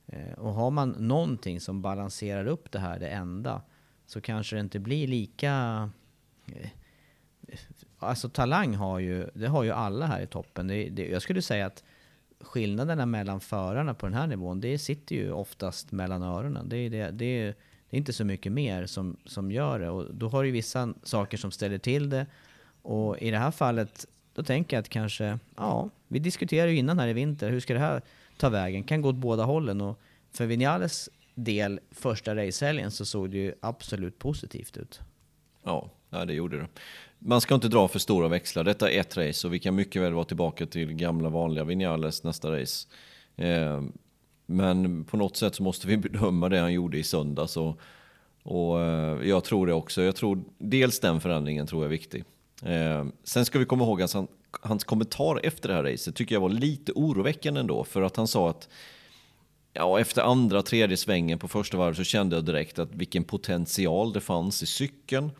Eh, 0.06 0.32
och 0.32 0.52
har 0.52 0.70
man 0.70 0.90
någonting 0.90 1.60
som 1.60 1.82
balanserar 1.82 2.46
upp 2.46 2.72
det 2.72 2.78
här, 2.78 2.98
det 2.98 3.08
enda, 3.08 3.62
så 4.06 4.20
kanske 4.20 4.56
det 4.56 4.60
inte 4.60 4.78
blir 4.78 5.06
lika 5.06 5.90
eh, 6.46 6.70
alltså 8.00 8.28
talang 8.28 8.74
har 8.74 8.98
ju, 8.98 9.26
det 9.34 9.46
har 9.46 9.62
ju 9.62 9.70
alla 9.70 10.06
här 10.06 10.20
i 10.20 10.26
toppen. 10.26 10.66
Det, 10.66 10.88
det, 10.88 11.08
jag 11.08 11.22
skulle 11.22 11.42
säga 11.42 11.66
att 11.66 11.84
skillnaderna 12.40 13.06
mellan 13.06 13.40
förarna 13.40 13.94
på 13.94 14.06
den 14.06 14.14
här 14.14 14.26
nivån, 14.26 14.60
det 14.60 14.78
sitter 14.78 15.16
ju 15.16 15.32
oftast 15.32 15.92
mellan 15.92 16.22
öronen. 16.22 16.68
Det 16.68 16.76
är, 16.76 16.90
det, 16.90 17.10
det 17.10 17.24
är, 17.24 17.54
det 17.90 17.96
är 17.96 17.98
inte 17.98 18.12
så 18.12 18.24
mycket 18.24 18.52
mer 18.52 18.86
som, 18.86 19.16
som 19.24 19.52
gör 19.52 19.78
det. 19.78 19.90
Och 19.90 20.14
då 20.14 20.28
har 20.28 20.44
du 20.44 20.50
vissa 20.50 20.94
saker 21.02 21.36
som 21.36 21.50
ställer 21.50 21.78
till 21.78 22.10
det. 22.10 22.26
Och 22.82 23.18
i 23.18 23.30
det 23.30 23.38
här 23.38 23.50
fallet, 23.50 24.06
då 24.34 24.42
tänker 24.42 24.76
jag 24.76 24.80
att 24.80 24.88
kanske, 24.88 25.38
ja, 25.56 25.90
vi 26.08 26.18
diskuterade 26.18 26.72
ju 26.72 26.78
innan 26.78 26.98
här 26.98 27.08
i 27.08 27.12
vinter, 27.12 27.50
hur 27.50 27.60
ska 27.60 27.74
det 27.74 27.80
här 27.80 28.02
ta 28.36 28.48
vägen? 28.48 28.84
Kan 28.84 29.02
gå 29.02 29.08
åt 29.08 29.16
båda 29.16 29.44
hållen. 29.44 29.80
Och 29.80 30.00
för 30.32 30.46
Vinales 30.46 31.08
del, 31.34 31.80
första 31.90 32.36
racehelgen, 32.36 32.90
så 32.90 33.04
såg 33.04 33.30
det 33.30 33.38
ju 33.38 33.54
absolut 33.60 34.18
positivt 34.18 34.76
ut. 34.76 35.00
Ja, 35.62 35.90
ja 36.10 36.24
det 36.24 36.34
gjorde 36.34 36.58
det 36.58 36.68
man 37.22 37.40
ska 37.40 37.54
inte 37.54 37.68
dra 37.68 37.88
för 37.88 37.98
stora 37.98 38.28
växlar. 38.28 38.64
Detta 38.64 38.90
är 38.90 39.00
ett 39.00 39.16
race 39.16 39.46
och 39.46 39.54
vi 39.54 39.58
kan 39.58 39.74
mycket 39.74 40.02
väl 40.02 40.12
vara 40.12 40.24
tillbaka 40.24 40.66
till 40.66 40.92
gamla 40.92 41.28
vanliga 41.28 41.64
Vinales 41.64 42.24
nästa 42.24 42.60
race. 42.60 42.88
Eh, 43.36 43.82
men 44.46 45.04
på 45.04 45.16
något 45.16 45.36
sätt 45.36 45.54
så 45.54 45.62
måste 45.62 45.86
vi 45.86 45.96
bedöma 45.96 46.48
det 46.48 46.58
han 46.58 46.72
gjorde 46.72 46.98
i 46.98 47.02
söndags. 47.02 47.56
Och, 47.56 47.80
och 48.42 48.80
eh, 48.80 49.28
jag 49.28 49.44
tror 49.44 49.66
det 49.66 49.72
också. 49.72 50.02
Jag 50.02 50.16
tror 50.16 50.44
dels 50.58 51.00
den 51.00 51.20
förändringen 51.20 51.66
tror 51.66 51.82
jag 51.82 51.86
är 51.86 51.90
viktig. 51.90 52.24
Eh, 52.62 53.06
sen 53.24 53.44
ska 53.44 53.58
vi 53.58 53.64
komma 53.64 53.84
ihåg 53.84 54.02
att 54.02 54.12
han, 54.12 54.28
hans 54.50 54.84
kommentar 54.84 55.40
efter 55.42 55.68
det 55.68 55.74
här 55.74 55.82
racet 55.82 56.16
tycker 56.16 56.34
jag 56.34 56.40
var 56.40 56.48
lite 56.48 56.92
oroväckande 56.92 57.60
ändå. 57.60 57.84
För 57.84 58.02
att 58.02 58.16
han 58.16 58.28
sa 58.28 58.50
att 58.50 58.68
ja, 59.72 60.00
efter 60.00 60.22
andra, 60.22 60.62
tredje 60.62 60.96
svängen 60.96 61.38
på 61.38 61.48
första 61.48 61.76
varvet 61.76 61.96
så 61.96 62.04
kände 62.04 62.36
jag 62.36 62.44
direkt 62.44 62.78
att 62.78 62.94
vilken 62.94 63.24
potential 63.24 64.12
det 64.12 64.20
fanns 64.20 64.62
i 64.62 64.66
cykeln 64.66 65.30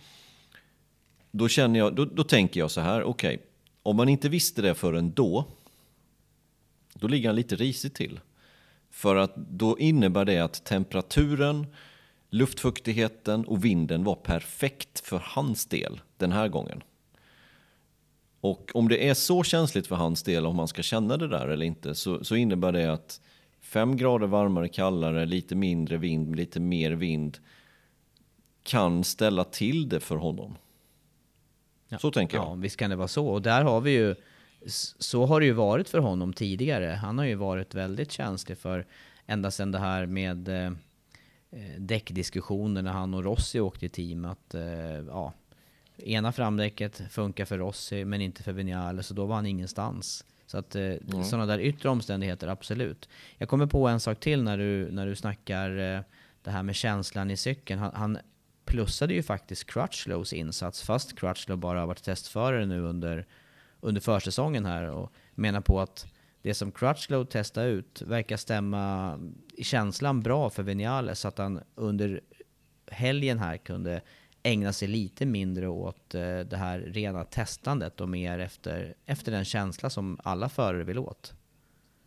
då, 1.30 1.48
känner 1.48 1.78
jag, 1.78 1.94
då, 1.94 2.04
då 2.04 2.24
tänker 2.24 2.60
jag 2.60 2.70
så 2.70 2.80
här, 2.80 3.02
okej, 3.02 3.34
okay, 3.34 3.46
om 3.82 3.96
man 3.96 4.08
inte 4.08 4.28
visste 4.28 4.62
det 4.62 4.74
förrän 4.74 5.12
då, 5.12 5.44
då 6.94 7.08
ligger 7.08 7.28
han 7.28 7.36
lite 7.36 7.56
risigt 7.56 7.94
till. 7.94 8.20
För 8.90 9.16
att 9.16 9.36
då 9.36 9.78
innebär 9.78 10.24
det 10.24 10.38
att 10.38 10.64
temperaturen, 10.64 11.66
luftfuktigheten 12.30 13.44
och 13.44 13.64
vinden 13.64 14.04
var 14.04 14.14
perfekt 14.14 15.00
för 15.00 15.22
hans 15.24 15.66
del 15.66 16.00
den 16.16 16.32
här 16.32 16.48
gången. 16.48 16.82
Och 18.40 18.70
om 18.74 18.88
det 18.88 19.08
är 19.08 19.14
så 19.14 19.42
känsligt 19.42 19.86
för 19.86 19.96
hans 19.96 20.22
del 20.22 20.46
om 20.46 20.56
man 20.56 20.68
ska 20.68 20.82
känna 20.82 21.16
det 21.16 21.28
där 21.28 21.48
eller 21.48 21.66
inte 21.66 21.94
så, 21.94 22.24
så 22.24 22.36
innebär 22.36 22.72
det 22.72 22.92
att 22.92 23.20
fem 23.60 23.96
grader 23.96 24.26
varmare, 24.26 24.68
kallare, 24.68 25.26
lite 25.26 25.54
mindre 25.54 25.96
vind, 25.96 26.36
lite 26.36 26.60
mer 26.60 26.90
vind 26.90 27.38
kan 28.62 29.04
ställa 29.04 29.44
till 29.44 29.88
det 29.88 30.00
för 30.00 30.16
honom. 30.16 30.56
Ja. 31.90 31.98
Så 31.98 32.10
tänker 32.10 32.36
jag. 32.36 32.46
Ja, 32.46 32.54
visst 32.54 32.76
kan 32.76 32.90
det 32.90 32.96
vara 32.96 33.08
så. 33.08 33.26
Och 33.26 33.42
där 33.42 33.64
har 33.64 33.80
vi 33.80 33.90
ju, 33.90 34.14
så 34.98 35.26
har 35.26 35.40
det 35.40 35.46
ju 35.46 35.52
varit 35.52 35.88
för 35.88 35.98
honom 35.98 36.32
tidigare. 36.32 36.86
Han 36.86 37.18
har 37.18 37.24
ju 37.24 37.34
varit 37.34 37.74
väldigt 37.74 38.12
känslig 38.12 38.58
för, 38.58 38.86
ända 39.26 39.50
sedan 39.50 39.72
det 39.72 39.78
här 39.78 40.06
med 40.06 40.48
eh, 40.48 40.72
eh 41.50 41.78
däckdiskussioner 41.78 42.82
när 42.82 42.92
han 42.92 43.14
och 43.14 43.24
Rossi 43.24 43.60
åkte 43.60 43.86
i 43.86 43.88
team. 43.88 44.24
Att, 44.24 44.54
eh, 44.54 44.62
ja, 45.08 45.32
ena 45.96 46.32
framdäcket 46.32 47.02
funkar 47.10 47.44
för 47.44 47.58
Rossi 47.58 48.04
men 48.04 48.20
inte 48.20 48.42
för 48.42 48.52
Vinales, 48.52 49.06
så 49.06 49.14
då 49.14 49.26
var 49.26 49.34
han 49.34 49.46
ingenstans. 49.46 50.24
Så 50.46 50.58
att 50.58 50.74
eh, 50.74 50.82
mm. 50.82 51.24
sådana 51.24 51.46
där 51.46 51.58
yttre 51.58 51.88
omständigheter, 51.88 52.48
absolut. 52.48 53.08
Jag 53.38 53.48
kommer 53.48 53.66
på 53.66 53.88
en 53.88 54.00
sak 54.00 54.20
till 54.20 54.42
när 54.42 54.58
du, 54.58 54.90
när 54.90 55.06
du 55.06 55.16
snackar 55.16 55.78
eh, 55.78 56.00
det 56.42 56.50
här 56.50 56.62
med 56.62 56.74
känslan 56.74 57.30
i 57.30 57.36
cykeln. 57.36 57.80
Han, 57.80 57.92
han 57.94 58.18
plussade 58.70 59.14
ju 59.14 59.22
faktiskt 59.22 59.70
Crutchlows 59.70 60.32
insats, 60.32 60.82
fast 60.82 61.18
Crutchlow 61.18 61.58
bara 61.58 61.80
har 61.80 61.86
varit 61.86 62.02
testförare 62.02 62.66
nu 62.66 62.80
under, 62.80 63.26
under 63.80 64.00
försäsongen 64.00 64.66
här 64.66 64.90
och 64.90 65.12
menar 65.34 65.60
på 65.60 65.80
att 65.80 66.06
det 66.42 66.54
som 66.54 66.72
Crutchlow 66.72 67.24
testade 67.24 67.68
ut 67.68 68.02
verkar 68.02 68.36
stämma 68.36 69.18
i 69.56 69.64
känslan 69.64 70.20
bra 70.20 70.50
för 70.50 70.62
Vinales 70.62 71.20
så 71.20 71.28
att 71.28 71.38
han 71.38 71.60
under 71.74 72.20
helgen 72.90 73.38
här 73.38 73.56
kunde 73.56 74.00
ägna 74.42 74.72
sig 74.72 74.88
lite 74.88 75.26
mindre 75.26 75.68
åt 75.68 76.14
eh, 76.14 76.38
det 76.38 76.56
här 76.56 76.78
rena 76.78 77.24
testandet 77.24 78.00
och 78.00 78.08
mer 78.08 78.38
efter, 78.38 78.94
efter 79.06 79.32
den 79.32 79.44
känsla 79.44 79.90
som 79.90 80.18
alla 80.24 80.48
förare 80.48 80.84
vill 80.84 80.98
åt. 80.98 81.32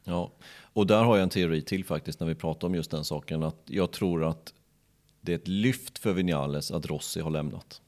Ja, 0.03 0.31
och 0.61 0.87
där 0.87 1.03
har 1.03 1.15
jag 1.15 1.23
en 1.23 1.29
teori 1.29 1.61
till 1.61 1.85
faktiskt 1.85 2.19
när 2.19 2.27
vi 2.27 2.35
pratar 2.35 2.67
om 2.67 2.75
just 2.75 2.91
den 2.91 3.03
saken. 3.03 3.43
Att 3.43 3.61
jag 3.65 3.91
tror 3.91 4.23
att 4.23 4.53
det 5.25 5.31
är 5.31 5.35
ett 5.35 5.47
lyft 5.47 5.99
för 5.99 6.13
Vinales 6.13 6.71
att 6.71 6.85
Rossi 6.85 7.19
har 7.21 7.29
lämnat. 7.29 7.81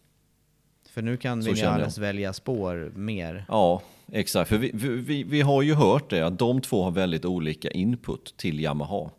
För 0.90 1.02
nu 1.02 1.18
kan 1.18 1.44
Så 1.44 1.52
Vinales 1.52 1.98
välja 1.98 2.34
spår 2.34 2.92
mer. 2.96 3.46
Ja, 3.48 3.82
exakt. 4.12 4.50
För 4.50 4.58
vi, 4.58 4.72
vi, 4.74 5.24
vi 5.24 5.42
har 5.42 5.62
ju 5.62 5.74
hört 5.74 6.10
det 6.10 6.22
att 6.22 6.40
de 6.40 6.62
två 6.62 6.84
har 6.84 6.92
väldigt 6.92 7.26
olika 7.26 7.72
input 7.72 8.38
till 8.38 8.60
Yamaha. 8.60 9.10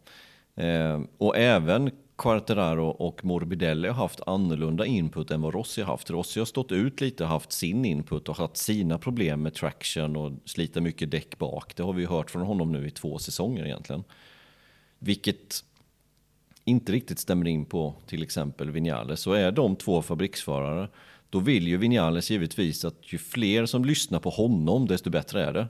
Eh, 0.54 1.00
och 1.18 1.36
även 1.36 1.90
Quartararo 2.16 2.88
och 2.88 3.24
Morbidelli 3.24 3.88
har 3.88 3.94
haft 3.94 4.20
annorlunda 4.26 4.86
input 4.86 5.30
än 5.30 5.42
vad 5.42 5.54
Rossi 5.54 5.82
har 5.82 5.92
haft. 5.92 6.10
Rossi 6.10 6.40
har 6.40 6.44
stått 6.44 6.72
ut 6.72 7.00
lite 7.00 7.24
och 7.24 7.30
haft 7.30 7.52
sin 7.52 7.84
input 7.84 8.28
och 8.28 8.36
haft 8.36 8.56
sina 8.56 8.98
problem 8.98 9.42
med 9.42 9.54
traction 9.54 10.16
och 10.16 10.32
slita 10.44 10.80
mycket 10.80 11.10
däck 11.10 11.38
bak. 11.38 11.76
Det 11.76 11.82
har 11.82 11.92
vi 11.92 12.04
hört 12.04 12.30
från 12.30 12.42
honom 12.42 12.72
nu 12.72 12.86
i 12.86 12.90
två 12.90 13.18
säsonger 13.18 13.64
egentligen. 13.64 14.04
Vilket 14.98 15.64
inte 16.66 16.92
riktigt 16.92 17.18
stämmer 17.18 17.48
in 17.48 17.64
på 17.64 17.94
till 18.06 18.22
exempel 18.22 18.70
Vinales. 18.70 19.20
Så 19.20 19.32
är 19.32 19.52
de 19.52 19.76
två 19.76 20.02
fabriksförare, 20.02 20.88
då 21.30 21.38
vill 21.38 21.68
ju 21.68 21.76
Vinales 21.76 22.30
givetvis 22.30 22.84
att 22.84 23.12
ju 23.12 23.18
fler 23.18 23.66
som 23.66 23.84
lyssnar 23.84 24.20
på 24.20 24.30
honom, 24.30 24.86
desto 24.86 25.10
bättre 25.10 25.44
är 25.44 25.52
det. 25.52 25.68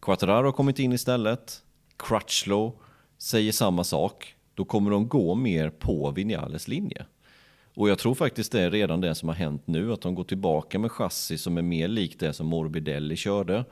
Quattararo 0.00 0.44
har 0.44 0.52
kommit 0.52 0.78
in 0.78 0.92
istället. 0.92 1.62
Crutchlow 1.96 2.72
säger 3.18 3.52
samma 3.52 3.84
sak. 3.84 4.34
Då 4.54 4.64
kommer 4.64 4.90
de 4.90 5.08
gå 5.08 5.34
mer 5.34 5.70
på 5.70 6.10
Vinales 6.10 6.68
linje. 6.68 7.06
Och 7.74 7.88
jag 7.90 7.98
tror 7.98 8.14
faktiskt 8.14 8.52
det 8.52 8.60
är 8.60 8.70
redan 8.70 9.00
det 9.00 9.14
som 9.14 9.28
har 9.28 9.36
hänt 9.36 9.66
nu, 9.66 9.92
att 9.92 10.00
de 10.00 10.14
går 10.14 10.24
tillbaka 10.24 10.78
med 10.78 10.92
chassi 10.92 11.38
som 11.38 11.58
är 11.58 11.62
mer 11.62 11.88
likt 11.88 12.20
det 12.20 12.32
som 12.32 12.46
Morbidelli 12.46 13.16
körde. 13.16 13.64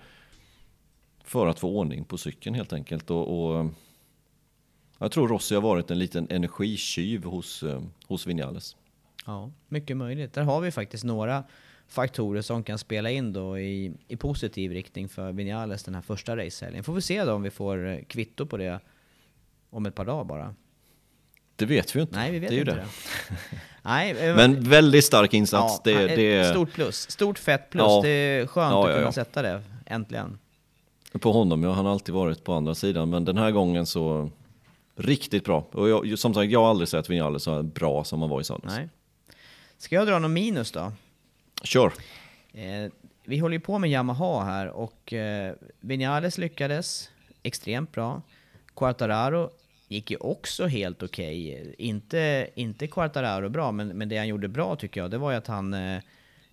För 1.24 1.46
att 1.46 1.60
få 1.60 1.68
ordning 1.68 2.04
på 2.04 2.18
cykeln 2.18 2.54
helt 2.54 2.72
enkelt. 2.72 3.10
Och, 3.10 3.54
och 3.56 3.66
jag 5.02 5.12
tror 5.12 5.28
Rossi 5.28 5.54
har 5.54 5.62
varit 5.62 5.90
en 5.90 5.98
liten 5.98 6.26
energitjuv 6.30 7.24
hos, 7.24 7.62
eh, 7.62 7.82
hos 8.06 8.26
Vinales. 8.26 8.76
Ja, 9.26 9.50
mycket 9.68 9.96
möjligt. 9.96 10.32
Där 10.32 10.42
har 10.42 10.60
vi 10.60 10.70
faktiskt 10.70 11.04
några 11.04 11.44
faktorer 11.88 12.42
som 12.42 12.62
kan 12.62 12.78
spela 12.78 13.10
in 13.10 13.32
då 13.32 13.58
i, 13.58 13.92
i 14.08 14.16
positiv 14.16 14.72
riktning 14.72 15.08
för 15.08 15.32
Vinales 15.32 15.84
den 15.84 15.94
här 15.94 16.02
första 16.02 16.36
racehelgen. 16.36 16.84
Får 16.84 16.92
vi 16.94 17.00
se 17.00 17.24
då 17.24 17.32
om 17.32 17.42
vi 17.42 17.50
får 17.50 17.86
eh, 17.86 17.98
kvitto 18.08 18.46
på 18.46 18.56
det 18.56 18.80
om 19.70 19.86
ett 19.86 19.94
par 19.94 20.04
dagar 20.04 20.24
bara. 20.24 20.54
Det 21.56 21.66
vet 21.66 21.94
vi 21.94 21.98
ju 21.98 22.02
inte. 22.02 22.16
Nej, 22.16 22.30
vi 22.30 22.38
vet 22.38 22.50
det 22.50 22.56
är 22.56 22.60
inte 22.60 22.70
ju 22.70 22.76
det. 22.76 22.86
Nej, 23.82 24.10
eh, 24.28 24.36
Men 24.36 24.60
väldigt 24.60 25.04
stark 25.04 25.34
insats. 25.34 25.80
ja, 25.84 25.92
det, 25.92 26.16
det 26.16 26.50
Stort 26.50 26.72
plus. 26.72 27.10
Stort 27.10 27.38
fett 27.38 27.70
plus. 27.70 27.82
Ja. 27.82 28.00
Det 28.02 28.08
är 28.08 28.46
skönt 28.46 28.72
Ja, 28.72 28.88
att 28.88 28.96
kunna 28.96 29.12
sätta 29.12 29.42
det, 29.42 29.62
äntligen. 29.86 30.38
på 31.20 31.32
honom. 31.32 31.62
Ja, 31.62 31.72
han 31.72 31.84
har 31.84 31.92
alltid 31.92 32.14
varit 32.14 32.44
på 32.44 32.52
andra 32.52 32.74
sidan, 32.74 33.10
men 33.10 33.24
den 33.24 33.38
här 33.38 33.50
gången 33.50 33.86
så 33.86 34.30
riktigt 34.96 35.44
bra. 35.44 35.68
Och 35.72 35.88
jag, 35.88 36.18
som 36.18 36.34
sagt, 36.34 36.50
jag 36.50 36.60
har 36.60 36.70
aldrig 36.70 36.88
sett 36.88 37.10
Vinales 37.10 37.42
så 37.42 37.62
bra 37.62 38.04
som 38.04 38.20
han 38.20 38.30
var 38.30 38.40
i 38.40 38.44
söndags. 38.44 38.76
Nej. 38.76 38.88
Ska 39.78 39.94
jag 39.94 40.06
dra 40.06 40.18
någon 40.18 40.32
minus 40.32 40.72
då? 40.72 40.92
Kör! 41.62 41.92
Eh, 42.52 42.90
vi 43.24 43.38
håller 43.38 43.56
ju 43.56 43.60
på 43.60 43.78
med 43.78 43.90
Yamaha 43.90 44.44
här 44.44 44.68
och 44.68 45.12
eh, 45.12 45.54
Vinales 45.80 46.38
lyckades 46.38 47.10
extremt 47.42 47.92
bra. 47.92 48.22
Quartararo 48.74 49.50
gick 49.88 50.10
ju 50.10 50.16
också 50.16 50.66
helt 50.66 51.02
okej. 51.02 51.74
Inte, 51.78 52.48
inte 52.54 52.86
Quartararo 52.86 53.48
bra, 53.48 53.72
men, 53.72 53.88
men 53.88 54.08
det 54.08 54.18
han 54.18 54.28
gjorde 54.28 54.48
bra 54.48 54.76
tycker 54.76 55.00
jag, 55.00 55.10
det 55.10 55.18
var 55.18 55.30
ju 55.30 55.36
att 55.36 55.46
han 55.46 55.74
eh, 55.74 56.02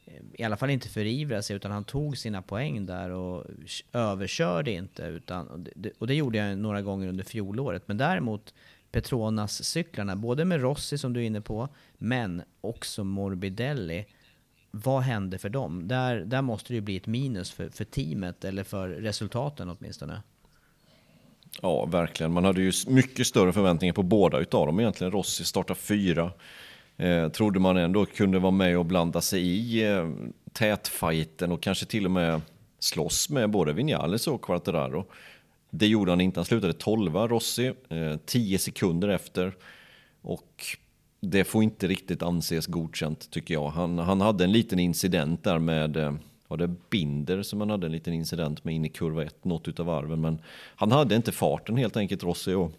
Eh, 0.10 0.22
i 0.34 0.44
alla 0.44 0.58
fall 0.58 0.70
inte 0.70 0.90
förivra 0.90 1.42
sig, 1.42 1.56
utan 1.56 1.72
han 1.72 1.84
tog 1.84 2.18
sina 2.18 2.42
poäng 2.42 2.86
där 2.86 3.10
och 3.10 3.46
överkörde 3.94 4.72
inte. 4.72 5.04
Utan, 5.04 5.48
och, 5.48 5.60
det, 5.60 5.92
och 5.98 6.08
det 6.08 6.16
gjorde 6.16 6.38
jag 6.38 6.58
några 6.58 6.82
gånger 6.82 7.08
under 7.08 7.24
fjolåret. 7.24 7.84
Men 7.88 7.98
däremot 7.98 8.54
Petronas-cyklarna, 8.92 10.16
både 10.16 10.46
med 10.46 10.62
Rossi 10.62 10.98
som 10.98 11.14
du 11.14 11.20
är 11.20 11.24
inne 11.24 11.42
på, 11.42 11.70
men 11.98 12.42
också 12.62 13.04
Morbidelli. 13.04 14.06
Vad 14.72 15.02
hände 15.02 15.38
för 15.38 15.50
dem? 15.50 15.88
Där, 15.88 16.20
där 16.20 16.42
måste 16.42 16.74
det 16.74 16.76
ju 16.76 16.82
bli 16.82 16.98
ett 16.98 17.08
minus 17.08 17.52
för, 17.52 17.70
för 17.70 17.86
teamet, 17.86 18.46
eller 18.46 18.64
för 18.64 18.90
resultaten 18.90 19.70
åtminstone. 19.70 20.22
Ja, 21.62 21.86
verkligen. 21.86 22.32
Man 22.32 22.46
hade 22.46 22.62
ju 22.62 22.72
mycket 22.88 23.28
större 23.28 23.54
förväntningar 23.54 23.94
på 23.94 24.04
båda 24.04 24.40
utav 24.40 24.66
dem 24.66 24.80
egentligen. 24.80 25.12
Rossi 25.12 25.46
startar 25.46 25.76
fyra. 25.76 26.32
Eh, 27.00 27.30
trodde 27.30 27.60
man 27.60 27.78
ändå 27.78 28.06
kunde 28.06 28.40
vara 28.40 28.52
med 28.52 28.78
och 28.78 28.86
blanda 28.86 29.22
sig 29.22 29.42
i 29.42 29.86
eh, 29.88 30.10
tätfighten 30.54 31.52
och 31.52 31.62
kanske 31.62 31.86
till 31.86 32.06
och 32.06 32.12
med 32.12 32.42
slåss 32.80 33.30
med 33.30 33.50
både 33.50 33.74
Vinales 33.74 34.28
och 34.28 34.42
Quartararo. 34.42 35.06
Det 35.70 35.88
gjorde 35.88 36.12
han 36.12 36.22
inte. 36.22 36.40
Han 36.40 36.46
slutade 36.46 36.74
12 36.74 37.16
Rossi, 37.16 37.74
eh, 37.90 38.16
10 38.26 38.60
sekunder 38.60 39.08
efter. 39.08 39.56
Och 40.22 40.66
det 41.22 41.44
får 41.44 41.64
inte 41.64 41.88
riktigt 41.88 42.24
anses 42.24 42.68
godkänt 42.68 43.32
tycker 43.32 43.54
jag. 43.54 43.70
Han, 43.70 44.00
han 44.00 44.22
hade 44.22 44.44
en 44.44 44.52
liten 44.52 44.80
incident 44.80 45.44
där 45.44 45.60
med, 45.60 45.98
eh, 45.98 46.14
var 46.48 46.58
det 46.58 46.76
Binder 46.90 47.44
som 47.44 47.60
han 47.60 47.70
hade 47.70 47.86
en 47.86 47.92
liten 47.92 48.14
incident 48.14 48.64
med 48.64 48.76
in 48.76 48.86
i 48.86 48.90
kurva 48.90 49.24
1, 49.24 49.46
något 49.46 49.68
utav 49.68 49.86
varven. 49.86 50.22
Men 50.22 50.42
han 50.76 50.92
hade 50.92 51.16
inte 51.16 51.32
farten 51.32 51.78
helt 51.78 51.98
enkelt 51.98 52.24
Rossi. 52.24 52.54
Och 52.54 52.72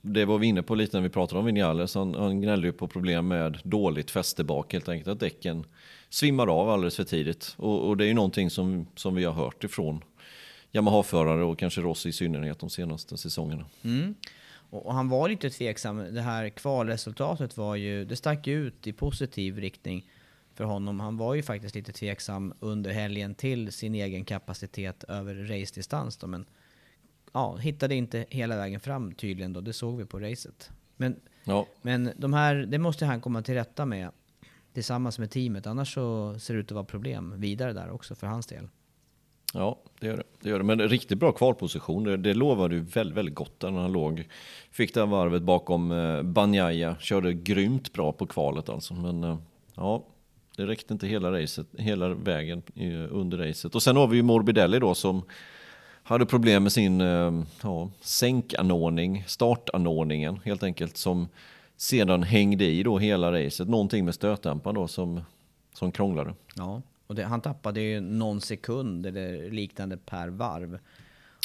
det 0.00 0.24
var 0.24 0.38
vi 0.38 0.46
inne 0.46 0.62
på 0.62 0.74
lite 0.74 0.96
när 0.96 1.02
vi 1.02 1.08
pratade 1.08 1.38
om 1.38 1.46
Vinales. 1.46 1.94
Han, 1.94 2.14
han 2.14 2.40
gnällde 2.40 2.66
ju 2.66 2.72
på 2.72 2.88
problem 2.88 3.28
med 3.28 3.58
dåligt 3.62 4.10
fäste 4.10 4.44
bak 4.44 4.72
helt 4.72 4.88
enkelt. 4.88 5.08
Att 5.08 5.20
däcken 5.20 5.64
svimmar 6.08 6.46
av 6.60 6.70
alldeles 6.70 6.96
för 6.96 7.04
tidigt. 7.04 7.54
Och, 7.56 7.88
och 7.88 7.96
det 7.96 8.04
är 8.04 8.08
ju 8.08 8.14
någonting 8.14 8.50
som, 8.50 8.86
som 8.94 9.14
vi 9.14 9.24
har 9.24 9.32
hört 9.32 9.64
ifrån 9.64 10.04
Yamaha-förare 10.72 11.44
och 11.44 11.58
kanske 11.58 11.80
Rossi 11.80 12.08
i 12.08 12.12
synnerhet 12.12 12.58
de 12.58 12.70
senaste 12.70 13.16
säsongerna. 13.16 13.64
Mm. 13.82 14.14
Och, 14.70 14.94
han 14.94 15.08
var 15.08 15.28
lite 15.28 15.50
tveksam. 15.50 16.14
Det 16.14 16.22
här 16.22 16.48
kvalresultatet 16.48 17.56
var 17.56 17.76
ju, 17.76 18.04
det 18.04 18.16
stack 18.16 18.46
ut 18.46 18.86
i 18.86 18.92
positiv 18.92 19.58
riktning 19.58 20.04
för 20.54 20.64
honom. 20.64 21.00
Han 21.00 21.16
var 21.16 21.34
ju 21.34 21.42
faktiskt 21.42 21.74
lite 21.74 21.92
tveksam 21.92 22.54
under 22.60 22.92
helgen 22.92 23.34
till 23.34 23.72
sin 23.72 23.94
egen 23.94 24.24
kapacitet 24.24 25.04
över 25.04 25.34
race-distans 25.34 26.24
men 26.26 26.46
ja, 27.34 27.56
hittade 27.56 27.94
inte 27.94 28.26
hela 28.28 28.56
vägen 28.56 28.80
fram 28.80 29.12
tydligen 29.14 29.52
då. 29.52 29.60
Det 29.60 29.72
såg 29.72 29.96
vi 29.96 30.04
på 30.04 30.18
racet. 30.20 30.70
Men, 30.96 31.20
Ja, 31.44 31.66
men 31.82 32.10
de 32.16 32.32
här, 32.32 32.54
det 32.54 32.78
måste 32.78 33.06
han 33.06 33.20
komma 33.20 33.42
till 33.42 33.54
rätta 33.54 33.86
med 33.86 34.10
tillsammans 34.72 35.18
med 35.18 35.30
teamet. 35.30 35.66
Annars 35.66 35.94
så 35.94 36.38
ser 36.38 36.54
det 36.54 36.60
ut 36.60 36.66
att 36.66 36.74
vara 36.74 36.84
problem 36.84 37.34
vidare 37.36 37.72
där 37.72 37.90
också 37.90 38.14
för 38.14 38.26
hans 38.26 38.46
del. 38.46 38.68
Ja, 39.54 39.78
det 40.00 40.06
gör 40.06 40.16
det. 40.16 40.22
det, 40.40 40.48
gör 40.48 40.58
det. 40.58 40.64
Men 40.64 40.88
riktigt 40.88 41.18
bra 41.18 41.32
kvalposition. 41.32 42.04
Det, 42.04 42.16
det 42.16 42.34
lovade 42.34 42.74
ju 42.74 42.80
väldigt, 42.80 43.16
väldigt 43.16 43.34
gott 43.34 43.62
när 43.62 43.70
han 43.70 43.92
låg. 43.92 44.28
Fick 44.70 44.94
det 44.94 45.00
här 45.00 45.06
varvet 45.06 45.42
bakom 45.42 45.92
eh, 45.92 46.22
Banjaya. 46.22 46.96
Körde 47.00 47.32
grymt 47.32 47.92
bra 47.92 48.12
på 48.12 48.26
kvalet 48.26 48.68
alltså. 48.68 48.94
Men 48.94 49.24
eh, 49.24 49.38
ja, 49.74 50.04
det 50.56 50.66
räckte 50.66 50.92
inte 50.92 51.06
hela, 51.06 51.32
racet, 51.32 51.66
hela 51.78 52.08
vägen 52.08 52.62
eh, 52.74 53.16
under 53.16 53.38
racet. 53.38 53.74
Och 53.74 53.82
sen 53.82 53.96
har 53.96 54.06
vi 54.06 54.16
ju 54.16 54.22
Morbidelli 54.22 54.78
då 54.78 54.94
som 54.94 55.22
hade 56.04 56.26
problem 56.26 56.62
med 56.62 56.72
sin 56.72 57.00
eh, 57.00 57.42
ja, 57.62 57.90
sänkanordning, 58.00 59.24
startanordningen 59.26 60.40
helt 60.44 60.62
enkelt. 60.62 60.96
Som 60.96 61.28
sedan 61.76 62.22
hängde 62.22 62.64
i 62.64 62.82
då 62.82 62.98
hela 62.98 63.32
racet. 63.32 63.68
Någonting 63.68 64.04
med 64.04 64.14
stötdämparen 64.14 64.74
då 64.74 64.88
som, 64.88 65.20
som 65.72 65.92
krånglade. 65.92 66.34
Ja, 66.56 66.82
och 67.06 67.14
det, 67.14 67.24
han 67.24 67.40
tappade 67.40 67.80
ju 67.80 68.00
någon 68.00 68.40
sekund 68.40 69.06
eller 69.06 69.50
liknande 69.50 69.96
per 69.96 70.28
varv. 70.28 70.78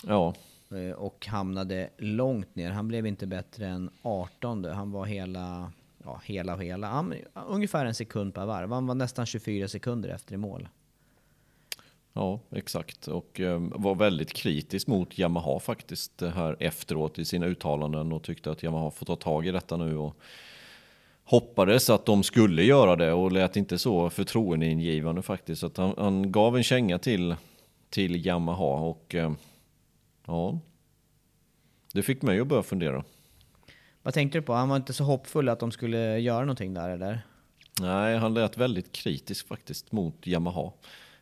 Ja, 0.08 0.34
Eh, 0.72 0.92
och 0.92 1.28
hamnade 1.28 1.90
långt 1.98 2.56
ner. 2.56 2.72
Han 2.72 2.88
blev 2.88 3.08
inte 3.08 3.28
bättre 3.28 3.68
än 3.68 3.90
18. 4.02 4.66
Han 4.66 4.92
var 4.92 5.06
hela, 5.06 5.72
ja 6.04 6.22
hela 6.24 6.54
och 6.54 6.64
hela, 6.64 6.88
han, 6.88 7.14
ungefär 7.48 7.86
en 7.86 7.96
sekund 7.96 8.34
per 8.34 8.46
varv. 8.46 8.72
Han 8.72 8.88
var 8.88 8.96
nästan 8.96 9.26
24 9.26 9.68
sekunder 9.68 10.10
efter 10.10 10.34
i 10.34 10.38
mål. 10.38 10.68
Ja, 12.14 12.40
exakt. 12.52 13.08
Och 13.08 13.40
eh, 13.40 13.60
var 13.60 13.96
väldigt 13.96 14.34
kritisk 14.34 14.88
mot 14.88 15.20
Yamaha 15.20 15.60
faktiskt 15.60 16.18
det 16.18 16.30
här 16.30 16.56
efteråt 16.60 17.20
i 17.20 17.26
sina 17.26 17.46
uttalanden 17.46 18.12
och 18.12 18.24
tyckte 18.24 18.52
att 18.52 18.64
Yamaha 18.64 18.92
får 18.92 19.06
ta 19.06 19.16
tag 19.16 19.48
i 19.48 19.52
detta 19.52 19.78
nu 19.78 19.98
och 19.98 20.16
hoppades 21.24 21.90
att 21.90 22.06
de 22.06 22.24
skulle 22.24 22.64
göra 22.64 22.96
det 22.96 23.14
och 23.14 23.32
lät 23.32 23.56
inte 23.56 23.78
så 23.78 24.10
förtroendeingivande 24.10 25.22
faktiskt. 25.22 25.62
Så 25.62 25.68
att 25.68 25.78
han, 25.78 25.94
han 25.98 26.32
gav 26.32 26.58
en 26.58 26.64
känga 26.64 27.00
till, 27.00 27.36
till 27.90 28.26
Yamaha 28.26 28.66
och 28.66 29.16
eh, 29.16 29.32
ja, 30.26 30.60
det 31.94 32.04
fick 32.04 32.22
mig 32.22 32.40
att 32.40 32.48
börja 32.48 32.64
fundera. 32.64 33.04
Vad 34.04 34.14
tänkte 34.14 34.38
du 34.38 34.42
på? 34.42 34.54
Han 34.54 34.70
var 34.70 34.76
inte 34.76 34.94
så 34.94 35.04
hoppfull 35.04 35.50
att 35.50 35.60
de 35.60 35.72
skulle 35.72 36.20
göra 36.20 36.40
någonting 36.40 36.74
där 36.74 36.90
eller? 36.90 37.22
Nej, 37.82 38.18
han 38.18 38.34
lät 38.34 38.58
väldigt 38.58 38.92
kritisk 38.92 39.48
faktiskt 39.48 39.92
mot 39.92 40.28
Yamaha. 40.28 40.72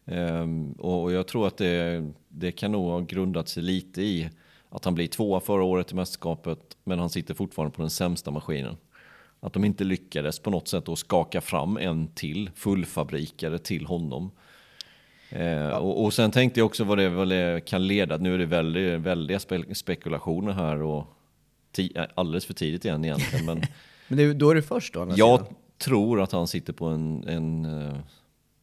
Ehm, 0.08 0.72
och 0.72 1.12
jag 1.12 1.28
tror 1.28 1.48
att 1.48 1.58
det, 1.58 2.06
det 2.28 2.52
kan 2.52 2.72
nog 2.72 2.86
ha 2.86 3.00
grundat 3.00 3.50
sig 3.50 3.64
lite 3.64 4.02
i 4.02 4.30
att 4.70 4.86
han 4.86 4.96
blir 4.96 5.08
tvåa 5.08 5.40
förra 5.40 5.64
året 5.64 5.92
i 5.92 5.96
mästerskapet, 5.96 6.60
men 6.84 7.00
han 7.00 7.10
sitter 7.10 7.34
fortfarande 7.34 7.76
på 7.76 7.82
den 7.82 7.90
sämsta 7.90 8.32
maskinen. 8.32 8.78
Att 9.40 9.54
de 9.54 9.66
inte 9.66 9.84
lyckades 9.84 10.40
på 10.40 10.50
något 10.50 10.68
sätt 10.68 10.90
att 10.90 11.00
skaka 11.00 11.42
fram 11.42 11.78
en 11.78 12.08
till 12.08 12.50
fullfabrikare 12.56 13.60
till 13.60 13.86
honom. 13.86 14.32
Eh, 15.30 15.70
och, 15.70 16.04
och, 16.04 16.14
sen 16.14 16.32
tänkte 16.32 16.60
jag 16.60 16.66
också 16.66 16.84
vad 16.84 16.98
det, 16.98 17.10
vad 17.10 17.30
det 17.30 17.66
kan 17.66 17.88
leda. 17.88 18.18
Nu 18.18 18.34
är 18.34 18.38
det 18.38 18.46
väldigt, 18.46 19.00
väldiga 19.00 19.40
spe, 19.40 19.76
spekulationer 19.76 20.54
här 20.54 20.82
och 20.82 21.08
alldeles 22.16 22.46
för 22.46 22.54
tidigt 22.54 22.86
igen 22.86 23.06
egentligen. 23.06 23.46
Men, 23.46 23.62
men 24.08 24.18
det, 24.18 24.34
då 24.34 24.50
är 24.50 24.56
du 24.56 24.62
först 24.62 24.94
då? 24.94 25.14
Jag 25.16 25.46
tror 25.78 26.22
att 26.22 26.32
han 26.32 26.48
sitter 26.48 26.74
på 26.74 26.86
en, 26.86 27.28
en 27.28 27.66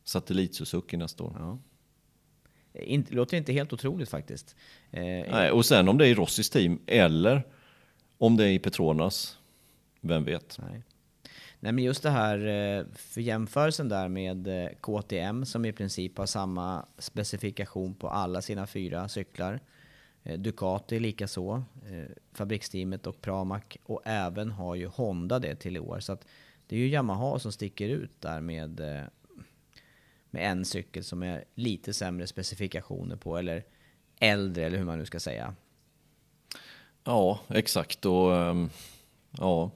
uh, 0.04 0.08
satellit 0.08 0.54
Suzuki 0.54 0.96
nästa 0.96 1.24
år. 1.24 1.36
Ja. 1.38 1.58
Inte, 2.80 3.14
låter 3.14 3.36
inte 3.36 3.52
helt 3.52 3.72
otroligt 3.72 4.08
faktiskt. 4.08 4.56
Eh, 4.90 5.02
Nej, 5.02 5.50
och 5.50 5.66
sen 5.66 5.88
om 5.88 5.98
det 5.98 6.06
är 6.06 6.10
i 6.10 6.14
Rossis 6.14 6.50
team 6.50 6.78
eller 6.86 7.42
om 8.18 8.36
det 8.36 8.44
är 8.44 8.52
i 8.52 8.58
Petronas, 8.58 9.38
vem 10.00 10.24
vet? 10.24 10.58
Nej. 10.58 10.82
Nej 11.60 11.72
men 11.72 11.84
just 11.84 12.02
det 12.02 12.10
här, 12.10 12.38
eh, 12.38 12.84
för 12.94 13.20
jämförelsen 13.20 13.88
där 13.88 14.08
med 14.08 14.64
eh, 14.64 14.70
KTM 14.80 15.44
som 15.44 15.64
i 15.64 15.72
princip 15.72 16.18
har 16.18 16.26
samma 16.26 16.86
specifikation 16.98 17.94
på 17.94 18.08
alla 18.08 18.42
sina 18.42 18.66
fyra 18.66 19.08
cyklar. 19.08 19.60
Eh, 20.22 20.38
Ducati 20.38 21.00
likaså, 21.00 21.64
fabriksteamet 22.32 23.06
och 23.06 23.20
Pramac 23.20 23.62
och 23.82 24.02
även 24.04 24.50
har 24.50 24.74
ju 24.74 24.86
Honda 24.86 25.38
det 25.38 25.54
till 25.54 25.76
i 25.76 25.80
år. 25.80 26.00
Så 26.00 26.12
att 26.12 26.26
det 26.66 26.76
är 26.76 26.80
ju 26.80 26.88
Yamaha 26.88 27.38
som 27.38 27.52
sticker 27.52 27.88
ut 27.88 28.20
där 28.20 28.40
med, 28.40 28.80
med 30.34 30.50
en 30.50 30.64
cykel 30.64 31.04
som 31.04 31.22
är 31.22 31.44
lite 31.54 31.92
sämre 31.92 32.26
specifikationer 32.26 33.16
på, 33.16 33.38
eller 33.38 33.64
äldre 34.20 34.64
eller 34.64 34.78
hur 34.78 34.84
man 34.84 34.98
nu 34.98 35.06
ska 35.06 35.20
säga. 35.20 35.54
Ja, 37.04 37.40
exakt. 37.48 38.06
Och, 38.06 38.36
ehm, 38.36 38.70
ja, 39.38 39.70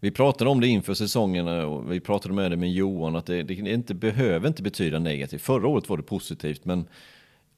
vi 0.00 0.10
pratade 0.10 0.50
om 0.50 0.60
det 0.60 0.68
inför 0.68 0.94
säsongen 0.94 1.48
eh, 1.48 1.64
och 1.64 1.92
vi 1.92 2.00
pratade 2.00 2.34
med 2.34 2.50
det 2.50 2.56
med 2.56 2.72
Johan 2.72 3.16
att 3.16 3.26
det, 3.26 3.42
det 3.42 3.54
inte 3.54 3.94
behöver 3.94 4.48
inte 4.48 4.62
betyda 4.62 4.98
negativt. 4.98 5.42
Förra 5.42 5.68
året 5.68 5.88
var 5.88 5.96
det 5.96 6.02
positivt 6.02 6.64
men 6.64 6.88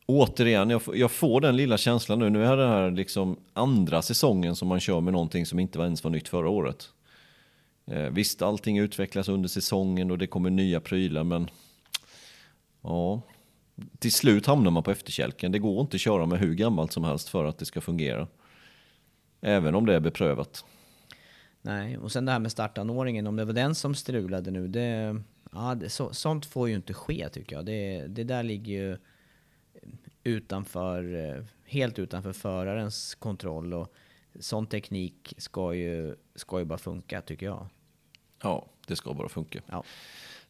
återigen, 0.06 0.70
jag, 0.70 0.82
jag 0.94 1.10
får 1.10 1.40
den 1.40 1.56
lilla 1.56 1.78
känslan 1.78 2.18
nu. 2.18 2.30
Nu 2.30 2.44
är 2.44 2.56
det 2.56 2.66
här 2.66 2.90
liksom 2.90 3.36
andra 3.52 4.02
säsongen 4.02 4.56
som 4.56 4.68
man 4.68 4.80
kör 4.80 5.00
med 5.00 5.12
någonting 5.12 5.46
som 5.46 5.58
inte 5.58 5.78
ens 5.78 6.04
var 6.04 6.10
nytt 6.10 6.28
förra 6.28 6.48
året. 6.48 6.88
Eh, 7.86 8.08
visst, 8.10 8.42
allting 8.42 8.78
utvecklas 8.78 9.28
under 9.28 9.48
säsongen 9.48 10.10
och 10.10 10.18
det 10.18 10.26
kommer 10.26 10.50
nya 10.50 10.80
prylar 10.80 11.24
men 11.24 11.50
ja, 12.84 13.22
till 13.98 14.12
slut 14.12 14.46
hamnar 14.46 14.70
man 14.70 14.82
på 14.82 14.90
efterkälken. 14.90 15.52
Det 15.52 15.58
går 15.58 15.80
inte 15.80 15.94
att 15.94 16.00
köra 16.00 16.26
med 16.26 16.38
hur 16.38 16.54
gammalt 16.54 16.92
som 16.92 17.04
helst 17.04 17.28
för 17.28 17.44
att 17.44 17.58
det 17.58 17.64
ska 17.64 17.80
fungera. 17.80 18.28
Även 19.40 19.74
om 19.74 19.86
det 19.86 19.94
är 19.94 20.00
beprövat. 20.00 20.64
Nej, 21.62 21.98
och 21.98 22.12
sen 22.12 22.24
det 22.24 22.32
här 22.32 22.38
med 22.38 22.52
startanordningen, 22.52 23.26
om 23.26 23.36
det 23.36 23.44
var 23.44 23.52
den 23.52 23.74
som 23.74 23.94
strulade 23.94 24.50
nu, 24.50 24.68
det, 24.68 25.16
ja, 25.52 25.74
det, 25.74 25.88
så, 25.88 26.12
sånt 26.12 26.46
får 26.46 26.68
ju 26.68 26.74
inte 26.74 26.94
ske 26.94 27.28
tycker 27.28 27.56
jag. 27.56 27.66
Det, 27.66 28.06
det 28.06 28.24
där 28.24 28.42
ligger 28.42 28.72
ju 28.72 28.98
utanför, 30.24 31.46
helt 31.64 31.98
utanför 31.98 32.32
förarens 32.32 33.14
kontroll 33.14 33.74
och 33.74 33.92
sån 34.40 34.66
teknik 34.66 35.34
ska 35.38 35.74
ju, 35.74 36.16
ska 36.34 36.58
ju 36.58 36.64
bara 36.64 36.78
funka 36.78 37.20
tycker 37.20 37.46
jag. 37.46 37.66
Ja, 38.42 38.66
det 38.86 38.96
ska 38.96 39.14
bara 39.14 39.28
funka. 39.28 39.60
Ja. 39.66 39.84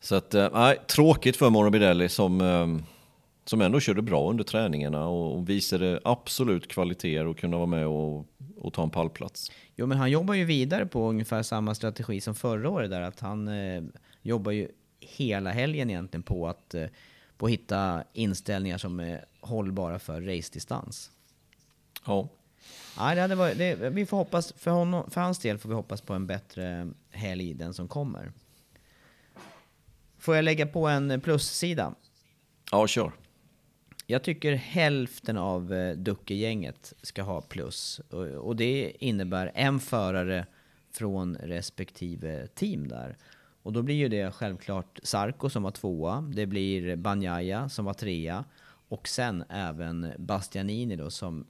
Så 0.05 0.15
att, 0.15 0.35
eh, 0.35 0.49
nej, 0.53 0.79
tråkigt 0.87 1.37
för 1.37 1.51
Morbidelli 1.51 2.09
som, 2.09 2.41
eh, 2.41 2.87
som 3.45 3.61
ändå 3.61 3.81
körde 3.81 4.03
bra 4.03 4.31
under 4.31 4.45
träningarna 4.45 5.09
och 5.09 5.49
visade 5.49 6.01
absolut 6.05 6.69
kvaliteter 6.69 7.27
och 7.27 7.39
kunde 7.39 7.57
vara 7.57 7.67
med 7.67 7.87
och, 7.87 8.27
och 8.57 8.73
ta 8.73 8.83
en 8.83 8.91
pallplats. 8.91 9.51
Jo, 9.77 9.87
men 9.87 9.99
han 9.99 10.11
jobbar 10.11 10.35
ju 10.35 10.45
vidare 10.45 10.87
på 10.87 11.09
ungefär 11.09 11.43
samma 11.43 11.75
strategi 11.75 12.21
som 12.21 12.35
förra 12.35 12.71
året 12.71 12.91
där, 12.91 13.01
att 13.01 13.21
han 13.21 13.49
eh, 13.49 13.83
jobbar 14.23 14.53
ju 14.53 14.69
hela 15.01 15.51
helgen 15.51 15.91
egentligen 15.91 16.23
på 16.23 16.49
att, 16.49 16.75
eh, 16.75 16.87
på 17.37 17.47
att 17.47 17.53
hitta 17.53 18.05
inställningar 18.13 18.79
som 18.79 19.01
är 19.01 19.25
hållbara 19.41 19.99
för 19.99 20.21
racedistans. 20.21 21.11
Ja. 22.07 22.29
Ja, 22.99 23.15
det 23.15 23.21
hade 23.21 23.35
varit, 23.35 23.59
det, 23.59 23.91
vi 23.91 24.07
får 24.07 24.17
hoppas, 24.17 24.53
för, 24.53 24.71
honom, 24.71 25.11
för 25.11 25.21
hans 25.21 25.39
del 25.39 25.59
får 25.59 25.69
vi 25.69 25.75
hoppas 25.75 26.01
på 26.01 26.13
en 26.13 26.27
bättre 26.27 26.91
helg, 27.11 27.55
den 27.55 27.75
som 27.75 27.89
kommer. 27.89 28.33
Får 30.25 30.37
jag 30.37 30.45
lägga 30.45 30.66
på 30.66 30.87
en 30.89 31.20
plussida? 31.20 31.95
Ja, 32.70 32.87
kör. 32.87 33.12
Jag 34.07 34.22
tycker 34.22 34.53
hälften 34.53 35.37
av 35.37 35.72
eh, 35.72 35.97
Ducke-gänget 35.97 36.93
ska 37.03 37.22
ha 37.22 37.41
plus. 37.41 38.01
Och, 38.41 38.57
det 38.57 38.93
innebär 38.99 39.53
en 39.55 39.81
förare 39.81 40.47
från 40.93 41.37
respektive 41.37 42.47
team 42.47 42.89
där. 42.89 43.16
Och 43.62 43.72
då 43.72 43.83
blir 43.83 43.95
ju 43.95 44.09
det 44.09 44.35
självklart 44.35 45.01
Sarko 45.03 45.51
som 45.51 45.62
var 45.62 45.70
tvåa, 45.70 46.20
det 46.20 46.47
blir 46.47 46.97
Banjaya 46.97 47.68
som 47.68 47.85
var 47.85 47.95
trea 47.95 48.45
och 48.89 49.09
sen 49.09 49.45
även 49.49 50.12
Bastianini 50.18 50.97
då 50.97 51.11
som 51.11 51.47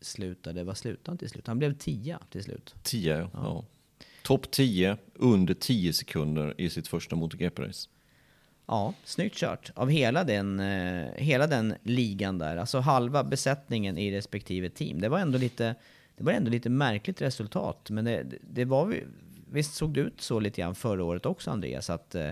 slutade, 0.00 0.64
vad 0.64 0.76
slutade 0.76 1.10
han 1.10 1.18
till 1.18 1.30
slut? 1.30 1.46
Han 1.46 1.58
blev 1.58 1.74
tia 1.74 2.20
till 2.30 2.42
slut. 2.42 2.74
Tia, 2.82 3.18
ja. 3.18 3.30
ja. 3.32 3.64
Topp 4.22 4.50
10 4.50 4.96
under 5.14 5.54
10 5.54 5.92
sekunder 5.92 6.54
i 6.58 6.70
sitt 6.70 6.88
första 6.88 7.16
MotoGP-race. 7.16 7.88
Ja, 8.70 8.94
snyggt 9.04 9.36
kört 9.36 9.70
av 9.74 9.88
hela 9.88 10.24
den, 10.24 10.60
eh, 10.60 11.08
hela 11.16 11.46
den 11.46 11.74
ligan 11.82 12.38
där. 12.38 12.56
Alltså 12.56 12.78
halva 12.78 13.24
besättningen 13.24 13.98
i 13.98 14.12
respektive 14.16 14.70
team. 14.70 15.00
Det 15.00 15.08
var 15.08 15.18
ändå 15.18 15.38
lite, 15.38 15.74
det 16.16 16.24
var 16.24 16.32
ändå 16.32 16.50
lite 16.50 16.70
märkligt 16.70 17.22
resultat. 17.22 17.90
Men 17.90 18.04
det, 18.04 18.24
det 18.40 18.64
var, 18.64 18.94
visst 19.50 19.74
såg 19.74 19.94
det 19.94 20.00
ut 20.00 20.20
så 20.20 20.40
lite 20.40 20.60
grann 20.60 20.74
förra 20.74 21.04
året 21.04 21.26
också 21.26 21.50
Andreas? 21.50 21.90
Att 21.90 22.14
eh, 22.14 22.30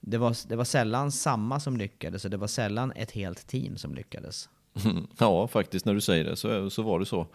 det, 0.00 0.18
var, 0.18 0.48
det 0.48 0.56
var 0.56 0.64
sällan 0.64 1.12
samma 1.12 1.60
som 1.60 1.76
lyckades 1.76 2.24
och 2.24 2.30
det 2.30 2.36
var 2.36 2.46
sällan 2.46 2.92
ett 2.92 3.10
helt 3.10 3.46
team 3.46 3.76
som 3.76 3.94
lyckades. 3.94 4.48
Ja, 5.18 5.48
faktiskt 5.48 5.86
när 5.86 5.94
du 5.94 6.00
säger 6.00 6.24
det 6.24 6.36
så, 6.36 6.70
så 6.70 6.82
var 6.82 6.98
det 6.98 7.06
så. 7.06 7.26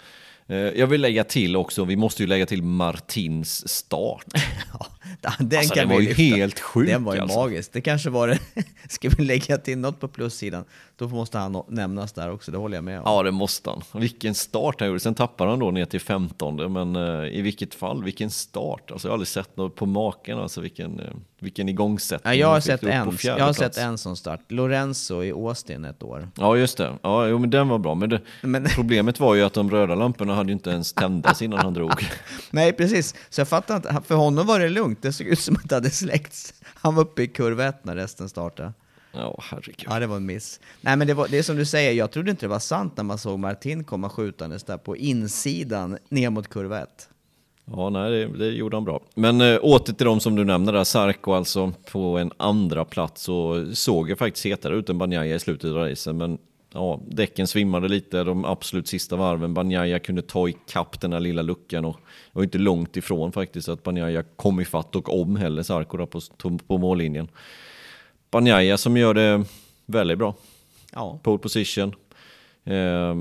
Eh, 0.47 0.57
jag 0.57 0.87
vill 0.87 1.01
lägga 1.01 1.23
till 1.23 1.55
också, 1.55 1.85
vi 1.85 1.95
måste 1.95 2.23
ju 2.23 2.27
lägga 2.27 2.45
till 2.45 2.63
Martins 2.63 3.69
start. 3.69 4.25
ja, 5.21 5.33
den 5.39 5.59
alltså, 5.59 5.73
kan 5.73 5.87
den 5.87 5.95
var 5.95 6.01
ju 6.01 6.13
helt 6.13 6.59
sjuk. 6.59 6.87
Den 6.87 7.03
var 7.03 7.15
ju 7.15 7.19
alltså. 7.19 7.39
magisk. 7.39 7.73
Det 7.73 7.81
kanske 7.81 8.09
var 8.09 8.27
det. 8.27 8.39
Ska 8.89 9.09
vi 9.17 9.23
lägga 9.23 9.57
till 9.57 9.77
något 9.77 9.99
på 9.99 10.07
plussidan, 10.07 10.65
då 10.95 11.07
måste 11.07 11.37
han 11.37 11.63
nämnas 11.67 12.13
där 12.13 12.31
också, 12.31 12.51
det 12.51 12.57
håller 12.57 12.77
jag 12.77 12.83
med 12.83 12.99
om. 12.99 13.03
Ja, 13.05 13.23
det 13.23 13.31
måste 13.31 13.69
han. 13.69 13.81
Vilken 14.01 14.35
start 14.35 14.79
han 14.79 14.87
gjorde. 14.87 14.99
Sen 14.99 15.15
tappade 15.15 15.49
han 15.49 15.59
då 15.59 15.71
ner 15.71 15.85
till 15.85 16.01
15 16.01 16.73
men 16.73 16.95
uh, 16.95 17.27
i 17.27 17.41
vilket 17.41 17.75
fall, 17.75 18.03
vilken 18.03 18.29
start. 18.29 18.91
Alltså, 18.91 19.07
jag 19.07 19.11
har 19.11 19.15
aldrig 19.15 19.27
sett 19.27 19.57
något 19.57 19.75
på 19.75 19.85
maken, 19.85 20.39
alltså 20.39 20.61
vilken, 20.61 20.99
uh, 20.99 21.05
vilken 21.43 21.69
igångsättning. 21.69 22.33
Ja, 22.33 22.39
jag 22.39 22.47
har, 22.47 22.59
sett 22.59 22.83
en, 22.83 23.17
jag 23.23 23.45
har 23.45 23.53
sett 23.53 23.77
en 23.77 23.97
sån 23.97 24.17
start. 24.17 24.39
Lorenzo 24.47 25.23
i 25.23 25.31
Austin 25.31 25.85
ett 25.85 26.03
år. 26.03 26.29
Ja, 26.35 26.57
just 26.57 26.77
det. 26.77 26.93
Ja, 27.01 27.27
jo, 27.27 27.39
men 27.39 27.49
den 27.49 27.67
var 27.67 27.77
bra. 27.77 27.95
Men, 27.95 28.09
det, 28.09 28.21
men... 28.41 28.65
problemet 28.65 29.19
var 29.19 29.35
ju 29.35 29.43
att 29.43 29.53
de 29.53 29.71
röda 29.71 29.95
lamporna 29.95 30.35
hade 30.35 30.49
ju 30.49 30.53
inte 30.53 30.69
ens 30.69 30.93
tändas 30.93 31.41
innan 31.41 31.59
han 31.59 31.73
drog. 31.73 31.91
Nej, 32.51 32.73
precis. 32.73 33.15
Så 33.29 33.41
jag 33.41 33.47
fattar 33.47 33.75
inte. 33.75 34.01
För 34.05 34.15
honom 34.15 34.47
var 34.47 34.59
det 34.59 34.69
lugnt. 34.69 35.01
Det 35.01 35.13
såg 35.13 35.27
ut 35.27 35.39
som 35.39 35.55
att 35.55 35.69
det 35.69 35.75
hade 35.75 35.89
släckts. 35.89 36.53
Han 36.65 36.95
var 36.95 37.03
uppe 37.03 37.23
i 37.23 37.27
kurv 37.27 37.61
1 37.61 37.85
när 37.85 37.95
resten 37.95 38.29
startade. 38.29 38.73
Ja, 39.13 39.39
herregud. 39.41 39.87
Ja, 39.89 39.99
det 39.99 40.07
var 40.07 40.15
en 40.15 40.25
miss. 40.25 40.59
Nej, 40.81 40.97
men 40.97 41.07
det, 41.07 41.13
var, 41.13 41.27
det 41.27 41.37
är 41.37 41.43
som 41.43 41.55
du 41.55 41.65
säger, 41.65 41.91
jag 41.91 42.11
trodde 42.11 42.31
inte 42.31 42.45
det 42.45 42.49
var 42.49 42.59
sant 42.59 42.97
när 42.97 43.03
man 43.03 43.17
såg 43.17 43.39
Martin 43.39 43.83
komma 43.83 44.09
skjutandes 44.09 44.63
där 44.63 44.77
på 44.77 44.97
insidan 44.97 45.97
ner 46.09 46.29
mot 46.29 46.49
kurva 46.49 46.81
1. 46.81 47.09
Ja, 47.65 47.89
nej, 47.89 48.11
det, 48.11 48.37
det, 48.37 48.51
gjorde 48.51 48.77
han 48.77 48.83
bra. 48.83 49.01
Men 49.15 49.41
äh, 49.41 49.59
åter 49.61 49.93
till 49.93 50.05
de 50.05 50.19
som 50.19 50.35
du 50.35 50.43
nämnde 50.43 50.71
där, 50.71 50.83
Sarko 50.83 51.33
alltså 51.33 51.73
på 51.91 52.17
en 52.17 52.31
andra 52.37 52.85
plats 52.85 53.29
och 53.29 53.77
såg 53.77 54.09
ju 54.09 54.15
faktiskt 54.15 54.45
hetare 54.45 54.75
ut 54.75 54.89
än 54.89 54.97
Banjaya 54.97 55.35
i 55.35 55.39
slutet 55.39 55.71
av 55.71 55.77
racen, 55.77 56.17
men 56.17 56.37
ja, 56.73 57.01
däcken 57.07 57.47
svimmade 57.47 57.87
lite 57.87 58.23
de 58.23 58.45
absolut 58.45 58.87
sista 58.87 59.15
varven. 59.15 59.53
Banjaya 59.53 59.99
kunde 59.99 60.21
ta 60.21 60.49
ikapp 60.49 61.01
den 61.01 61.13
här 61.13 61.19
lilla 61.19 61.41
luckan 61.41 61.85
och 61.85 61.99
var 62.31 62.43
inte 62.43 62.57
långt 62.57 62.97
ifrån 62.97 63.31
faktiskt 63.31 63.69
att 63.69 63.83
Banjaya 63.83 64.23
kom 64.35 64.59
ifatt 64.59 64.95
och 64.95 65.21
om 65.21 65.35
heller 65.35 65.63
Sarko 65.63 66.05
på, 66.05 66.21
på 66.67 66.77
mållinjen. 66.77 67.27
Banjaya 68.31 68.77
som 68.77 68.97
gör 68.97 69.13
det 69.13 69.45
väldigt 69.85 70.17
bra. 70.17 70.35
Ja. 70.91 71.19
Pole 71.23 71.39
position. 71.39 71.95
Eh, 72.63 73.15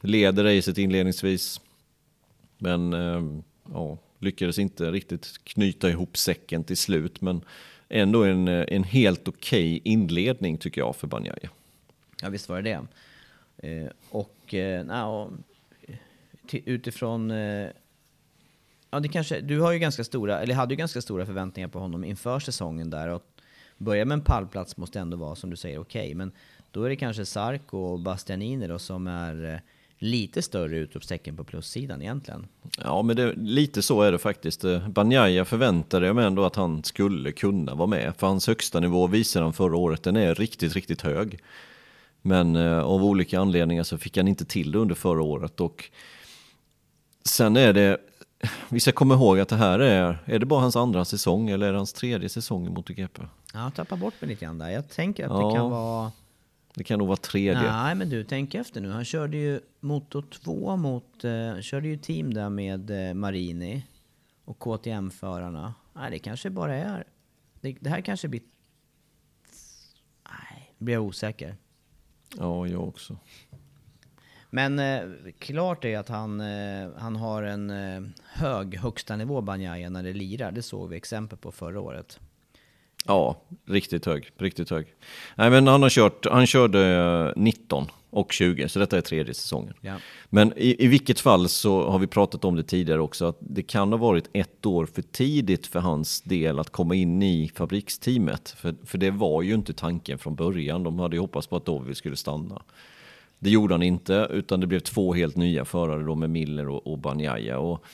leder 0.00 0.44
racet 0.56 0.78
inledningsvis. 0.78 1.60
Men 2.58 2.92
eh, 2.92 3.22
ja, 3.72 3.98
lyckades 4.18 4.58
inte 4.58 4.90
riktigt 4.90 5.44
knyta 5.44 5.90
ihop 5.90 6.16
säcken 6.16 6.64
till 6.64 6.76
slut. 6.76 7.20
Men 7.20 7.40
ändå 7.88 8.24
en, 8.24 8.48
en 8.48 8.84
helt 8.84 9.28
okej 9.28 9.76
okay 9.76 9.92
inledning 9.92 10.58
tycker 10.58 10.80
jag 10.80 10.96
för 10.96 11.06
Banjaje. 11.06 11.50
Ja 12.22 12.28
visst 12.28 12.48
var 12.48 12.62
det 12.62 12.70
det. 12.70 12.86
Eh, 13.68 13.90
och 14.10 14.54
eh, 14.54 14.84
na, 14.84 15.28
eh, 15.82 16.60
utifrån... 16.64 17.30
Eh, 17.30 17.68
ja, 18.90 19.00
det 19.00 19.08
kanske, 19.08 19.40
du 19.40 19.60
har 19.60 19.72
ju 19.72 19.78
ganska 19.78 20.04
stora, 20.04 20.40
eller 20.40 20.54
hade 20.54 20.74
ju 20.74 20.78
ganska 20.78 21.02
stora 21.02 21.26
förväntningar 21.26 21.68
på 21.68 21.78
honom 21.78 22.04
inför 22.04 22.40
säsongen 22.40 22.90
där. 22.90 23.08
Och 23.08 23.22
börja 23.78 24.04
med 24.04 24.14
en 24.14 24.24
pallplats 24.24 24.76
måste 24.76 25.00
ändå 25.00 25.16
vara, 25.16 25.34
som 25.34 25.50
du 25.50 25.56
säger, 25.56 25.78
okej. 25.78 26.06
Okay. 26.06 26.14
Men 26.14 26.32
då 26.70 26.82
är 26.82 26.88
det 26.88 26.96
kanske 26.96 27.26
Sarko 27.26 27.78
och 27.78 28.00
Bastianini 28.00 28.66
då 28.66 28.78
som 28.78 29.06
är 29.06 29.54
eh, 29.54 29.60
lite 29.98 30.42
större 30.42 30.76
utropstecken 30.76 31.36
på 31.36 31.44
plussidan 31.44 32.02
egentligen. 32.02 32.46
Ja, 32.84 33.02
men 33.02 33.16
det, 33.16 33.32
lite 33.36 33.82
så 33.82 34.02
är 34.02 34.12
det 34.12 34.18
faktiskt. 34.18 34.64
Eh, 34.64 34.88
Banjaya 34.88 35.44
förväntade 35.44 36.06
jag 36.06 36.16
mig 36.16 36.26
ändå 36.26 36.44
att 36.44 36.56
han 36.56 36.84
skulle 36.84 37.32
kunna 37.32 37.74
vara 37.74 37.86
med. 37.86 38.14
För 38.16 38.26
hans 38.26 38.46
högsta 38.46 38.80
nivå 38.80 39.06
visade 39.06 39.44
han 39.44 39.52
förra 39.52 39.76
året, 39.76 40.02
den 40.02 40.16
är 40.16 40.34
riktigt, 40.34 40.74
riktigt 40.74 41.02
hög. 41.02 41.38
Men 42.22 42.56
eh, 42.56 42.78
av 42.78 43.04
olika 43.04 43.40
anledningar 43.40 43.82
så 43.82 43.98
fick 43.98 44.16
han 44.16 44.28
inte 44.28 44.44
till 44.44 44.72
det 44.72 44.78
under 44.78 44.94
förra 44.94 45.22
året. 45.22 45.60
Och 45.60 45.90
sen 47.24 47.56
är 47.56 47.72
det, 47.72 47.98
vi 48.68 48.80
ska 48.80 48.92
komma 48.92 49.14
ihåg 49.14 49.40
att 49.40 49.48
det 49.48 49.56
här 49.56 49.78
är, 49.78 50.18
är 50.24 50.38
det 50.38 50.46
bara 50.46 50.60
hans 50.60 50.76
andra 50.76 51.04
säsong 51.04 51.50
eller 51.50 51.66
är 51.66 51.72
det 51.72 51.78
hans 51.78 51.92
tredje 51.92 52.28
säsong 52.28 52.66
i 52.66 52.70
MotoGP? 52.70 53.22
Ja, 53.54 53.62
jag 53.62 53.74
tappar 53.74 53.96
bort 53.96 54.14
mig 54.20 54.28
lite 54.28 54.44
grann 54.44 54.58
där. 54.58 54.70
Jag 54.70 54.90
tänker 54.90 55.24
att 55.24 55.30
ja, 55.30 55.48
det 55.48 55.54
kan 55.56 55.70
vara... 55.70 56.12
Det 56.76 56.84
kan 56.84 56.98
nog 56.98 57.08
vara 57.08 57.16
tredje. 57.16 57.72
Nej, 57.72 57.94
men 57.94 58.08
du, 58.08 58.24
tänk 58.24 58.54
efter 58.54 58.80
nu. 58.80 58.90
Han 58.90 59.04
körde 59.04 59.36
ju 59.36 59.60
Moto 59.80 60.22
2 60.22 60.76
mot, 60.76 61.24
eh, 61.24 61.60
körde 61.60 61.88
ju 61.88 61.96
team 61.96 62.34
där 62.34 62.48
med 62.48 63.08
eh, 63.08 63.14
Marini 63.14 63.86
och 64.44 64.58
KTM-förarna. 64.58 65.74
Nej, 65.92 66.10
det 66.10 66.18
kanske 66.18 66.50
bara 66.50 66.74
är... 66.74 67.04
Det, 67.60 67.76
det 67.80 67.90
här 67.90 68.00
kanske 68.00 68.28
blir... 68.28 68.40
Nej, 70.28 70.74
blir 70.78 70.94
jag 70.94 71.02
osäker. 71.02 71.56
Ja, 72.38 72.66
jag 72.66 72.88
också. 72.88 73.18
Men 74.50 74.78
eh, 74.78 75.32
klart 75.38 75.84
är 75.84 75.98
att 75.98 76.08
han, 76.08 76.40
eh, 76.40 76.88
han 76.96 77.16
har 77.16 77.42
en 77.42 77.70
eh, 77.70 78.02
hög 78.24 78.76
högsta 78.78 79.16
nivå 79.16 79.40
Banjaya 79.40 79.90
när 79.90 80.02
det 80.02 80.12
lirar. 80.12 80.52
Det 80.52 80.62
såg 80.62 80.88
vi 80.88 80.96
exempel 80.96 81.38
på 81.38 81.52
förra 81.52 81.80
året. 81.80 82.20
Ja, 83.06 83.42
riktigt 83.66 84.06
hög. 84.06 84.30
Riktigt 84.38 84.70
hög. 84.70 84.86
Nej, 85.34 85.50
men 85.50 85.66
han, 85.66 85.82
har 85.82 85.90
kört, 85.90 86.26
han 86.30 86.46
körde 86.46 87.32
19 87.36 87.86
och 88.10 88.32
20, 88.32 88.68
så 88.68 88.78
detta 88.78 88.96
är 88.96 89.00
tredje 89.00 89.34
säsongen. 89.34 89.74
Ja. 89.80 89.96
Men 90.28 90.52
i, 90.56 90.84
i 90.84 90.86
vilket 90.86 91.20
fall 91.20 91.48
så 91.48 91.90
har 91.90 91.98
vi 91.98 92.06
pratat 92.06 92.44
om 92.44 92.56
det 92.56 92.62
tidigare 92.62 93.00
också, 93.00 93.24
att 93.24 93.36
det 93.40 93.62
kan 93.62 93.92
ha 93.92 93.96
varit 93.96 94.30
ett 94.32 94.66
år 94.66 94.86
för 94.86 95.02
tidigt 95.02 95.66
för 95.66 95.80
hans 95.80 96.22
del 96.22 96.58
att 96.58 96.70
komma 96.70 96.94
in 96.94 97.22
i 97.22 97.50
fabriksteamet. 97.54 98.54
För, 98.58 98.74
för 98.84 98.98
det 98.98 99.10
var 99.10 99.42
ju 99.42 99.54
inte 99.54 99.72
tanken 99.72 100.18
från 100.18 100.34
början. 100.34 100.82
De 100.82 100.98
hade 100.98 101.16
ju 101.16 101.20
hoppats 101.20 101.46
på 101.46 101.56
att 101.56 101.64
Dovi 101.64 101.94
skulle 101.94 102.16
stanna. 102.16 102.62
Det 103.38 103.50
gjorde 103.50 103.74
han 103.74 103.82
inte, 103.82 104.28
utan 104.30 104.60
det 104.60 104.66
blev 104.66 104.80
två 104.80 105.14
helt 105.14 105.36
nya 105.36 105.64
förare 105.64 106.02
då 106.02 106.14
med 106.14 106.30
Miller 106.30 106.68
och, 106.68 106.86
och 106.86 106.98
Banjaya. 106.98 107.58
Och 107.58 107.84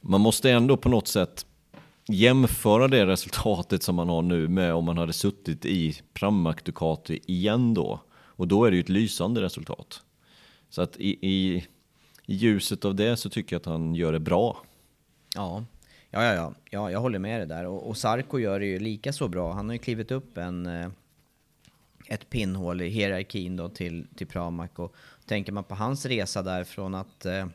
man 0.00 0.20
måste 0.20 0.50
ändå 0.50 0.76
på 0.76 0.88
något 0.88 1.08
sätt 1.08 1.46
jämföra 2.08 2.88
det 2.88 3.06
resultatet 3.06 3.82
som 3.82 3.94
man 3.94 4.08
har 4.08 4.22
nu 4.22 4.48
med 4.48 4.74
om 4.74 4.84
man 4.84 4.98
hade 4.98 5.12
suttit 5.12 5.64
i 5.64 6.00
Pramac 6.12 6.56
Ducati 6.64 7.20
igen 7.26 7.74
då. 7.74 8.00
Och 8.12 8.48
då 8.48 8.64
är 8.64 8.70
det 8.70 8.76
ju 8.76 8.80
ett 8.80 8.88
lysande 8.88 9.42
resultat. 9.42 10.02
Så 10.70 10.82
att 10.82 10.96
i, 10.96 11.18
i, 11.28 11.66
i 12.26 12.34
ljuset 12.34 12.84
av 12.84 12.94
det 12.94 13.16
så 13.16 13.30
tycker 13.30 13.56
jag 13.56 13.60
att 13.60 13.66
han 13.66 13.94
gör 13.94 14.12
det 14.12 14.20
bra. 14.20 14.62
Ja, 15.34 15.64
ja, 16.10 16.24
ja, 16.24 16.34
ja. 16.34 16.54
ja 16.70 16.90
jag 16.90 17.00
håller 17.00 17.18
med 17.18 17.40
dig 17.40 17.48
där. 17.48 17.66
Och, 17.66 17.88
och 17.88 17.96
Sarko 17.96 18.38
gör 18.38 18.60
det 18.60 18.66
ju 18.66 18.78
lika 18.78 19.12
så 19.12 19.28
bra. 19.28 19.52
Han 19.52 19.68
har 19.68 19.72
ju 19.72 19.78
klivit 19.78 20.10
upp 20.10 20.38
en, 20.38 20.66
eh, 20.66 20.88
ett 22.06 22.30
pinnhål 22.30 22.80
i 22.80 22.88
hierarkin 22.88 23.56
då 23.56 23.68
till, 23.68 24.06
till 24.14 24.26
Pramac. 24.26 24.70
Och 24.74 24.94
tänker 25.26 25.52
man 25.52 25.64
på 25.64 25.74
hans 25.74 26.06
resa 26.06 26.42
där 26.42 26.64
från 26.64 26.94
att 26.94 27.26
eh, 27.26 27.46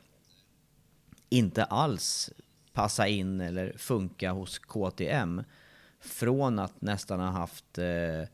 inte 1.30 1.64
alls 1.64 2.32
passa 2.78 3.08
in 3.08 3.42
eller 3.42 3.74
funka 3.78 4.32
hos 4.32 4.60
KTM. 4.60 5.44
Från 6.00 6.60
att 6.60 6.82
nästan 6.82 7.20
ha 7.20 7.28
haft 7.28 7.78
eh, 7.78 8.30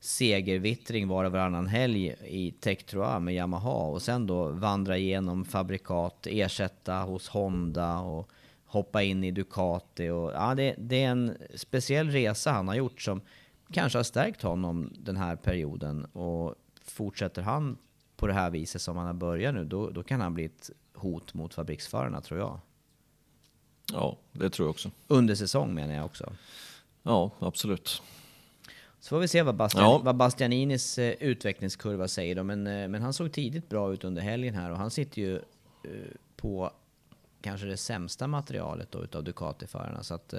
segervittring 0.00 1.08
var 1.08 1.24
och 1.24 1.32
varannan 1.32 1.66
helg 1.66 2.14
i 2.24 2.50
Tech 2.60 2.86
Trois 2.86 3.20
med 3.20 3.34
Yamaha 3.34 3.86
och 3.86 4.02
sen 4.02 4.26
då 4.26 4.48
vandra 4.48 4.98
igenom 4.98 5.44
fabrikat, 5.44 6.26
ersätta 6.30 6.94
hos 6.94 7.28
Honda 7.28 7.98
och 7.98 8.30
hoppa 8.64 9.02
in 9.02 9.24
i 9.24 9.30
Ducati. 9.30 10.08
Och, 10.08 10.32
ja, 10.32 10.54
det, 10.54 10.74
det 10.78 11.04
är 11.04 11.10
en 11.10 11.36
speciell 11.54 12.10
resa 12.10 12.50
han 12.50 12.68
har 12.68 12.74
gjort 12.74 13.00
som 13.02 13.20
kanske 13.72 13.98
har 13.98 14.04
stärkt 14.04 14.42
honom 14.42 14.92
den 14.98 15.16
här 15.16 15.36
perioden. 15.36 16.04
Och 16.04 16.54
fortsätter 16.84 17.42
han 17.42 17.78
på 18.16 18.26
det 18.26 18.32
här 18.34 18.50
viset 18.50 18.82
som 18.82 18.96
han 18.96 19.06
har 19.06 19.14
börjat 19.14 19.54
nu, 19.54 19.64
då, 19.64 19.90
då 19.90 20.02
kan 20.02 20.20
han 20.20 20.34
bli 20.34 20.44
ett 20.44 20.70
hot 20.94 21.34
mot 21.34 21.54
fabriksförarna 21.54 22.20
tror 22.20 22.40
jag. 22.40 22.60
Ja, 23.92 24.16
det 24.32 24.50
tror 24.50 24.66
jag 24.66 24.70
också. 24.70 24.90
Under 25.06 25.34
säsong 25.34 25.74
menar 25.74 25.94
jag 25.94 26.04
också. 26.04 26.32
Ja, 27.02 27.30
absolut. 27.38 28.02
Så 29.00 29.08
får 29.08 29.18
vi 29.18 29.28
se 29.28 29.42
vad, 29.42 29.54
Bastian, 29.54 29.84
ja. 29.84 29.98
vad 29.98 30.16
Bastianinis 30.16 30.98
eh, 30.98 31.14
utvecklingskurva 31.20 32.08
säger 32.08 32.34
då. 32.34 32.42
Men, 32.42 32.66
eh, 32.66 32.88
men 32.88 33.02
han 33.02 33.12
såg 33.12 33.32
tidigt 33.32 33.68
bra 33.68 33.92
ut 33.92 34.04
under 34.04 34.22
helgen 34.22 34.54
här 34.54 34.70
och 34.70 34.78
han 34.78 34.90
sitter 34.90 35.22
ju 35.22 35.36
eh, 35.36 35.40
på 36.36 36.70
kanske 37.42 37.66
det 37.66 37.76
sämsta 37.76 38.26
materialet 38.26 38.92
då 38.92 39.04
utav 39.04 39.24
Ducati-förarna. 39.24 40.02
Så 40.02 40.14
att, 40.14 40.34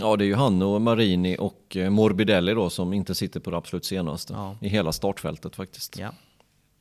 Ja, 0.00 0.16
det 0.16 0.24
är 0.24 0.26
ju 0.26 0.34
han 0.34 0.62
och 0.62 0.80
Marini 0.80 1.36
och 1.38 1.76
Morbidelli 1.90 2.54
då 2.54 2.70
som 2.70 2.92
inte 2.92 3.14
sitter 3.14 3.40
på 3.40 3.50
det 3.50 3.56
absolut 3.56 3.84
senaste 3.84 4.32
ja. 4.32 4.56
i 4.60 4.68
hela 4.68 4.92
startfältet 4.92 5.56
faktiskt. 5.56 5.98
Ja. 5.98 6.10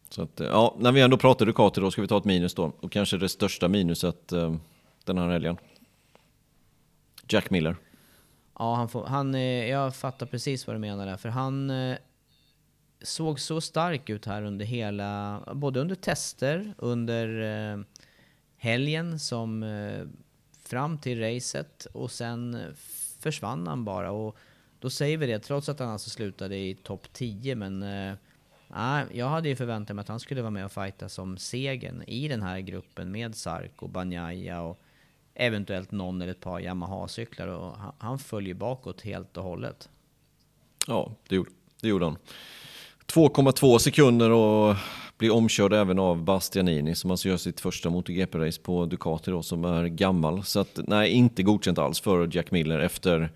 Så 0.10 0.22
att, 0.22 0.39
ja, 0.39 0.76
när 0.80 0.91
vi 0.91 1.01
ändå 1.01 1.18
pratar 1.18 1.45
Ducati 1.45 1.82
då 1.82 1.91
ska 1.91 2.01
vi 2.01 2.08
ta 2.08 2.18
ett 2.18 2.26
minus 2.26 2.53
då. 2.53 2.72
Och 2.80 2.91
kanske 2.91 3.18
det 3.18 3.30
största 3.30 3.68
minuset 3.68 4.34
den 5.06 5.18
här 5.18 5.30
helgen. 5.30 5.58
Jack 7.28 7.49
Miller. 7.49 7.76
Ja, 8.60 8.76
han 8.76 8.89
får, 8.89 9.06
han, 9.06 9.36
eh, 9.36 9.70
jag 9.70 9.95
fattar 9.95 10.26
precis 10.26 10.68
vad 10.68 10.76
du 10.76 10.80
menar 10.80 11.06
där. 11.06 11.18
För 11.18 11.30
han 11.30 11.70
eh, 11.70 11.97
såg 13.01 13.39
så 13.39 13.62
stark 13.62 14.10
ut 14.10 14.26
här 14.26 14.43
under 14.43 14.66
hela, 14.66 15.41
både 15.53 15.80
under 15.80 15.95
tester, 15.95 16.74
under 16.78 17.41
eh, 17.41 17.80
helgen 18.58 19.20
som 19.20 19.66
fram 20.64 20.97
till 20.97 21.20
racet 21.20 21.88
och 21.93 22.12
sen 22.12 22.74
försvann 23.20 23.68
han 23.68 23.86
bara. 23.86 24.12
Och 24.12 24.38
då 24.80 24.89
säger 24.89 25.18
vi 25.18 25.28
det, 25.28 25.39
trots 25.39 25.70
att 25.70 25.80
han 25.80 25.89
alltså 25.89 26.10
slutade 26.10 26.58
i 26.58 26.76
topp 26.76 27.14
10, 27.14 27.56
men 27.56 27.84
äh, 27.84 28.14
jag 29.12 29.30
hade 29.30 29.49
ju 29.49 29.56
förväntat 29.56 29.95
mig 29.95 30.01
att 30.01 30.08
han 30.08 30.20
skulle 30.20 30.41
vara 30.41 30.51
med 30.51 30.66
och 30.66 30.72
fighta 30.72 31.10
som 31.10 31.38
segern 31.38 32.03
i 32.08 32.28
den 32.28 32.41
här 32.41 32.60
gruppen 32.60 33.12
med 33.12 33.36
Sark 33.36 33.82
och 33.82 33.89
Banjaya 33.89 34.62
och 34.62 34.82
eventuellt 35.36 35.92
någon 35.92 36.22
eller 36.22 36.32
ett 36.32 36.40
par 36.40 36.60
Yamaha-cyklar 36.60 37.48
och 37.48 37.78
han, 37.78 37.94
han 37.98 38.20
följer 38.20 38.54
bakåt 38.54 39.02
helt 39.02 39.38
och 39.38 39.44
hållet. 39.44 39.90
Ja, 40.88 41.12
det 41.28 41.36
gjorde, 41.36 41.50
det 41.82 41.88
gjorde 41.88 42.06
han. 42.06 42.18
2,2 43.08 43.78
sekunder 43.78 44.30
och 44.30 44.76
blir 45.18 45.34
omkörd 45.34 45.74
även 45.74 46.00
av 46.00 46.24
Bastianini 46.24 46.96
som 46.96 47.12
alltså 47.12 47.30
gör 47.30 47.38
sitt 47.38 47.62
första 47.62 47.90
MotoGP-race 47.90 48.62
på 48.62 48.86
Ducati 48.86 49.32
då, 49.32 49.44
som 49.44 49.66
är 49.66 49.86
gammal. 49.86 50.44
Så 50.44 50.60
att 50.60 50.80
nej, 50.88 51.12
inte 51.12 51.44
godkänt 51.44 51.78
alls 51.78 52.00
för 52.00 52.30
Jack 52.32 52.52
Miller 52.52 52.80
efter, 52.80 53.32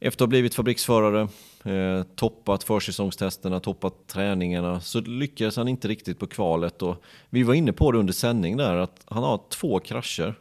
efter 0.00 0.16
att 0.16 0.20
ha 0.20 0.26
blivit 0.26 0.54
fabriksförare, 0.54 1.28
eh, 1.64 2.02
toppat 2.16 2.64
försäsongstesterna, 2.64 3.60
toppat 3.60 4.06
träningarna, 4.06 4.80
så 4.80 5.00
lyckades 5.00 5.56
han 5.56 5.68
inte 5.68 5.88
riktigt 5.88 6.18
på 6.18 6.26
kvalet. 6.26 6.82
Och 6.82 6.96
vi 7.30 7.42
var 7.42 7.54
inne 7.54 7.72
på 7.72 7.92
det 7.92 7.98
under 7.98 8.12
sändning 8.12 8.56
där, 8.56 8.76
att 8.76 9.02
han 9.04 9.22
har 9.22 9.40
två 9.50 9.80
krascher 9.80 10.34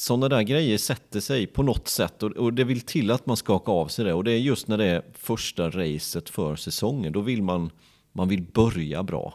sådana 0.00 0.28
där 0.28 0.42
grejer 0.42 0.78
sätter 0.78 1.20
sig 1.20 1.46
på 1.46 1.62
något 1.62 1.88
sätt 1.88 2.22
och, 2.22 2.30
och, 2.30 2.52
det 2.52 2.64
vill 2.64 2.80
till 2.80 3.10
att 3.10 3.26
man 3.26 3.36
skakar 3.36 3.72
av 3.72 3.88
sig 3.88 4.04
det. 4.04 4.12
Och 4.12 4.24
det 4.24 4.32
är 4.32 4.38
just 4.38 4.68
när 4.68 4.78
det 4.78 4.84
är 4.84 5.02
första 5.14 5.70
racet 5.70 6.28
för 6.28 6.56
säsongen, 6.56 7.12
då 7.12 7.20
vill 7.20 7.42
man, 7.42 7.70
man 8.12 8.28
vill 8.28 8.42
börja 8.42 9.02
bra. 9.02 9.34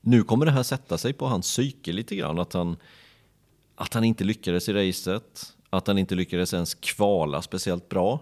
Nu 0.00 0.22
kommer 0.22 0.46
det 0.46 0.52
här 0.52 0.62
sätta 0.62 0.98
sig 0.98 1.12
på 1.12 1.26
hans 1.26 1.46
psyke 1.46 1.92
lite 1.92 2.16
grann, 2.16 2.38
att 2.38 2.52
han, 2.52 2.76
att 3.74 3.94
han 3.94 4.04
inte 4.04 4.24
lyckades 4.24 4.68
i 4.68 4.72
racet, 4.72 5.54
att 5.70 5.86
han 5.86 5.98
inte 5.98 6.14
lyckades 6.14 6.54
ens 6.54 6.74
kvala 6.74 7.42
speciellt 7.42 7.88
bra. 7.88 8.20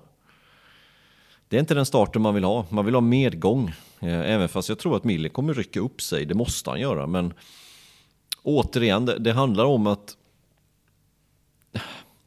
Det 1.49 1.57
är 1.57 1.61
inte 1.61 1.75
den 1.75 1.87
starten 1.87 2.23
man 2.23 2.35
vill 2.35 2.45
ha, 2.45 2.67
man 2.69 2.85
vill 2.85 2.95
ha 2.95 3.01
medgång. 3.01 3.69
Eh, 4.01 4.31
även 4.33 4.49
fast 4.49 4.69
jag 4.69 4.79
tror 4.79 4.97
att 4.97 5.05
Miller 5.05 5.29
kommer 5.29 5.55
rycka 5.55 5.81
upp 5.81 6.03
sig, 6.03 6.25
det 6.25 6.35
måste 6.35 6.71
han 6.71 6.81
göra. 6.81 7.07
Men 7.07 7.35
återigen, 8.43 9.07
det, 9.07 9.19
det 9.19 9.33
handlar 9.33 9.65
om 9.65 9.87
att 9.87 10.17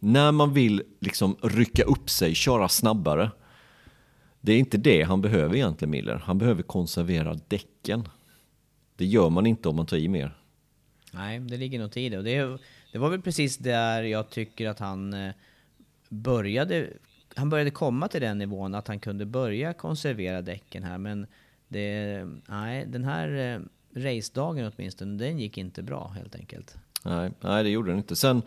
när 0.06 0.32
man 0.32 0.54
vill 0.54 0.84
liksom 1.00 1.38
rycka 1.42 1.84
upp 1.84 2.10
sig, 2.10 2.36
köra 2.36 2.70
snabbare. 2.70 3.32
Det 4.42 4.54
är 4.54 4.60
inte 4.60 4.78
det 4.78 5.04
han 5.04 5.22
behöver 5.22 5.56
egentligen 5.56 5.92
Miller. 5.92 6.22
Han 6.26 6.38
behöver 6.38 6.64
konservera 6.64 7.40
däcken. 7.48 8.08
Det 8.96 9.06
gör 9.06 9.30
man 9.30 9.46
inte 9.46 9.70
om 9.70 9.76
man 9.76 9.86
tar 9.86 9.98
i 9.98 10.08
mer. 10.08 10.38
Nej, 11.12 11.40
det 11.40 11.58
ligger 11.58 11.80
nog 11.80 11.98
i 11.98 12.10
det. 12.10 12.18
Och 12.18 12.24
det, 12.24 12.58
det 12.92 12.98
var 12.98 13.10
väl 13.10 13.22
precis 13.22 13.58
där 13.58 14.04
jag 14.04 14.30
tycker 14.30 14.70
att 14.70 14.80
han 14.80 15.14
eh, 15.14 15.34
började, 16.10 16.90
han 17.36 17.50
började 17.50 17.72
komma 17.72 18.08
till 18.08 18.22
den 18.22 18.38
nivån 18.38 18.76
att 18.76 18.88
han 18.88 19.00
kunde 19.00 19.26
börja 19.26 19.74
konservera 19.74 20.42
däcken 20.42 20.84
här. 20.84 20.98
Men 20.98 21.28
det, 21.68 22.24
nej, 22.48 22.86
den 22.88 23.04
här 23.04 23.56
eh, 23.56 23.60
racedagen 24.02 24.72
åtminstone, 24.76 25.18
den 25.18 25.40
gick 25.40 25.58
inte 25.58 25.84
bra 25.84 26.08
helt 26.08 26.36
enkelt. 26.36 26.78
Nej, 27.04 27.32
nej, 27.42 27.64
det 27.64 27.70
gjorde 27.70 27.92
den 27.92 27.98
inte. 27.98 28.16
Sen 28.16 28.42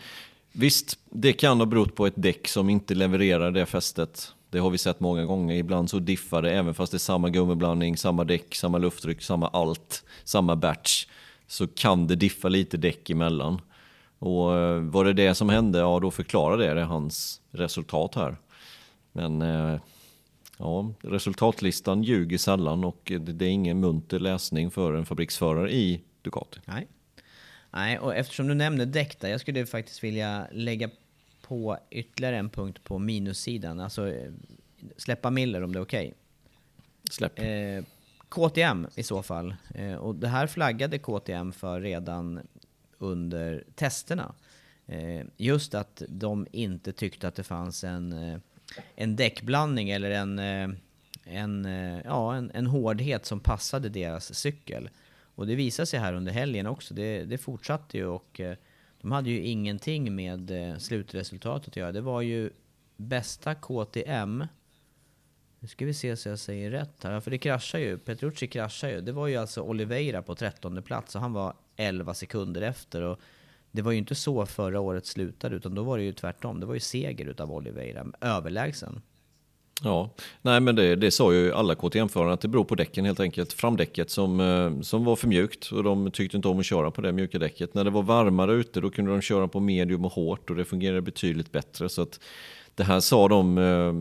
Visst, 0.61 0.99
det 1.11 1.33
kan 1.33 1.59
ha 1.59 1.67
berott 1.67 1.95
på 1.95 2.07
ett 2.07 2.15
däck 2.17 2.49
som 2.49 2.71
inte 2.71 2.95
levererar 2.95 3.51
det 3.51 3.67
fästet 3.67 4.33
Det 4.51 4.59
har 4.59 4.71
vi 4.71 4.79
sett 4.79 5.01
många 5.01 5.25
gånger. 5.25 5.57
Ibland 5.57 5.91
så 5.91 5.99
diffar 5.99 6.43
det, 6.43 6.51
även 6.51 6.75
fast 6.75 6.93
det 6.93 6.97
är 6.97 6.99
samma 6.99 7.29
gummiblandning, 7.29 7.97
samma 7.97 8.25
däck, 8.25 8.55
samma 8.55 8.79
lufttryck, 8.79 9.23
samma 9.23 9.49
allt, 9.49 10.05
samma 10.25 10.57
batch. 10.57 11.07
Så 11.47 11.67
kan 11.67 12.07
det 12.07 12.17
diffa 12.17 12.49
lite 12.49 12.77
däck 12.77 13.11
emellan. 13.11 13.61
Och 14.19 14.57
eh, 14.57 14.81
var 14.81 15.05
det 15.05 15.13
det 15.13 15.35
som 15.35 15.49
hände, 15.49 15.79
ja 15.79 16.01
då 16.01 16.11
förklarar 16.11 16.57
det, 16.57 16.75
det 16.75 16.85
hans 16.85 17.41
resultat 17.51 18.15
här. 18.15 18.37
Men 19.13 19.43
eh, 19.43 19.81
ja, 20.57 20.93
resultatlistan 21.01 22.03
ljuger 22.03 22.39
sällan 22.39 22.85
och 22.85 23.13
det 23.21 23.45
är 23.45 23.51
ingen 23.51 23.81
munter 23.81 24.19
läsning 24.19 24.71
för 24.71 24.93
en 24.93 25.07
fabriksförare 25.07 25.73
i 25.73 26.01
Ducati. 26.23 26.61
Nej. 26.65 26.87
Nej, 27.71 27.99
och 27.99 28.17
eftersom 28.17 28.49
du 28.49 28.55
nämner 28.55 28.87
däck 28.87 29.21
där, 29.21 29.29
jag 29.29 29.41
skulle 29.41 29.67
faktiskt 29.67 30.05
vilja 30.05 30.49
lägga 30.53 30.91
på 31.43 31.79
ytterligare 31.91 32.37
en 32.37 32.51
punkt 32.51 32.85
på 32.85 32.99
minussidan. 32.99 33.81
Alltså 33.81 34.09
eh, 34.09 34.33
släppa 34.97 35.31
Miller 35.31 35.63
om 35.63 35.73
det 35.73 35.79
är 35.79 35.83
okej. 35.83 36.07
Okay. 36.07 36.15
Släpp. 37.11 37.39
Eh, 37.39 37.85
KTM 38.29 38.87
i 38.95 39.03
så 39.03 39.23
fall. 39.23 39.55
Eh, 39.75 39.95
och 39.95 40.15
det 40.15 40.29
här 40.29 40.47
flaggade 40.47 40.99
KTM 40.99 41.53
för 41.53 41.81
redan 41.81 42.41
under 42.99 43.65
testerna. 43.75 44.35
Eh, 44.87 45.27
just 45.37 45.75
att 45.75 46.03
de 46.09 46.47
inte 46.53 46.93
tyckte 46.93 47.29
att 47.29 47.35
det 47.35 47.43
fanns 47.43 47.85
en, 47.85 48.13
eh, 48.13 48.39
en 48.97 49.17
däckblandning 49.17 49.91
eller 49.91 50.11
en, 50.11 50.39
eh, 50.39 50.69
en, 51.25 51.65
ja, 52.05 52.35
en, 52.35 52.51
en 52.55 52.67
hårdhet 52.67 53.27
som 53.27 53.41
passade 53.41 53.89
deras 53.89 54.35
cykel. 54.35 54.91
Och 55.39 55.47
det 55.47 55.55
visade 55.55 55.87
sig 55.87 56.01
här 56.01 56.13
under 56.13 56.33
helgen 56.33 56.67
också. 56.67 56.95
Det, 56.95 57.25
det 57.25 57.39
fortsatte 57.39 57.97
ju 57.97 58.07
och 58.07 58.41
eh, 58.41 58.57
de 59.01 59.13
hade 59.13 59.31
ju 59.31 59.43
ingenting 59.43 60.15
med 60.15 60.51
eh, 60.51 60.79
slutresultatet 60.79 61.69
att 61.69 61.77
göra. 61.77 61.93
Det 61.93 62.01
var 62.01 62.21
ju 62.21 62.51
bästa 62.97 63.55
KTM. 63.55 64.47
Nu 65.59 65.69
ska 65.69 65.87
vi 65.87 65.95
se 65.95 66.17
så 66.17 66.29
jag 66.29 66.39
säger 66.39 66.71
rätt 66.71 67.05
här. 67.05 67.21
För 67.21 67.31
det 67.31 67.39
kraschar 67.39 67.79
ju. 67.79 67.99
Petrucci 67.99 68.47
kraschar 68.47 68.89
ju. 68.89 69.01
Det 69.01 69.13
var 69.13 69.27
ju 69.27 69.37
alltså 69.37 69.63
Oliveira 69.63 70.23
på 70.23 70.35
13 70.35 70.83
plats 70.83 71.15
och 71.15 71.21
han 71.21 71.33
var 71.33 71.55
11 71.77 72.15
sekunder 72.15 72.63
efter. 72.63 73.03
Och 73.03 73.21
det 73.71 73.83
var 73.83 73.93
ju 73.93 73.99
inte 73.99 74.15
så 74.15 74.47
förra 74.47 74.81
året 74.81 75.07
slutade, 75.07 75.57
utan 75.57 75.75
då 75.75 75.83
var 75.83 75.99
det 75.99 76.05
ju 76.05 76.13
tvärtom. 76.13 76.61
Det 76.61 76.67
var 76.67 76.75
ju 76.75 76.81
seger 76.81 77.27
utav 77.27 77.53
Oliveira, 77.53 78.07
överlägsen. 78.21 79.03
Ja, 79.83 80.11
nej 80.43 80.61
men 80.61 80.77
det, 80.77 80.97
det 80.97 81.11
sa 81.11 81.33
ju 81.33 81.53
alla 81.53 81.75
KTM-förare 81.75 82.33
att 82.33 82.41
det 82.41 82.49
beror 82.49 82.65
på 82.65 82.75
däcken 82.75 83.05
helt 83.05 83.21
enkelt. 83.21 83.53
Framdäcket 83.53 84.11
som, 84.11 84.41
eh, 84.41 84.81
som 84.81 85.05
var 85.05 85.17
för 85.17 85.29
mjukt 85.29 85.73
och 85.73 85.85
de 85.85 86.11
tyckte 86.11 86.37
inte 86.37 86.49
om 86.49 86.59
att 86.59 86.67
köra 86.67 86.91
på 86.91 87.01
det 87.01 87.13
mjuka 87.13 87.39
däcket. 87.39 87.75
När 87.75 87.85
det 87.85 87.91
var 87.91 88.03
varmare 88.03 88.53
ute 88.53 88.81
då 88.81 88.91
kunde 88.91 89.11
de 89.11 89.21
köra 89.21 89.49
på 89.49 89.61
medium 89.61 90.05
och 90.05 90.13
hårt 90.13 90.51
och 90.51 90.57
det 90.57 90.65
fungerade 90.65 91.03
betydligt 91.03 91.53
bättre. 91.53 91.89
Så 91.89 92.03
att 92.03 92.21
det 92.75 92.85
här 92.85 93.01
sa 93.01 93.29
de 93.29 93.59
eh, 93.59 93.93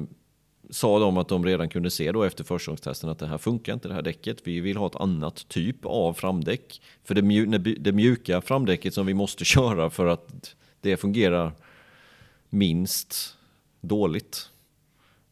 sa 0.69 0.99
de 0.99 1.17
att 1.17 1.27
de 1.27 1.45
redan 1.45 1.69
kunde 1.69 1.91
se 1.91 2.11
då 2.11 2.23
efter 2.23 2.43
förstagångstesten 2.43 3.09
att 3.09 3.19
det 3.19 3.27
här 3.27 3.37
funkar 3.37 3.73
inte 3.73 3.87
det 3.87 3.93
här 3.93 4.01
däcket. 4.01 4.37
Vi 4.43 4.59
vill 4.59 4.77
ha 4.77 4.87
ett 4.87 4.95
annat 4.95 5.47
typ 5.47 5.85
av 5.85 6.13
framdäck. 6.13 6.81
För 7.03 7.15
det, 7.15 7.21
mju 7.21 7.45
det 7.79 7.91
mjuka 7.91 8.41
framdäcket 8.41 8.93
som 8.93 9.05
vi 9.05 9.13
måste 9.13 9.45
köra 9.45 9.89
för 9.89 10.05
att 10.05 10.55
det 10.81 10.97
fungerar 10.97 11.51
minst 12.49 13.35
dåligt. 13.81 14.49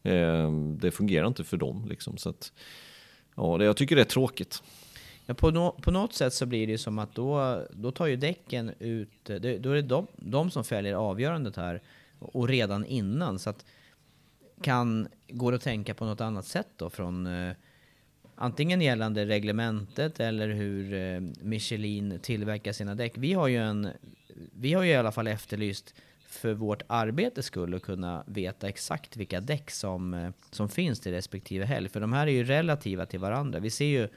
Eh, 0.06 0.50
det 0.52 0.90
fungerar 0.90 1.26
inte 1.26 1.44
för 1.44 1.56
dem 1.56 1.86
liksom. 1.88 2.16
Så 2.16 2.28
att, 2.28 2.52
ja, 3.34 3.58
det, 3.58 3.64
jag 3.64 3.76
tycker 3.76 3.96
det 3.96 4.02
är 4.02 4.04
tråkigt. 4.04 4.62
Ja, 5.26 5.34
på, 5.34 5.50
no 5.50 5.70
på 5.82 5.90
något 5.90 6.14
sätt 6.14 6.32
så 6.32 6.46
blir 6.46 6.66
det 6.66 6.78
som 6.78 6.98
att 6.98 7.14
då, 7.14 7.62
då 7.70 7.90
tar 7.90 8.06
ju 8.06 8.16
däcken 8.16 8.72
ut, 8.78 9.24
då 9.24 9.70
är 9.70 9.74
det 9.74 9.82
de, 9.82 10.06
de 10.16 10.50
som 10.50 10.64
fäller 10.64 10.92
avgörandet 10.94 11.56
här 11.56 11.82
och 12.18 12.48
redan 12.48 12.84
innan. 12.84 13.38
Så 13.38 13.50
att 13.50 13.64
kan, 14.62 15.08
går 15.28 15.52
att 15.52 15.62
tänka 15.62 15.94
på 15.94 16.04
något 16.04 16.20
annat 16.20 16.46
sätt 16.46 16.68
då 16.76 16.90
från 16.90 17.26
eh, 17.26 17.52
antingen 18.34 18.80
gällande 18.80 19.26
reglementet 19.26 20.20
eller 20.20 20.48
hur 20.48 20.94
eh, 20.94 21.20
Michelin 21.40 22.18
tillverkar 22.22 22.72
sina 22.72 22.94
däck. 22.94 23.12
Vi 23.16 23.32
har 23.32 23.48
ju 23.48 23.56
en, 23.56 23.88
vi 24.52 24.72
har 24.72 24.82
ju 24.82 24.90
i 24.90 24.96
alla 24.96 25.12
fall 25.12 25.26
efterlyst 25.26 25.94
för 26.36 26.54
vårt 26.54 26.82
arbetes 26.86 27.46
skull 27.46 27.74
att 27.74 27.82
kunna 27.82 28.24
veta 28.26 28.68
exakt 28.68 29.16
vilka 29.16 29.40
däck 29.40 29.70
som, 29.70 30.14
eh, 30.14 30.30
som 30.50 30.68
finns 30.68 31.00
till 31.00 31.12
respektive 31.12 31.64
helg. 31.64 31.88
För 31.88 32.00
de 32.00 32.12
här 32.12 32.26
är 32.26 32.30
ju 32.30 32.44
relativa 32.44 33.06
till 33.06 33.20
varandra. 33.20 33.58
Vi 33.58 33.70
ser 33.70 33.84
ju 33.84 34.08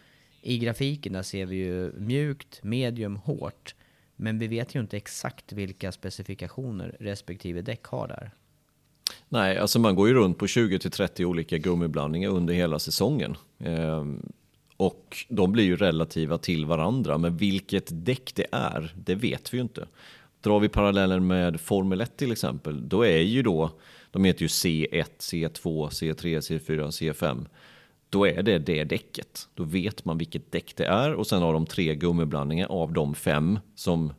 i 0.41 0.57
grafiken, 0.57 1.13
där 1.13 1.23
ser 1.23 1.45
vi 1.45 1.55
ju 1.55 1.91
mjukt, 1.91 2.63
medium, 2.63 3.15
hårt. 3.15 3.75
Men 4.15 4.39
vi 4.39 4.47
vet 4.47 4.75
ju 4.75 4.79
inte 4.79 4.97
exakt 4.97 5.53
vilka 5.53 5.91
specifikationer 5.91 6.95
respektive 6.99 7.61
däck 7.61 7.83
har 7.83 8.07
där. 8.07 8.31
Nej, 9.29 9.57
alltså 9.57 9.79
man 9.79 9.95
går 9.95 10.07
ju 10.07 10.13
runt 10.13 10.37
på 10.37 10.45
20-30 10.45 11.25
olika 11.25 11.57
gummiblandningar 11.57 12.29
under 12.29 12.53
hela 12.53 12.79
säsongen. 12.79 13.35
Ehm, 13.59 14.31
och 14.77 15.25
de 15.29 15.51
blir 15.51 15.63
ju 15.63 15.75
relativa 15.75 16.37
till 16.37 16.65
varandra, 16.65 17.17
men 17.17 17.37
vilket 17.37 18.05
däck 18.05 18.31
det 18.35 18.45
är, 18.51 18.93
det 18.95 19.15
vet 19.15 19.53
vi 19.53 19.57
ju 19.57 19.61
inte. 19.61 19.87
Drar 20.41 20.59
vi 20.59 20.69
parallellen 20.69 21.27
med 21.27 21.61
Formel 21.61 22.01
1 22.01 22.17
till 22.17 22.31
exempel, 22.31 22.89
då 22.89 23.05
är 23.05 23.19
ju 23.19 23.43
då, 23.43 23.71
de 24.11 24.25
heter 24.25 24.41
ju 24.41 24.47
C1, 24.47 25.05
C2, 25.19 25.89
C3, 25.89 26.39
C4, 26.39 26.87
C5. 26.87 27.45
Då 28.09 28.27
är 28.27 28.43
det 28.43 28.59
det 28.59 28.83
däcket. 28.83 29.47
Då 29.55 29.63
vet 29.63 30.05
man 30.05 30.17
vilket 30.17 30.51
däck 30.51 30.73
det 30.75 30.85
är 30.85 31.13
och 31.13 31.27
sen 31.27 31.41
har 31.41 31.53
de 31.53 31.65
tre 31.65 31.95
gummiblandningar 31.95 32.67
av 32.67 32.93
de 32.93 33.15
fem 33.15 33.59
som 33.75 34.13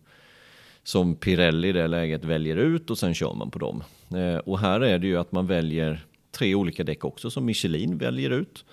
som 0.82 1.14
Pirelli 1.14 1.68
i 1.68 1.72
det 1.72 1.86
läget 1.86 2.24
väljer 2.24 2.56
ut 2.56 2.90
och 2.90 2.98
sen 2.98 3.14
kör 3.14 3.34
man 3.34 3.50
på 3.50 3.58
dem. 3.58 3.82
Eh, 4.14 4.36
och 4.36 4.58
här 4.58 4.80
är 4.80 4.98
det 4.98 5.06
ju 5.06 5.16
att 5.16 5.32
man 5.32 5.46
väljer 5.46 6.06
tre 6.32 6.54
olika 6.54 6.84
däck 6.84 7.04
också 7.04 7.30
som 7.30 7.44
Michelin 7.44 7.98
väljer 7.98 8.30
ut. 8.30 8.64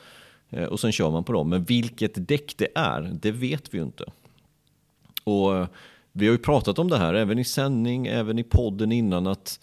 Eh, 0.49 0.63
och 0.63 0.79
sen 0.79 0.91
kör 0.91 1.11
man 1.11 1.23
på 1.23 1.33
dem. 1.33 1.49
Men 1.49 1.63
vilket 1.63 2.27
däck 2.27 2.53
det 2.57 2.67
är, 2.75 3.01
det 3.21 3.31
vet 3.31 3.73
vi 3.73 3.77
ju 3.77 3.83
inte. 3.83 4.05
Och 5.23 5.67
vi 6.17 6.27
har 6.27 6.31
ju 6.31 6.37
pratat 6.37 6.79
om 6.79 6.89
det 6.89 6.97
här 6.97 7.13
även 7.13 7.39
i 7.39 7.43
sändning, 7.43 8.07
även 8.07 8.39
i 8.39 8.43
podden 8.43 8.91
innan 8.91 9.27
att 9.27 9.59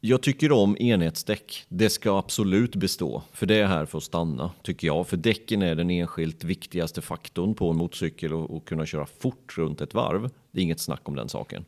jag 0.00 0.22
tycker 0.22 0.52
om 0.52 0.76
enhetsdäck. 0.80 1.64
Det 1.68 1.90
ska 1.90 2.18
absolut 2.18 2.76
bestå, 2.76 3.22
för 3.32 3.46
det 3.46 3.54
är 3.54 3.66
här 3.66 3.84
för 3.84 3.98
att 3.98 4.04
stanna, 4.04 4.50
tycker 4.62 4.86
jag. 4.86 5.06
För 5.06 5.16
däcken 5.16 5.62
är 5.62 5.74
den 5.74 5.90
enskilt 5.90 6.44
viktigaste 6.44 7.00
faktorn 7.00 7.54
på 7.54 7.70
en 7.70 7.76
motorcykel 7.76 8.34
och, 8.34 8.56
och 8.56 8.64
kunna 8.64 8.86
köra 8.86 9.06
fort 9.06 9.58
runt 9.58 9.80
ett 9.80 9.94
varv. 9.94 10.30
Det 10.50 10.60
är 10.60 10.64
inget 10.64 10.80
snack 10.80 11.08
om 11.08 11.16
den 11.16 11.28
saken. 11.28 11.64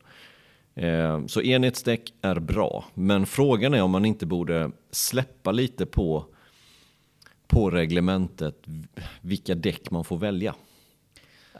Eh, 0.75 1.25
så 1.25 1.41
enhetsdäck 1.41 2.13
är 2.21 2.39
bra, 2.39 2.85
men 2.93 3.25
frågan 3.25 3.73
är 3.73 3.81
om 3.81 3.91
man 3.91 4.05
inte 4.05 4.25
borde 4.25 4.71
släppa 4.91 5.51
lite 5.51 5.85
på, 5.85 6.25
på 7.47 7.69
reglementet 7.69 8.63
vilka 9.21 9.55
däck 9.55 9.91
man 9.91 10.03
får 10.03 10.17
välja. 10.17 10.55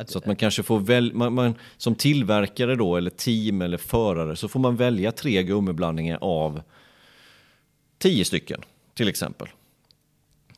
Så 0.05 0.17
att 0.17 0.25
man 0.25 0.35
kanske 0.35 0.63
får 0.63 0.79
välja, 0.79 1.13
man, 1.13 1.33
man, 1.33 1.55
som 1.77 1.95
tillverkare 1.95 2.75
då, 2.75 2.95
eller 2.95 3.09
team 3.09 3.61
eller 3.61 3.77
förare, 3.77 4.35
så 4.35 4.47
får 4.47 4.59
man 4.59 4.75
välja 4.75 5.11
tre 5.11 5.43
gummiblandningar 5.43 6.17
av 6.21 6.61
tio 7.97 8.25
stycken, 8.25 8.61
till 8.93 9.07
exempel. 9.07 9.47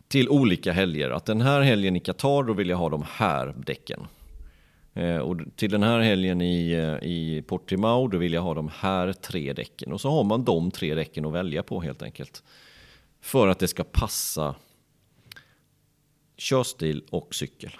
Till 0.07 0.29
olika 0.29 0.71
helger. 0.71 1.09
Att 1.09 1.25
den 1.25 1.41
här 1.41 1.61
helgen 1.61 1.95
i 1.95 1.99
Qatar, 1.99 2.43
då 2.43 2.53
vill 2.53 2.69
jag 2.69 2.77
ha 2.77 2.89
de 2.89 3.03
här 3.07 3.53
däcken. 3.65 3.99
Eh, 4.93 5.17
och 5.17 5.37
till 5.55 5.71
den 5.71 5.83
här 5.83 5.99
helgen 5.99 6.41
i, 6.41 6.71
eh, 6.71 7.07
i 7.09 7.43
Portimao, 7.47 8.07
då 8.07 8.17
vill 8.17 8.33
jag 8.33 8.41
ha 8.41 8.53
de 8.53 8.69
här 8.79 9.13
tre 9.13 9.53
däcken. 9.53 9.93
Och 9.93 10.01
så 10.01 10.09
har 10.09 10.23
man 10.23 10.43
de 10.43 10.71
tre 10.71 10.95
däcken 10.95 11.25
att 11.25 11.33
välja 11.33 11.63
på 11.63 11.81
helt 11.81 12.01
enkelt. 12.01 12.43
För 13.21 13.47
att 13.47 13.59
det 13.59 13.67
ska 13.67 13.83
passa 13.83 14.55
körstil 16.37 17.03
och 17.09 17.35
cykel. 17.35 17.71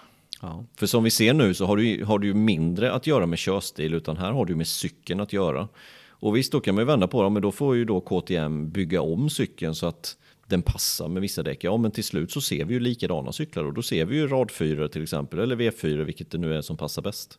Ja. 0.44 0.64
För 0.76 0.86
som 0.86 1.04
vi 1.04 1.10
ser 1.10 1.34
nu 1.34 1.54
så 1.54 1.66
har 1.66 1.76
du, 1.76 2.04
har 2.04 2.18
du 2.18 2.26
ju 2.26 2.34
mindre 2.34 2.92
att 2.92 3.06
göra 3.06 3.26
med 3.26 3.38
körstil 3.38 3.94
utan 3.94 4.16
här 4.16 4.32
har 4.32 4.44
du 4.44 4.54
med 4.54 4.66
cykeln 4.66 5.20
att 5.20 5.32
göra. 5.32 5.68
Och 6.08 6.36
visst, 6.36 6.52
då 6.52 6.60
kan 6.60 6.74
man 6.74 6.82
ju 6.82 6.86
vända 6.86 7.08
på 7.08 7.22
det, 7.22 7.30
men 7.30 7.42
då 7.42 7.52
får 7.52 7.76
ju 7.76 7.84
då 7.84 8.00
KTM 8.00 8.70
bygga 8.70 9.02
om 9.02 9.30
cykeln 9.30 9.74
så 9.74 9.86
att 9.86 10.16
den 10.46 10.62
passar 10.62 11.08
med 11.08 11.22
vissa 11.22 11.42
däck. 11.42 11.64
Ja, 11.64 11.76
men 11.76 11.90
till 11.90 12.04
slut 12.04 12.30
så 12.30 12.40
ser 12.40 12.64
vi 12.64 12.74
ju 12.74 12.80
likadana 12.80 13.32
cyklar 13.32 13.64
och 13.64 13.74
då 13.74 13.82
ser 13.82 14.04
vi 14.04 14.16
ju 14.16 14.28
rad 14.28 14.50
4 14.50 14.88
till 14.88 15.02
exempel, 15.02 15.38
eller 15.38 15.56
V4, 15.56 16.04
vilket 16.04 16.30
det 16.30 16.38
nu 16.38 16.54
är 16.54 16.62
som 16.62 16.76
passar 16.76 17.02
bäst. 17.02 17.38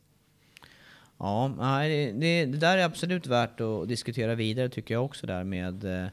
Ja, 1.18 1.52
det, 1.82 2.12
det, 2.12 2.46
det 2.46 2.58
där 2.58 2.78
är 2.78 2.86
absolut 2.86 3.28
värt 3.28 3.62
att 3.62 3.88
diskutera 3.88 4.36
vidare 4.36 4.70
tycker 4.70 4.94
jag 4.94 5.06
också 5.06 5.28
där 5.28 5.44
med 5.44 6.04
eh, 6.04 6.08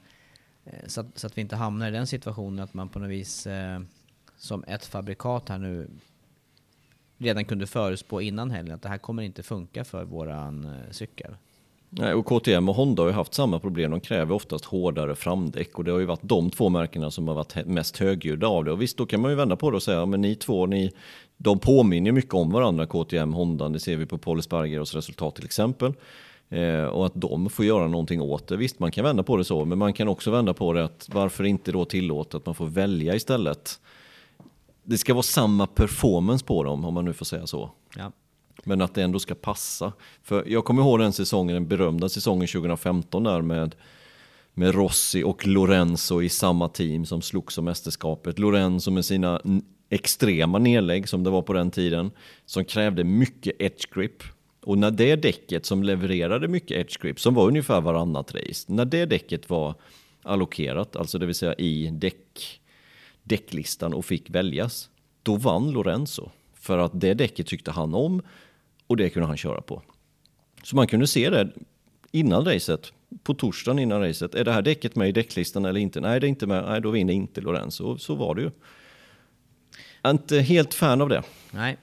så 0.86 1.00
att, 1.00 1.18
så 1.18 1.26
att 1.26 1.38
vi 1.38 1.40
inte 1.40 1.56
hamnar 1.56 1.88
i 1.88 1.90
den 1.90 2.06
situationen 2.06 2.64
att 2.64 2.74
man 2.74 2.88
på 2.88 2.98
något 2.98 3.10
vis 3.10 3.46
eh, 3.46 3.80
som 4.36 4.64
ett 4.64 4.84
fabrikat 4.84 5.48
här 5.48 5.58
nu 5.58 5.88
redan 7.22 7.44
kunde 7.44 7.66
förutspå 7.66 8.20
innan 8.20 8.50
helgen 8.50 8.74
att 8.74 8.82
det 8.82 8.88
här 8.88 8.98
kommer 8.98 9.22
inte 9.22 9.42
funka 9.42 9.84
för 9.84 10.04
våran 10.04 10.64
eh, 10.64 10.90
cykel. 10.90 11.34
Nej, 11.94 12.14
och 12.14 12.26
KTM 12.26 12.68
och 12.68 12.74
Honda 12.74 13.02
har 13.02 13.08
ju 13.08 13.14
haft 13.14 13.34
samma 13.34 13.58
problem. 13.58 13.90
De 13.90 14.00
kräver 14.00 14.34
oftast 14.34 14.64
hårdare 14.64 15.14
framdäck 15.14 15.78
och 15.78 15.84
det 15.84 15.92
har 15.92 15.98
ju 15.98 16.04
varit 16.04 16.22
de 16.22 16.50
två 16.50 16.68
märkena 16.68 17.10
som 17.10 17.28
har 17.28 17.34
varit 17.34 17.66
mest 17.66 17.96
högljudda 17.96 18.46
av 18.46 18.64
det. 18.64 18.72
Och 18.72 18.82
visst, 18.82 18.96
då 18.96 19.06
kan 19.06 19.20
man 19.20 19.30
ju 19.30 19.36
vända 19.36 19.56
på 19.56 19.70
det 19.70 19.76
och 19.76 19.82
säga, 19.82 20.06
men 20.06 20.20
ni 20.20 20.34
två, 20.34 20.66
ni, 20.66 20.92
de 21.36 21.58
påminner 21.58 22.12
mycket 22.12 22.34
om 22.34 22.50
varandra, 22.50 22.86
KTM, 22.86 23.32
Honda. 23.32 23.68
Det 23.68 23.80
ser 23.80 23.96
vi 23.96 24.06
på 24.06 24.18
Paul 24.18 24.42
Spargeros 24.42 24.94
resultat 24.94 25.34
till 25.34 25.44
exempel. 25.44 25.92
Eh, 26.48 26.84
och 26.84 27.06
att 27.06 27.12
de 27.14 27.50
får 27.50 27.64
göra 27.64 27.88
någonting 27.88 28.20
åt 28.20 28.46
det. 28.46 28.56
Visst, 28.56 28.78
man 28.78 28.92
kan 28.92 29.04
vända 29.04 29.22
på 29.22 29.36
det 29.36 29.44
så, 29.44 29.64
men 29.64 29.78
man 29.78 29.92
kan 29.92 30.08
också 30.08 30.30
vända 30.30 30.54
på 30.54 30.72
det 30.72 30.84
att 30.84 31.08
varför 31.12 31.44
inte 31.44 31.72
då 31.72 31.84
tillåta 31.84 32.36
att 32.36 32.46
man 32.46 32.54
får 32.54 32.66
välja 32.66 33.14
istället. 33.14 33.80
Det 34.84 34.98
ska 34.98 35.14
vara 35.14 35.22
samma 35.22 35.66
performance 35.66 36.44
på 36.44 36.64
dem, 36.64 36.84
om 36.84 36.94
man 36.94 37.04
nu 37.04 37.12
får 37.12 37.24
säga 37.24 37.46
så. 37.46 37.70
Ja. 37.96 38.12
Men 38.64 38.80
att 38.80 38.94
det 38.94 39.02
ändå 39.02 39.18
ska 39.18 39.34
passa. 39.34 39.92
För 40.22 40.44
jag 40.46 40.64
kommer 40.64 40.82
ihåg 40.82 40.98
den 40.98 41.12
säsongen, 41.12 41.54
den 41.54 41.68
berömda 41.68 42.08
säsongen 42.08 42.48
2015 42.48 43.22
där 43.24 43.42
med, 43.42 43.74
med 44.54 44.74
Rossi 44.74 45.22
och 45.22 45.46
Lorenzo 45.46 46.22
i 46.22 46.28
samma 46.28 46.68
team 46.68 47.06
som 47.06 47.22
slogs 47.22 47.58
om 47.58 47.64
mästerskapet. 47.64 48.38
Lorenzo 48.38 48.90
med 48.90 49.04
sina 49.04 49.40
extrema 49.90 50.58
nedlägg 50.58 51.08
som 51.08 51.24
det 51.24 51.30
var 51.30 51.42
på 51.42 51.52
den 51.52 51.70
tiden, 51.70 52.10
som 52.46 52.64
krävde 52.64 53.04
mycket 53.04 53.56
edge 53.58 53.94
grip. 53.94 54.22
Och 54.64 54.78
när 54.78 54.90
det 54.90 55.16
däcket 55.16 55.66
som 55.66 55.82
levererade 55.82 56.48
mycket 56.48 56.78
edge 56.78 57.02
grip, 57.02 57.20
som 57.20 57.34
var 57.34 57.46
ungefär 57.46 57.80
varannat 57.80 58.34
race, 58.34 58.72
när 58.72 58.84
det 58.84 59.06
däcket 59.06 59.50
var 59.50 59.74
allokerat, 60.22 60.96
alltså 60.96 61.18
det 61.18 61.26
vill 61.26 61.34
säga 61.34 61.54
i 61.54 61.90
däck, 61.92 62.60
däcklistan 63.22 63.94
och 63.94 64.04
fick 64.04 64.30
väljas, 64.30 64.90
då 65.22 65.36
vann 65.36 65.70
Lorenzo. 65.70 66.30
För 66.54 66.78
att 66.78 67.00
det 67.00 67.14
däcket 67.14 67.46
tyckte 67.46 67.70
han 67.70 67.94
om 67.94 68.22
och 68.86 68.96
det 68.96 69.10
kunde 69.10 69.26
han 69.26 69.36
köra 69.36 69.60
på. 69.60 69.82
Så 70.62 70.76
man 70.76 70.86
kunde 70.86 71.06
se 71.06 71.30
det 71.30 71.48
innan 72.10 72.44
racet, 72.44 72.92
på 73.22 73.34
torsdagen 73.34 73.78
innan 73.78 74.00
racet. 74.00 74.34
Är 74.34 74.44
det 74.44 74.52
här 74.52 74.62
däcket 74.62 74.96
med 74.96 75.08
i 75.08 75.12
däcklistan 75.12 75.64
eller 75.64 75.80
inte? 75.80 76.00
Nej, 76.00 76.20
det 76.20 76.26
är 76.26 76.28
inte 76.28 76.46
med. 76.46 76.64
Nej, 76.68 76.80
då 76.80 76.90
vinner 76.90 77.14
inte 77.14 77.40
Lorenzo. 77.40 77.98
Så 77.98 78.14
var 78.14 78.34
det 78.34 78.42
ju. 78.42 78.50
Jag 80.02 80.08
är 80.08 80.10
inte 80.10 80.40
helt 80.40 80.74
fan 80.74 81.00
av 81.00 81.08
det. 81.08 81.22
Nej. 81.50 81.76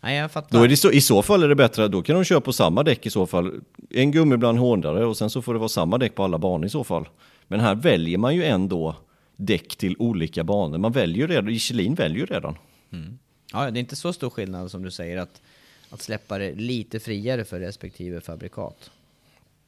Nej, 0.00 0.16
jag 0.16 0.30
fattar. 0.30 0.58
Då 0.58 0.64
är 0.64 0.68
det 0.68 0.76
så, 0.76 0.90
I 0.90 1.00
så 1.00 1.22
fall 1.22 1.42
är 1.42 1.48
det 1.48 1.54
bättre, 1.54 1.88
då 1.88 2.02
kan 2.02 2.16
de 2.16 2.24
köra 2.24 2.40
på 2.40 2.52
samma 2.52 2.82
däck 2.82 3.06
i 3.06 3.10
så 3.10 3.26
fall. 3.26 3.60
En 3.90 4.10
gummi 4.10 4.36
bland 4.36 4.58
hårdare 4.58 5.06
och 5.06 5.16
sen 5.16 5.30
så 5.30 5.42
får 5.42 5.52
det 5.52 5.58
vara 5.58 5.68
samma 5.68 5.98
däck 5.98 6.14
på 6.14 6.24
alla 6.24 6.38
banor 6.38 6.66
i 6.66 6.70
så 6.70 6.84
fall. 6.84 7.08
Men 7.48 7.60
här 7.60 7.74
väljer 7.74 8.18
man 8.18 8.36
ju 8.36 8.44
ändå 8.44 8.96
däck 9.38 9.76
till 9.76 9.96
olika 9.98 10.44
banor. 10.44 10.78
Man 10.78 10.92
väljer 10.92 11.28
redan, 11.28 11.44
Michelin 11.44 11.94
väljer 11.94 12.18
ju 12.18 12.26
redan. 12.26 12.56
Mm. 12.92 13.18
Ja, 13.52 13.70
det 13.70 13.78
är 13.78 13.80
inte 13.80 13.96
så 13.96 14.12
stor 14.12 14.30
skillnad 14.30 14.70
som 14.70 14.82
du 14.82 14.90
säger 14.90 15.16
att, 15.16 15.42
att 15.90 16.02
släppa 16.02 16.38
det 16.38 16.54
lite 16.54 17.00
friare 17.00 17.44
för 17.44 17.60
respektive 17.60 18.20
fabrikat. 18.20 18.90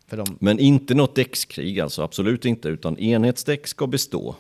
För 0.07 0.17
de... 0.17 0.37
Men 0.41 0.59
inte 0.59 0.95
något 0.95 1.15
däckskrig 1.15 1.81
alltså, 1.81 2.03
absolut 2.03 2.45
inte, 2.45 2.69
utan 2.69 2.99
enhetsdäck 2.99 3.67
ska 3.67 3.87
bestå. 3.87 4.37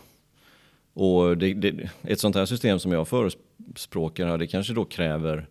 Och 0.94 1.38
det, 1.38 1.54
det, 1.54 1.90
ett 2.02 2.20
sånt 2.20 2.36
här 2.36 2.46
system 2.46 2.78
som 2.78 2.92
jag 2.92 3.08
förespråkar 3.08 4.26
här, 4.26 4.38
det 4.38 4.46
kanske 4.46 4.72
då 4.72 4.84
kräver 4.84 5.46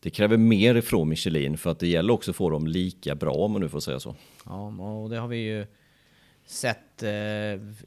det 0.00 0.10
kräver 0.10 0.36
mer 0.36 0.74
ifrån 0.74 1.08
Michelin 1.08 1.58
för 1.58 1.70
att 1.70 1.78
det 1.78 1.86
gäller 1.86 2.12
också 2.12 2.30
att 2.30 2.36
få 2.36 2.50
dem 2.50 2.66
lika 2.66 3.14
bra 3.14 3.32
om 3.32 3.52
man 3.52 3.60
nu 3.60 3.68
får 3.68 3.80
säga 3.80 4.00
så. 4.00 4.14
Ja, 4.44 4.66
och 4.68 5.10
det 5.10 5.16
har 5.16 5.28
vi 5.28 5.36
ju 5.36 5.66
sett 6.50 7.02
eh, 7.02 7.10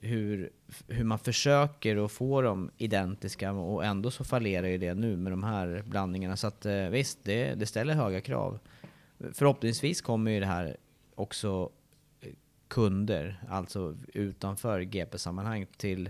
hur, 0.02 0.50
hur 0.88 1.04
man 1.04 1.20
försöker 1.20 2.06
att 2.06 2.12
få 2.12 2.42
dem 2.42 2.72
identiska 2.78 3.52
och 3.52 3.86
ändå 3.86 4.12
så 4.12 4.24
fallerar 4.24 4.68
ju 4.68 4.78
det 4.78 4.94
nu 4.94 5.18
med 5.18 5.32
de 5.32 5.44
här 5.44 5.84
blandningarna. 5.86 6.38
Så 6.38 6.48
att 6.48 6.66
eh, 6.66 6.90
visst, 6.90 7.20
det, 7.24 7.56
det 7.56 7.66
ställer 7.66 7.94
höga 7.94 8.22
krav. 8.22 8.60
Förhoppningsvis 9.34 10.02
kommer 10.02 10.32
ju 10.32 10.40
det 10.40 10.46
här 10.46 10.78
också 11.16 11.70
eh, 12.22 12.30
kunder, 12.68 13.44
alltså 13.50 13.98
utanför 14.14 14.82
GP-sammanhang 14.82 15.66
till, 15.78 16.10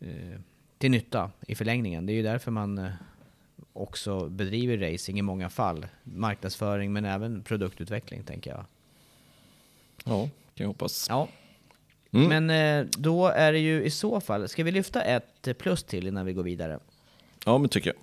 eh, 0.00 0.40
till 0.78 0.90
nytta 0.90 1.30
i 1.46 1.54
förlängningen. 1.54 2.06
Det 2.06 2.12
är 2.12 2.14
ju 2.14 2.22
därför 2.22 2.50
man 2.50 2.78
eh, 2.78 2.90
också 3.72 4.28
bedriver 4.28 4.92
racing 4.92 5.18
i 5.18 5.22
många 5.22 5.50
fall. 5.50 5.86
Marknadsföring 6.02 6.92
men 6.92 7.04
även 7.04 7.42
produktutveckling 7.42 8.22
tänker 8.22 8.50
jag. 8.50 8.64
Ja, 10.04 10.28
kan 10.56 10.64
jag 10.64 10.68
hoppas. 10.68 11.06
Ja. 11.08 11.28
Mm. 12.12 12.28
Men 12.28 12.50
eh, 12.50 12.90
då 12.98 13.26
är 13.26 13.52
det 13.52 13.58
ju 13.58 13.84
i 13.84 13.90
så 13.90 14.20
fall, 14.20 14.48
ska 14.48 14.64
vi 14.64 14.70
lyfta 14.70 15.02
ett 15.02 15.58
plus 15.58 15.84
till 15.84 16.06
innan 16.06 16.26
vi 16.26 16.32
går 16.32 16.42
vidare? 16.42 16.78
Ja, 17.44 17.58
men 17.58 17.68
tycker 17.68 17.90
jag. 17.90 17.96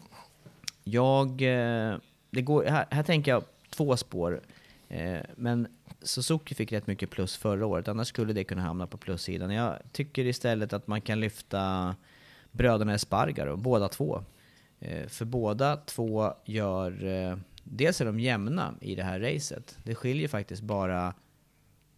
Jag, 0.84 1.30
eh, 1.42 1.98
det 2.30 2.42
går, 2.42 2.66
här, 2.66 2.86
här 2.90 3.04
tänker 3.04 3.32
jag 3.32 3.44
två 3.70 3.98
spår. 3.98 4.42
Men 5.36 5.68
Suzuki 6.02 6.56
fick 6.56 6.72
rätt 6.72 6.88
mycket 6.88 7.10
plus 7.10 7.38
förra 7.38 7.66
året, 7.66 7.88
annars 7.88 8.08
skulle 8.08 8.34
det 8.34 8.44
kunna 8.44 8.62
hamna 8.62 8.88
på 8.88 8.98
plussidan. 8.98 9.52
Jag 9.52 9.80
tycker 9.92 10.26
istället 10.26 10.74
att 10.74 10.88
man 10.88 11.02
kan 11.02 11.20
lyfta 11.20 11.96
bröderna 12.52 12.94
Espargaro, 12.94 13.56
båda 13.56 13.90
två. 13.90 14.24
Eh, 14.80 15.08
för 15.08 15.26
båda 15.26 15.76
två 15.78 16.34
gör... 16.46 17.06
Eh, 17.06 17.38
dels 17.64 18.02
är 18.02 18.06
de 18.06 18.20
jämna 18.20 18.74
i 18.82 18.96
det 18.96 19.04
här 19.04 19.20
racet. 19.20 19.78
Det 19.84 19.96
skiljer 19.96 20.28
faktiskt 20.28 20.62
bara, 20.62 21.14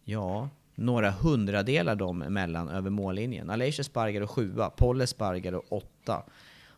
ja, 0.08 0.48
några 0.74 1.10
hundradelar 1.10 1.96
dem 1.96 2.22
emellan 2.22 2.68
över 2.68 2.90
mållinjen. 2.90 3.50
Aleix 3.50 3.78
och 4.22 4.30
sjua, 4.30 4.70
Polle 4.70 5.06
Paul 5.18 5.54
och 5.54 5.72
åtta. 5.72 6.22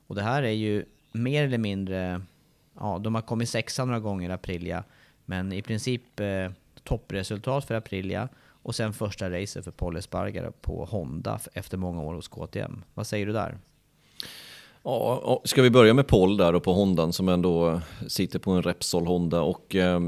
Och 0.07 0.15
det 0.15 0.23
här 0.23 0.43
är 0.43 0.51
ju 0.51 0.85
mer 1.13 1.45
eller 1.45 1.59
mindre... 1.59 2.23
Ja, 2.81 2.99
de 2.99 3.15
har 3.15 3.23
kommit 3.23 3.49
sexa 3.49 3.85
några 3.85 4.01
gånger, 4.01 4.31
Aprilia. 4.31 4.85
Men 5.25 5.53
i 5.53 5.63
princip 5.63 6.21
eh, 6.21 6.51
toppresultat 6.85 7.65
för 7.65 7.75
Aprilia. 7.75 8.29
Och 8.63 8.75
sen 8.75 8.93
första 8.93 9.31
racet 9.31 9.65
för 9.65 9.71
Polle 9.71 9.99
Espargaro 9.99 10.53
på 10.53 10.85
Honda 10.85 11.41
efter 11.53 11.77
många 11.77 12.03
år 12.03 12.15
hos 12.15 12.29
KTM. 12.29 12.85
Vad 12.95 13.07
säger 13.07 13.27
du 13.27 13.33
där? 13.33 13.59
Ja, 14.83 15.41
ska 15.45 15.63
vi 15.63 15.71
börja 15.71 15.95
med 15.95 16.07
Paul 16.07 16.37
där 16.37 16.55
och 16.55 16.63
på 16.63 16.73
Hondan 16.73 17.13
som 17.13 17.29
ändå 17.29 17.71
eh, 17.71 17.81
sitter 18.07 18.39
på 18.39 18.51
en 18.51 18.63
Repsol 18.63 19.07
Honda 19.07 19.41
och 19.41 19.75
eh, 19.75 20.01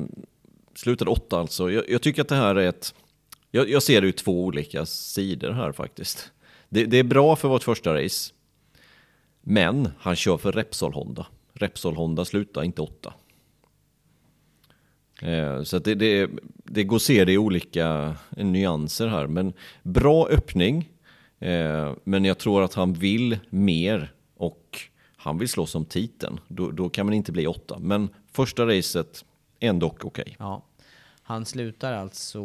slutade 0.74 1.10
åtta 1.10 1.38
alltså. 1.38 1.70
Jag, 1.70 1.90
jag, 1.90 2.02
tycker 2.02 2.22
att 2.22 2.28
det 2.28 2.34
här 2.34 2.54
är 2.54 2.68
ett... 2.68 2.94
Jag, 3.50 3.70
jag 3.70 3.82
ser 3.82 4.00
det 4.00 4.06
ur 4.06 4.12
två 4.12 4.44
olika 4.44 4.86
sidor 4.86 5.50
här 5.50 5.72
faktiskt. 5.72 6.32
Det, 6.68 6.84
det, 6.84 6.98
är 6.98 7.04
bra 7.04 7.36
för 7.36 7.48
vårt 7.48 7.62
första 7.62 7.94
race, 7.94 8.32
men 9.40 9.88
han 9.98 10.16
kör 10.16 10.36
för 10.36 10.52
Repsol 10.52 10.92
Honda. 10.92 11.26
Repsol 11.54 11.96
Honda 11.96 12.24
slutar 12.24 12.62
inte 12.62 12.82
åtta. 12.82 13.14
Eh, 15.22 15.62
så 15.62 15.78
det, 15.78 15.94
det, 15.94 16.30
det, 16.64 16.84
går 16.84 16.96
att 16.96 17.02
se 17.02 17.24
det 17.24 17.32
i 17.32 17.38
olika 17.38 18.16
eh, 18.36 18.46
nyanser 18.46 19.06
här, 19.06 19.26
men 19.26 19.52
bra 19.82 20.28
öppning. 20.28 20.90
Eh, 21.38 21.92
men 22.04 22.24
jag 22.24 22.38
tror 22.38 22.62
att 22.62 22.74
han 22.74 22.92
vill 22.92 23.38
mer 23.50 24.12
och 24.36 24.78
han 25.16 25.38
vill 25.38 25.48
slåss 25.48 25.74
om 25.74 25.84
titeln, 25.84 26.40
då, 26.48 26.70
då 26.70 26.88
kan 26.88 27.06
man 27.06 27.14
inte 27.14 27.32
bli 27.32 27.46
åtta. 27.46 27.78
Men 27.78 28.08
första 28.32 28.66
racet, 28.66 29.24
ändå 29.60 29.86
okej. 29.86 30.08
Okay. 30.08 30.34
Ja. 30.38 30.64
Han 31.22 31.44
slutar 31.44 31.92
alltså, 31.92 32.42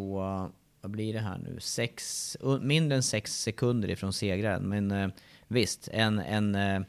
vad 0.85 0.91
blir 0.91 1.13
det 1.13 1.19
här 1.19 1.37
nu, 1.37 1.59
sex, 1.59 2.37
mindre 2.61 2.95
än 2.95 3.03
sex 3.03 3.41
sekunder 3.41 3.89
ifrån 3.89 4.13
segraren. 4.13 4.63
Men 4.63 4.91
eh, 4.91 5.09
visst, 5.47 5.89
en, 5.91 6.19
en, 6.19 6.55
eh, 6.55 6.81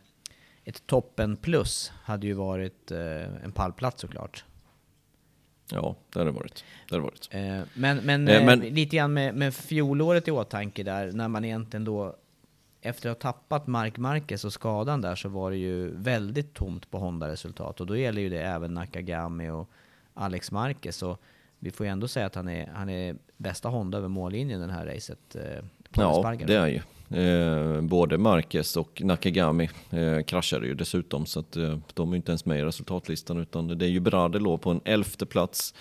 ett 0.65 0.87
toppen 0.87 1.37
plus 1.37 1.93
hade 2.03 2.27
ju 2.27 2.33
varit 2.33 2.91
eh, 2.91 3.45
en 3.45 3.53
pallplats 3.55 4.01
såklart. 4.01 4.45
Ja, 5.71 5.97
det 6.13 6.19
hade 6.19 6.31
varit. 6.31 6.65
Det 6.89 6.95
hade 6.95 7.03
varit. 7.03 7.29
Men, 7.75 7.97
men, 7.97 8.25
men 8.25 8.61
lite 8.61 8.97
grann 8.97 9.13
med, 9.13 9.35
med 9.35 9.55
fjolåret 9.55 10.29
i 10.29 10.31
åtanke 10.31 10.83
där, 10.83 11.13
när 11.13 11.29
man 11.29 11.45
egentligen 11.45 11.85
då 11.85 12.17
efter 12.81 13.11
att 13.11 13.23
ha 13.23 13.33
tappat 13.33 13.67
Mark 13.67 13.97
Marquez 13.97 14.45
och 14.45 14.53
skadan 14.53 15.01
där 15.01 15.15
så 15.15 15.29
var 15.29 15.51
det 15.51 15.57
ju 15.57 15.91
väldigt 15.97 16.55
tomt 16.55 16.91
på 16.91 16.99
Honda-resultat. 16.99 17.81
Och 17.81 17.87
då 17.87 17.97
gäller 17.97 18.23
ju 18.23 18.29
det 18.29 18.43
även 18.43 18.75
Nakagami 18.75 19.51
och 19.51 19.71
Alex 20.15 20.53
Marquez. 20.53 20.97
Så 20.97 21.19
vi 21.59 21.71
får 21.71 21.87
ju 21.87 21.93
ändå 21.93 22.09
säga 22.09 22.27
att 22.27 22.35
han 22.35 22.49
är, 22.49 22.67
han 22.75 22.89
är 22.89 23.17
bästa 23.37 23.69
Honda 23.69 23.99
över 23.99 24.09
mållinjen 24.09 24.61
den 24.61 24.71
här 24.71 24.87
racet. 24.87 25.37
Eh, 25.37 25.65
ja, 25.95 26.37
det 26.47 26.55
är 26.55 26.67
ju. 26.67 26.81
Eh, 27.11 27.81
både 27.81 28.19
Marquez 28.19 28.77
och 28.77 29.03
Nakagami 29.05 29.71
eh, 29.91 30.23
kraschade 30.23 30.67
ju 30.67 30.75
dessutom. 30.75 31.27
Så 31.27 31.41
att, 31.41 31.57
eh, 31.57 31.79
de 31.95 32.13
är 32.13 32.17
inte 32.17 32.31
ens 32.31 32.45
med 32.45 32.59
i 32.59 32.63
resultatlistan. 32.63 33.39
Utan 33.39 33.79
det 33.79 33.85
är 33.85 33.89
ju 33.89 34.01
Bradel 34.01 34.45
då 34.45 34.59
på 34.59 34.71
en 34.71 34.81
elfte 34.85 35.27
plats. 35.27 35.75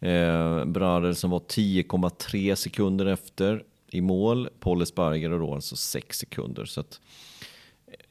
Eh, 0.00 0.64
Bradel 0.64 1.16
som 1.16 1.30
var 1.30 1.38
10,3 1.40 2.54
sekunder 2.54 3.06
efter 3.06 3.64
i 3.90 4.00
mål. 4.00 4.48
Paul 4.60 4.82
Espargaro 4.82 5.38
då 5.38 5.54
alltså 5.54 5.76
6 5.76 6.18
sekunder. 6.18 6.64
Så 6.64 6.80
att 6.80 7.00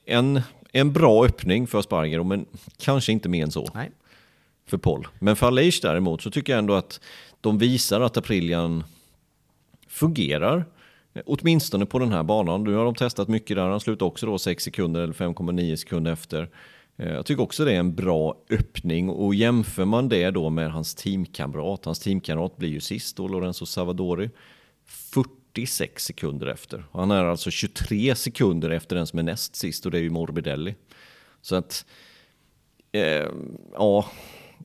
en, 0.06 0.42
en 0.72 0.94
bra 0.94 1.26
öppning 1.26 1.68
för 1.68 1.80
Espargaro, 1.80 2.24
men 2.24 2.46
kanske 2.78 3.12
inte 3.12 3.30
mer 3.30 3.44
än 3.44 3.52
så. 3.52 3.70
Nej. 3.74 3.92
För 4.68 4.78
Paul. 4.78 5.08
Men 5.20 5.36
för 5.36 5.48
Aleix 5.48 5.82
däremot 5.82 6.22
så 6.22 6.32
tycker 6.32 6.54
jag 6.54 6.60
ändå 6.60 6.74
att 6.74 7.00
de 7.42 7.58
visar 7.58 8.02
att 8.02 8.18
Aprilian 8.18 8.84
fungerar. 9.88 10.66
Åtminstone 11.26 11.86
på 11.86 12.00
den 12.00 12.12
här 12.12 12.24
banan. 12.24 12.64
Nu 12.64 12.74
har 12.74 12.86
de 12.86 12.96
testat 12.96 13.28
mycket 13.28 13.58
där. 13.58 13.68
Han 13.68 13.80
slutar 13.80 14.06
också 14.06 14.26
då 14.26 14.38
6 14.38 14.64
sekunder 14.64 15.02
eller 15.02 15.14
5,9 15.14 15.76
sekunder 15.76 16.12
efter. 16.12 16.50
Eh, 16.98 17.14
jag 17.14 17.26
tycker 17.26 17.44
också 17.44 17.66
det 17.66 17.74
är 17.74 17.80
en 17.80 17.96
bra 17.96 18.36
öppning 18.50 19.10
och 19.10 19.36
jämför 19.36 19.86
man 19.86 20.10
det 20.10 20.32
då 20.32 20.50
med 20.50 20.72
hans 20.72 20.96
teamkamrat. 20.96 21.86
Hans 21.86 22.00
teamkamrat 22.00 22.58
blir 22.58 22.70
ju 22.70 22.80
sist 22.80 23.18
då, 23.18 23.28
Lorenzo 23.28 23.66
Savadori. 23.66 24.30
46 24.86 26.06
sekunder 26.06 26.48
efter. 26.48 26.86
Han 26.92 27.12
är 27.12 27.24
alltså 27.24 27.52
23 27.52 28.16
sekunder 28.16 28.70
efter 28.70 28.96
den 28.96 29.08
som 29.08 29.20
är 29.20 29.24
näst 29.24 29.56
sist 29.56 29.86
och 29.86 29.92
det 29.92 29.98
är 29.98 30.02
ju 30.02 30.10
Morbidelli. 30.10 30.76
Så 31.42 31.56
att, 31.56 31.86
eh, 32.92 33.26
ja, 33.74 34.06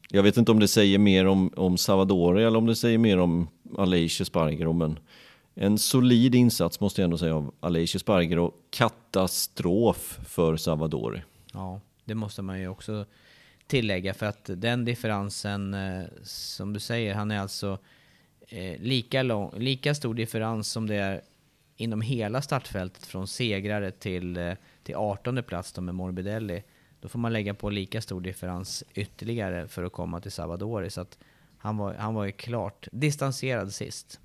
jag 0.09 0.22
vet 0.22 0.36
inte 0.36 0.53
om 0.53 0.61
det 0.61 0.68
säger 0.68 0.99
mer 0.99 1.26
om, 1.26 1.53
om 1.57 1.78
Savadori 1.78 2.45
eller 2.45 2.59
om 2.59 2.66
det 2.66 2.76
säger 2.76 2.99
mer 2.99 3.18
om 3.18 3.49
Aleix 3.78 4.26
Spargero, 4.26 4.72
men 4.72 4.99
en 5.55 5.78
solid 5.78 6.34
insats 6.34 6.80
måste 6.80 7.01
jag 7.01 7.05
ändå 7.05 7.18
säga 7.18 7.36
av 7.36 7.55
Aleix 7.61 8.01
Spargero. 8.01 8.55
Katastrof 8.70 10.18
för 10.28 10.57
Savadori. 10.57 11.22
Ja, 11.53 11.80
det 12.05 12.14
måste 12.14 12.43
man 12.43 12.61
ju 12.61 12.68
också 12.68 13.07
tillägga 13.66 14.14
för 14.14 14.26
att 14.26 14.51
den 14.55 14.84
differensen, 14.84 15.74
eh, 15.74 16.05
som 16.22 16.72
du 16.72 16.80
säger, 16.80 17.14
han 17.14 17.30
är 17.30 17.38
alltså 17.38 17.78
eh, 18.49 18.80
lika, 18.80 19.22
lång, 19.22 19.53
lika 19.59 19.95
stor 19.95 20.14
differens 20.14 20.70
som 20.70 20.86
det 20.86 20.95
är 20.95 21.20
inom 21.76 22.01
hela 22.01 22.43
startfältet 22.43 23.07
från 23.07 23.28
segrare 23.28 23.90
till, 23.90 24.36
eh, 24.36 24.53
till 24.82 24.95
18 24.95 25.43
plats 25.43 25.72
då 25.72 25.80
med 25.80 25.95
Morbidelli. 25.95 26.62
Då 27.03 27.09
får 27.09 27.18
man 27.18 27.32
lägga 27.32 27.55
på 27.55 27.70
lika 27.70 28.00
stor 28.00 28.20
differens 28.20 28.84
ytterligare 28.94 29.68
för 29.68 29.84
att 29.84 29.92
komma 29.92 30.20
till 30.20 30.32
Savadori. 30.32 30.90
Så 30.90 31.00
att 31.00 31.18
han 31.59 31.76
var, 31.76 31.94
han 31.94 32.14
var 32.14 32.24
ju 32.24 32.32
klart 32.32 32.88
distanserad 32.92 33.72
sist. 33.72 34.20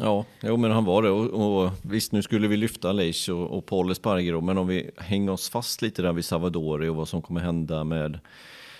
Ja, 0.00 0.24
jo, 0.42 0.56
men 0.56 0.70
han 0.70 0.84
var 0.84 1.02
det. 1.02 1.10
Och, 1.10 1.64
och 1.64 1.70
visst, 1.82 2.12
nu 2.12 2.22
skulle 2.22 2.48
vi 2.48 2.56
lyfta 2.56 2.92
Leish 2.92 3.30
och, 3.30 3.58
och 3.58 3.66
Paul 3.66 3.90
Espargero, 3.90 4.40
men 4.40 4.58
om 4.58 4.66
vi 4.66 4.90
hänger 4.96 5.32
oss 5.32 5.50
fast 5.50 5.82
lite 5.82 6.02
där 6.02 6.12
vid 6.12 6.24
Savadori 6.24 6.88
och 6.88 6.96
vad 6.96 7.08
som 7.08 7.22
kommer 7.22 7.40
hända 7.40 7.84
med 7.84 8.18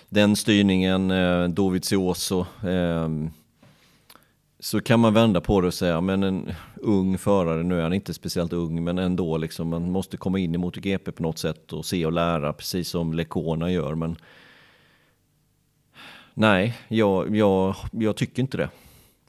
den 0.09 0.35
styrningen, 0.35 1.11
eh, 1.11 1.47
Dovizioso, 1.47 2.45
eh, 2.63 3.09
så 4.63 4.81
kan 4.81 4.99
man 4.99 5.13
vända 5.13 5.41
på 5.41 5.61
det 5.61 5.67
och 5.67 5.73
säga, 5.73 6.01
men 6.01 6.23
en 6.23 6.51
ung 6.75 7.17
förare, 7.17 7.63
nu 7.63 7.77
är 7.79 7.83
han 7.83 7.93
inte 7.93 8.13
speciellt 8.13 8.53
ung, 8.53 8.83
men 8.83 8.97
ändå 8.97 9.37
liksom, 9.37 9.67
man 9.67 9.91
måste 9.91 10.17
komma 10.17 10.39
in 10.39 10.55
i 10.55 10.57
MotoGP 10.57 11.11
på 11.11 11.23
något 11.23 11.37
sätt 11.37 11.73
och 11.73 11.85
se 11.85 12.05
och 12.05 12.11
lära, 12.11 12.53
precis 12.53 12.89
som 12.89 13.13
Lecona 13.13 13.71
gör, 13.71 13.95
men 13.95 14.15
nej, 16.33 16.77
jag, 16.87 17.35
jag, 17.35 17.75
jag 17.91 18.15
tycker 18.15 18.41
inte 18.41 18.57
det. 18.57 18.69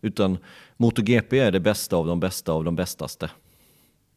Utan 0.03 0.39
MotoGP 0.76 1.39
är 1.39 1.51
det 1.51 1.61
bästa 1.61 1.97
av 1.97 2.07
de 2.07 2.20
bästa 2.20 2.53
av 2.53 2.64
de 2.64 2.76
bästaste. 2.76 3.30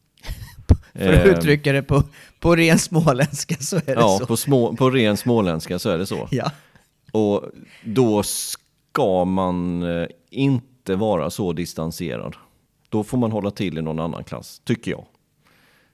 För 0.92 1.12
att 1.12 1.26
uttrycka 1.26 1.72
det 1.72 1.82
på, 1.82 2.02
på 2.40 2.56
ren 2.56 2.78
småländska 2.78 3.56
så 3.56 3.76
är 3.76 3.80
det 3.86 3.92
ja, 3.92 4.16
så. 4.18 4.22
Ja, 4.22 4.26
på, 4.26 4.36
små, 4.36 4.76
på 4.76 4.90
ren 4.90 5.16
småländska 5.16 5.78
så 5.78 5.90
är 5.90 5.98
det 5.98 6.06
så. 6.06 6.28
Ja. 6.30 6.50
Och 7.12 7.44
då 7.84 8.22
ska 8.22 9.24
man 9.24 9.82
eh, 9.82 10.06
inte 10.86 10.96
vara 11.00 11.30
så 11.30 11.52
distanserad. 11.52 12.36
Då 12.88 13.04
får 13.04 13.18
man 13.18 13.32
hålla 13.32 13.50
till 13.50 13.78
i 13.78 13.82
någon 13.82 13.98
annan 14.00 14.24
klass, 14.24 14.60
tycker 14.64 14.90
jag. 14.90 15.06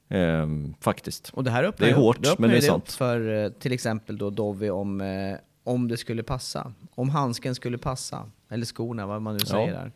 Ehm, 0.08 0.74
faktiskt. 0.80 1.30
Och 1.34 1.44
det 1.44 1.50
här 1.50 1.64
öppnar 1.64 1.86
det 1.86 1.92
är 1.92 1.96
hårt, 1.96 2.22
det 2.22 2.38
men 2.38 2.50
det 2.50 2.56
är 2.56 2.60
sant. 2.60 2.92
för 2.92 3.44
eh, 3.44 3.48
till 3.50 3.72
exempel 3.72 4.18
då 4.18 4.30
Dovi 4.30 4.70
om, 4.70 5.00
eh, 5.00 5.36
om 5.64 5.88
det 5.88 5.96
skulle 5.96 6.22
passa. 6.22 6.72
Om 6.94 7.10
handsken 7.10 7.54
skulle 7.54 7.78
passa. 7.78 8.30
Eller 8.50 8.64
skorna, 8.66 9.06
vad 9.06 9.22
man 9.22 9.34
nu 9.34 9.40
säger 9.40 9.68
Ja. 9.72 9.74
där. 9.78 9.92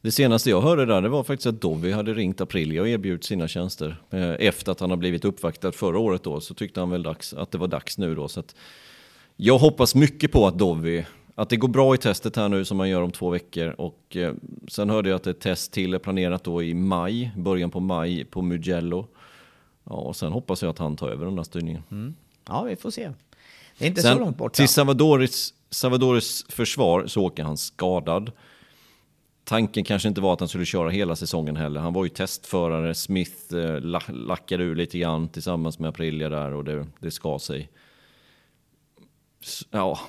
Det 0.00 0.10
senaste 0.12 0.50
jag 0.50 0.60
hörde 0.60 0.86
där 0.86 1.02
det 1.02 1.08
var 1.08 1.22
faktiskt 1.24 1.46
att 1.46 1.60
Dovi 1.60 1.92
hade 1.92 2.14
ringt 2.14 2.40
Aprilia 2.40 2.80
och 2.82 2.88
erbjudit 2.88 3.24
sina 3.24 3.48
tjänster. 3.48 4.02
Eh, 4.10 4.30
Efter 4.30 4.72
att 4.72 4.80
han 4.80 4.90
har 4.90 4.96
blivit 4.96 5.24
uppvaktad 5.24 5.72
förra 5.72 5.98
året 5.98 6.22
då 6.22 6.40
så 6.40 6.54
tyckte 6.54 6.80
han 6.80 6.90
väl 6.90 7.02
dags, 7.02 7.34
att 7.34 7.50
det 7.50 7.58
var 7.58 7.68
dags 7.68 7.98
nu 7.98 8.14
då. 8.14 8.28
Så 8.28 8.40
att 8.40 8.54
jag 9.36 9.58
hoppas 9.58 9.94
mycket 9.94 10.32
på 10.32 10.46
att 10.46 10.58
Dovi, 10.58 11.06
att 11.34 11.48
det 11.48 11.56
går 11.56 11.68
bra 11.68 11.94
i 11.94 11.98
testet 11.98 12.36
här 12.36 12.48
nu 12.48 12.64
som 12.64 12.76
man 12.76 12.88
gör 12.88 13.02
om 13.02 13.10
två 13.12 13.30
veckor. 13.30 13.80
Och 13.80 14.16
eh, 14.16 14.34
sen 14.68 14.90
hörde 14.90 15.08
jag 15.08 15.16
att 15.16 15.26
ett 15.26 15.40
test 15.40 15.72
till 15.72 15.94
är 15.94 15.98
planerat 15.98 16.44
då 16.44 16.62
i 16.62 16.74
maj, 16.74 17.32
början 17.36 17.70
på 17.70 17.80
maj 17.80 18.24
på 18.24 18.42
Mugello. 18.42 19.06
Ja, 19.84 19.92
och 19.92 20.16
sen 20.16 20.32
hoppas 20.32 20.62
jag 20.62 20.70
att 20.70 20.78
han 20.78 20.96
tar 20.96 21.08
över 21.08 21.24
den 21.24 21.36
där 21.36 21.42
styrningen. 21.42 22.14
Ja, 22.48 22.62
vi 22.62 22.76
får 22.76 22.90
se. 22.90 23.10
Det 23.78 23.84
är 23.84 23.88
inte 23.88 24.02
Sen 24.02 24.12
så 24.16 24.24
långt 24.24 24.36
borta. 24.36 24.54
till 24.54 24.68
Salvadoris, 24.68 25.54
Salvadoris 25.70 26.44
försvar 26.48 27.06
så 27.06 27.22
åker 27.22 27.44
han 27.44 27.56
skadad. 27.56 28.32
Tanken 29.44 29.84
kanske 29.84 30.08
inte 30.08 30.20
var 30.20 30.32
att 30.32 30.40
han 30.40 30.48
skulle 30.48 30.64
köra 30.64 30.90
hela 30.90 31.16
säsongen 31.16 31.56
heller. 31.56 31.80
Han 31.80 31.92
var 31.92 32.04
ju 32.04 32.08
testförare, 32.08 32.94
Smith 32.94 33.54
eh, 33.54 33.80
la, 33.80 34.02
lackade 34.08 34.64
ur 34.64 34.74
lite 34.74 34.98
grann 34.98 35.28
tillsammans 35.28 35.78
med 35.78 35.88
Aprilia 35.88 36.28
där 36.28 36.52
och 36.52 36.64
det, 36.64 36.86
det 36.98 37.10
ska 37.10 37.38
sig. 37.38 37.70
Ja, 39.70 40.00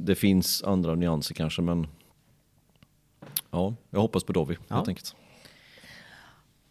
det 0.00 0.14
finns 0.14 0.62
andra 0.62 0.94
nyanser 0.94 1.34
kanske 1.34 1.62
men 1.62 1.86
ja, 3.50 3.74
jag 3.90 4.00
hoppas 4.00 4.24
på 4.24 4.32
Dovi 4.32 4.56
Ja. 4.68 4.74
helt 4.76 4.88
enkelt. 4.88 5.14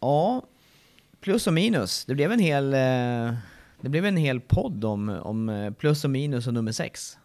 Ja, 0.00 0.42
plus 1.20 1.46
och 1.46 1.52
minus. 1.54 2.04
Det 2.04 2.14
blev 2.14 2.32
en 2.32 2.38
hel, 2.40 2.74
eh, 2.74 3.34
det 3.80 3.88
blev 3.88 4.06
en 4.06 4.16
hel 4.16 4.40
podd 4.40 4.84
om, 4.84 5.08
om 5.08 5.48
eh, 5.48 5.72
plus 5.72 6.04
och 6.04 6.10
minus 6.10 6.46
och 6.46 6.54
nummer 6.54 6.72
sex. 6.72 7.18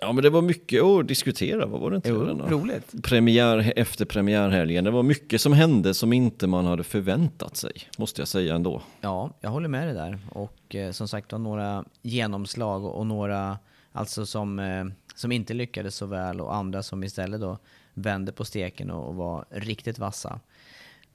Ja 0.00 0.12
men 0.12 0.22
det 0.24 0.30
var 0.30 0.42
mycket 0.42 0.82
att 0.82 1.08
diskutera, 1.08 1.66
vad 1.66 1.80
var 1.80 1.90
det 1.90 1.96
inte? 1.96 2.08
Jo, 2.08 2.18
roligt. 2.48 3.02
Premiär 3.02 3.72
efter 3.76 4.04
premiärhelgen. 4.04 4.84
Det 4.84 4.90
var 4.90 5.02
mycket 5.02 5.40
som 5.40 5.52
hände 5.52 5.94
som 5.94 6.12
inte 6.12 6.46
man 6.46 6.66
hade 6.66 6.84
förväntat 6.84 7.56
sig, 7.56 7.72
måste 7.98 8.20
jag 8.20 8.28
säga 8.28 8.54
ändå. 8.54 8.82
Ja, 9.00 9.30
jag 9.40 9.50
håller 9.50 9.68
med 9.68 9.86
dig 9.86 9.94
där. 9.94 10.18
Och 10.30 10.74
eh, 10.74 10.90
som 10.92 11.08
sagt 11.08 11.32
var 11.32 11.38
några 11.38 11.84
genomslag 12.02 12.84
och 12.84 13.06
några 13.06 13.58
alltså 13.92 14.26
som, 14.26 14.58
eh, 14.58 14.84
som 15.14 15.32
inte 15.32 15.54
lyckades 15.54 15.96
så 15.96 16.06
väl 16.06 16.40
och 16.40 16.54
andra 16.54 16.82
som 16.82 17.04
istället 17.04 17.40
då 17.40 17.58
vände 17.94 18.32
på 18.32 18.44
steken 18.44 18.90
och, 18.90 19.08
och 19.08 19.14
var 19.14 19.44
riktigt 19.50 19.98
vassa. 19.98 20.40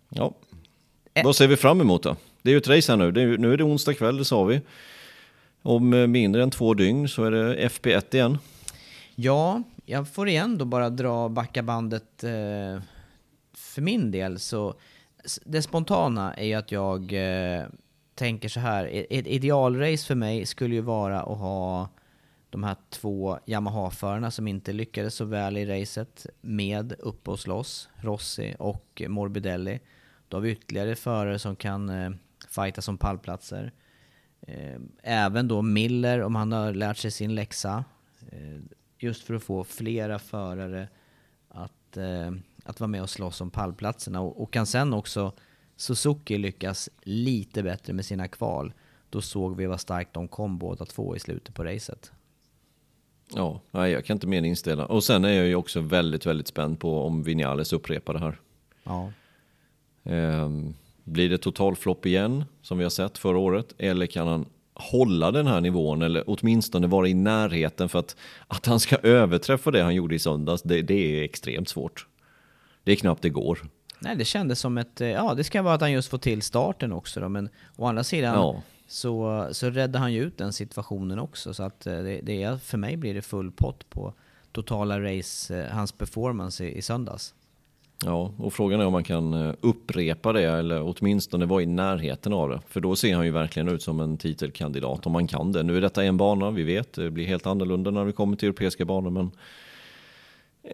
Ja. 0.10 0.34
Eh. 1.14 1.26
Vad 1.26 1.36
ser 1.36 1.48
vi 1.48 1.56
fram 1.56 1.82
emot 1.82 2.04
då? 2.04 2.16
Det 2.42 2.50
är 2.50 2.52
ju 2.52 2.58
ett 2.58 2.68
race 2.68 2.92
här 2.92 2.98
nu. 2.98 3.08
Är, 3.08 3.38
nu 3.38 3.54
är 3.54 3.58
det 3.58 3.64
onsdag 3.64 3.94
kväll, 3.94 4.18
det 4.18 4.26
sa 4.26 4.44
vi. 4.44 4.62
Om 5.62 5.94
eh, 5.94 6.08
mindre 6.08 6.44
än 6.44 6.52
två 6.52 6.74
dygn 6.74 7.08
så 7.08 7.24
är 7.24 7.32
det 7.32 7.68
FP1 7.70 8.16
igen. 8.16 8.38
Ja, 9.16 9.64
jag 9.86 10.14
får 10.14 10.28
igen 10.28 10.58
då 10.58 10.66
bara 10.66 10.90
dra 10.90 11.30
backa 11.30 11.64
bandet 11.64 12.24
eh, 12.24 12.82
för 13.54 13.82
min 13.82 14.12
del. 14.12 14.40
Så 14.40 14.76
det 15.46 15.62
spontana 15.62 16.34
är 16.34 16.46
ju 16.46 16.54
att 16.54 16.72
jag 16.72 17.14
eh, 17.14 17.66
tänker 18.16 18.50
så 18.50 18.60
här. 18.60 19.06
Ett 19.10 19.28
idealrace 19.28 20.08
för 20.08 20.16
mig 20.16 20.46
skulle 20.46 20.76
ju 20.76 20.82
vara 20.82 21.22
att 21.22 21.38
ha 21.38 21.90
de 22.58 22.64
här 22.64 22.76
två 22.90 23.40
Yamaha-förarna 23.46 24.32
som 24.32 24.48
inte 24.48 24.74
lyckades 24.74 25.16
så 25.16 25.26
väl 25.26 25.58
i 25.58 25.66
racet 25.66 26.26
med 26.42 26.94
uppe 27.00 27.32
och 27.32 27.40
slåss, 27.40 27.90
Rossi 27.96 28.56
och 28.60 29.02
Morbidelli. 29.08 29.80
Då 30.28 30.38
har 30.38 30.42
vi 30.42 30.52
ytterligare 30.52 30.96
förare 30.96 31.40
som 31.40 31.56
kan 31.56 31.90
eh, 31.90 32.10
fighta 32.50 32.82
som 32.82 32.98
pallplatser. 32.98 33.72
Eh, 34.42 34.80
även 35.04 35.48
då 35.48 35.62
Miller 35.62 36.22
om 36.22 36.36
han 36.36 36.52
har 36.52 36.74
lärt 36.74 36.98
sig 36.98 37.12
sin 37.12 37.36
läxa. 37.36 37.84
Eh, 38.32 38.60
just 38.98 39.24
för 39.24 39.34
att 39.34 39.44
få 39.44 39.64
flera 39.64 40.20
förare 40.20 40.88
att, 41.50 41.98
eh, 41.98 42.32
att 42.64 42.80
vara 42.80 42.88
med 42.88 43.02
och 43.02 43.10
slåss 43.10 43.42
om 43.42 43.52
pallplatserna. 43.52 44.22
Och, 44.22 44.42
och 44.42 44.54
kan 44.54 44.66
sen 44.66 44.94
också 44.94 45.34
Suzuki 45.76 46.38
lyckas 46.38 46.90
lite 47.02 47.64
bättre 47.64 47.94
med 47.94 48.06
sina 48.06 48.28
kval. 48.28 48.74
Då 49.10 49.22
såg 49.22 49.58
vi 49.58 49.66
vad 49.66 49.82
starkt 49.82 50.14
de 50.14 50.28
kom 50.28 50.58
båda 50.58 50.86
två 50.86 51.16
i 51.16 51.20
slutet 51.20 51.56
på 51.56 51.64
racet. 51.64 52.12
Ja, 53.36 53.62
nej, 53.72 53.92
jag 53.92 54.06
kan 54.06 54.16
inte 54.16 54.28
mer 54.28 54.42
inställa. 54.44 54.86
Och 54.86 55.04
sen 55.04 55.26
är 55.26 55.32
jag 55.34 55.48
ju 55.48 55.56
också 55.56 55.80
väldigt, 55.80 56.26
väldigt 56.26 56.48
spänd 56.48 56.80
på 56.80 57.02
om 57.04 57.24
Vinales 57.24 57.74
upprepar 57.74 58.14
det 58.14 58.20
här. 58.20 58.40
Ja. 58.84 59.12
Ehm, 60.04 60.74
blir 61.04 61.30
det 61.30 61.38
totalflopp 61.38 62.06
igen, 62.06 62.46
som 62.62 62.78
vi 62.78 62.84
har 62.86 62.90
sett 62.90 63.18
förra 63.18 63.38
året? 63.38 63.74
Eller 63.78 64.06
kan 64.06 64.28
han 64.28 64.46
hålla 64.74 65.32
den 65.32 65.48
här 65.48 65.62
nivån, 65.62 66.02
eller 66.02 66.24
åtminstone 66.28 66.88
vara 66.88 67.08
i 67.08 67.14
närheten? 67.14 67.90
För 67.90 68.00
att, 68.00 68.16
att 68.48 68.66
han 68.66 68.80
ska 68.80 68.96
överträffa 68.98 69.72
det 69.72 69.82
han 69.84 69.96
gjorde 69.96 70.16
i 70.16 70.20
söndags, 70.20 70.62
det, 70.62 70.82
det 70.82 71.20
är 71.20 71.24
extremt 71.24 71.70
svårt. 71.70 72.08
Det 72.84 72.92
är 72.92 72.96
knappt 72.96 73.22
det 73.22 73.30
går. 73.30 73.60
Nej, 74.00 74.16
det 74.16 74.26
kändes 74.26 74.60
som 74.60 74.78
ett... 74.78 75.02
eh, 75.02 75.08
Ja, 75.10 75.34
det 75.34 75.44
ska 75.44 75.62
vara 75.62 75.74
att 75.74 75.82
han 75.82 75.92
just 75.92 76.10
får 76.10 76.18
till 76.18 76.42
starten 76.42 76.92
också 76.92 77.20
då, 77.20 77.30
men 77.30 77.50
å 77.76 77.86
andra 77.86 78.04
sidan 78.04 78.34
Ja 78.36 78.62
så, 78.88 79.48
så 79.52 79.70
räddar 79.70 80.00
han 80.00 80.14
ju 80.14 80.24
ut 80.24 80.38
den 80.38 80.54
situationen 80.54 81.20
också. 81.20 81.54
Så 81.54 81.64
att 81.64 81.88
eh, 81.88 81.94
det, 81.94 82.20
det 82.24 82.44
är, 82.44 82.58
för 82.58 82.78
mig 82.78 82.98
blir 82.98 83.14
det 83.14 83.22
full 83.22 83.52
pott 83.52 83.90
på 83.90 84.14
totala 84.52 85.02
race, 85.02 85.60
eh, 85.60 85.72
hans 85.72 85.92
performance 85.92 86.66
i, 86.66 86.78
i 86.78 86.82
söndags. 86.82 87.34
Ja, 88.06 88.32
och 88.38 88.54
frågan 88.54 88.82
är 88.82 88.86
om 88.86 88.92
man 88.92 89.04
kan 89.04 89.34
eh, 89.34 89.54
upprepa 89.62 90.34
det 90.34 90.44
eller 90.44 90.96
åtminstone 90.98 91.46
vara 91.46 91.62
i 91.62 91.66
närheten 91.66 92.34
av 92.34 92.50
det. 92.50 92.62
För 92.68 92.82
då 92.82 92.96
ser 92.96 93.16
han 93.16 93.26
ju 93.26 93.32
verkligen 93.32 93.70
ut 93.70 93.82
som 93.82 94.00
en 94.00 94.18
titelkandidat 94.18 95.06
om 95.06 95.12
man 95.12 95.28
kan 95.28 95.52
det. 95.52 95.64
Nu 95.64 95.78
är 95.78 95.82
detta 95.82 96.04
en 96.04 96.18
bana, 96.18 96.52
vi 96.52 96.64
vet, 96.64 96.94
det 96.94 97.12
blir 97.12 97.26
helt 97.26 97.46
annorlunda 97.46 97.92
när 97.92 98.04
vi 98.04 98.14
kommer 98.14 98.38
till 98.38 98.48
europeiska 98.48 98.86
banor. 98.86 99.10
Men 99.10 99.32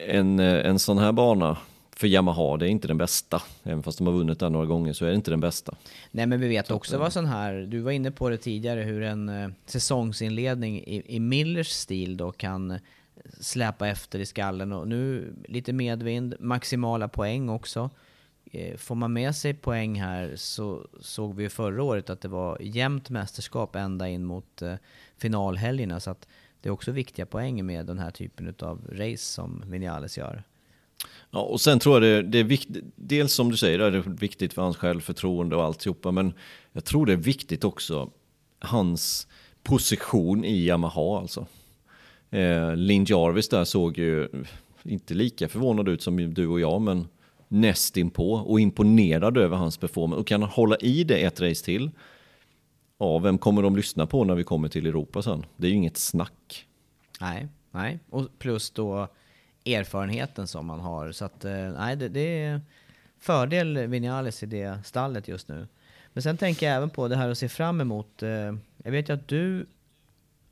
en, 0.08 0.40
en 0.40 0.80
sån 0.80 0.98
här 0.98 1.12
bana 1.12 1.58
för 2.04 2.08
Yamaha, 2.08 2.58
det 2.58 2.66
är 2.66 2.70
inte 2.70 2.88
den 2.88 2.98
bästa. 2.98 3.42
Även 3.64 3.84
fast 3.84 3.98
de 3.98 4.08
har 4.08 4.14
vunnit 4.14 4.40
där 4.40 4.50
några 4.50 4.66
gånger 4.66 4.94
så 4.94 5.06
är 5.06 5.10
det 5.10 5.16
inte 5.16 5.32
den 5.32 5.40
bästa. 5.40 5.76
Nej 6.12 6.26
men 6.26 6.40
vi 6.40 6.48
vet 6.48 6.72
också 6.72 6.98
vad 6.98 7.14
sån 7.14 7.26
här, 7.26 7.54
du 7.54 7.80
var 7.80 7.92
inne 7.92 8.12
på 8.12 8.30
det 8.30 8.38
tidigare, 8.38 8.82
hur 8.82 9.02
en 9.02 9.30
eh, 9.30 9.50
säsongsinledning 9.66 10.80
i, 10.80 11.16
i 11.16 11.20
Millers 11.20 11.70
stil 11.70 12.18
då 12.18 12.32
kan 12.32 12.80
släpa 13.40 13.88
efter 13.88 14.20
i 14.20 14.26
skallen 14.26 14.72
och 14.74 14.88
nu 14.88 15.34
lite 15.48 15.74
medvind, 15.74 16.36
maximala 16.40 17.08
poäng 17.08 17.50
också. 17.50 17.90
Eh, 18.52 18.78
Får 18.78 18.96
man 18.96 19.14
med 19.14 19.36
sig 19.36 19.54
poäng 19.54 20.02
här 20.02 20.34
så 20.36 20.88
såg 21.02 21.36
vi 21.36 21.44
ju 21.44 21.50
förra 21.50 21.84
året 21.84 22.10
att 22.10 22.22
det 22.22 22.28
var 22.28 22.58
jämnt 22.62 23.10
mästerskap 23.10 23.76
ända 23.76 24.10
in 24.10 24.26
mot 24.26 24.62
eh, 24.62 24.76
finalhelgerna 25.18 26.00
så 26.00 26.12
att 26.12 26.28
det 26.62 26.70
är 26.70 26.74
också 26.74 26.92
viktiga 26.92 27.26
poäng 27.26 27.66
med 27.66 27.86
den 27.86 28.00
här 28.00 28.12
typen 28.12 28.54
av 28.60 28.82
race 28.92 29.18
som 29.18 29.64
Vinales 29.68 30.18
gör. 30.18 30.44
Ja, 31.36 31.40
och 31.40 31.62
sen 31.62 31.80
tror 31.80 31.96
jag 31.96 32.02
det, 32.04 32.30
det 32.30 32.40
är 32.40 32.44
viktigt, 32.44 32.84
dels 32.96 33.34
som 33.34 33.52
du 33.52 33.58
säger, 33.58 33.80
det 33.80 33.98
är 33.98 34.20
viktigt 34.20 34.54
för 34.54 34.62
hans 34.62 34.78
självförtroende 34.78 35.56
och 35.56 35.64
alltihopa, 35.64 36.12
men 36.12 36.34
jag 36.72 36.86
tror 36.86 37.06
det 37.06 37.14
är 37.14 37.18
viktigt 37.18 37.64
också 37.64 38.12
hans 38.60 39.28
position 39.64 40.46
i 40.46 40.66
Yamaha 40.66 41.20
alltså. 41.20 41.48
Eh, 42.30 42.76
Lin 42.76 43.06
Jarvis 43.06 43.50
där 43.50 43.64
såg 43.64 43.98
ju 43.98 44.30
inte 44.84 45.14
lika 45.14 45.50
förvånad 45.50 45.90
ut 45.90 46.02
som 46.02 46.34
du 46.34 46.48
och 46.48 46.60
jag, 46.60 46.82
men 46.82 47.08
nästinpå 47.48 48.34
och 48.34 48.60
imponerad 48.60 49.38
över 49.38 49.58
hans 49.58 49.78
performance 49.78 50.20
och 50.20 50.28
kan 50.28 50.42
han 50.42 50.52
hålla 50.52 50.76
i 50.76 51.04
det 51.04 51.18
ett 51.18 51.42
race 51.42 51.66
till. 51.66 51.92
Ja, 52.98 53.20
vem 53.20 53.38
kommer 53.38 53.62
de 53.62 53.76
lyssna 53.76 54.06
på 54.06 54.24
när 54.24 54.36
vi 54.36 54.44
kommer 54.44 54.70
till 54.70 54.86
Europa 54.86 55.22
sen? 55.22 55.46
Det 55.58 55.68
är 55.68 55.72
ju 55.72 55.78
inget 55.78 55.98
snack. 55.98 56.68
Nej, 57.22 57.48
nej, 57.72 58.00
och 58.10 58.28
plus 58.40 58.72
då 58.72 59.08
erfarenheten 59.66 60.48
som 60.48 60.66
man 60.66 60.80
har. 60.80 61.12
Så 61.12 61.26
att, 61.26 61.46
eh, 61.46 61.52
nej, 61.52 61.96
det, 61.96 62.10
det 62.10 62.44
är 62.44 62.62
fördel 63.20 63.78
Vinales 63.88 64.44
i 64.44 64.46
det 64.46 64.80
stallet 64.86 65.28
just 65.28 65.48
nu. 65.48 65.68
Men 66.14 66.24
sen 66.24 66.38
tänker 66.38 66.66
jag 66.66 66.76
även 66.76 66.90
på 66.90 67.08
det 67.08 67.16
här 67.16 67.30
att 67.30 67.38
se 67.38 67.50
fram 67.50 67.82
emot. 67.82 68.24
Eh, 68.24 68.30
jag 68.84 68.92
vet 68.92 69.10
ju 69.10 69.14
att 69.14 69.28
du... 69.28 69.66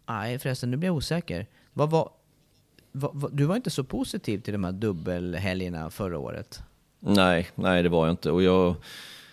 Nej 0.07 0.39
förresten, 0.39 0.71
nu 0.71 0.77
blir 0.77 0.89
jag 0.89 0.95
osäker. 0.95 1.47
Vad 1.73 1.89
var, 1.89 2.09
vad, 2.91 3.33
du 3.33 3.45
var 3.45 3.55
inte 3.55 3.69
så 3.69 3.83
positiv 3.83 4.39
till 4.39 4.53
de 4.53 4.63
här 4.63 4.71
dubbelhelgerna 4.71 5.89
förra 5.89 6.17
året? 6.17 6.63
Nej, 6.99 7.47
nej 7.55 7.83
det 7.83 7.89
var 7.89 8.05
jag 8.05 8.13
inte. 8.13 8.31
Och 8.31 8.43
jag, 8.43 8.75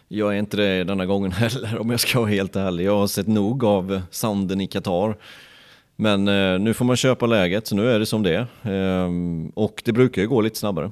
jag 0.08 0.34
är 0.34 0.38
inte 0.38 0.56
det 0.56 0.84
denna 0.84 1.06
gången 1.06 1.32
heller 1.32 1.78
om 1.78 1.90
jag 1.90 2.00
ska 2.00 2.18
vara 2.20 2.30
helt 2.30 2.56
ärlig. 2.56 2.84
Jag 2.84 2.98
har 2.98 3.06
sett 3.06 3.26
nog 3.26 3.64
av 3.64 4.02
sanden 4.10 4.60
i 4.60 4.66
Qatar. 4.66 5.16
Men 6.00 6.28
eh, 6.28 6.58
nu 6.58 6.74
får 6.74 6.84
man 6.84 6.96
köpa 6.96 7.26
läget, 7.26 7.66
så 7.66 7.76
nu 7.76 7.90
är 7.90 7.98
det 7.98 8.06
som 8.06 8.22
det 8.22 8.34
är. 8.34 8.46
Ehm, 8.62 9.52
och 9.54 9.82
det 9.84 9.92
brukar 9.92 10.22
ju 10.22 10.28
gå 10.28 10.40
lite 10.40 10.58
snabbare. 10.58 10.90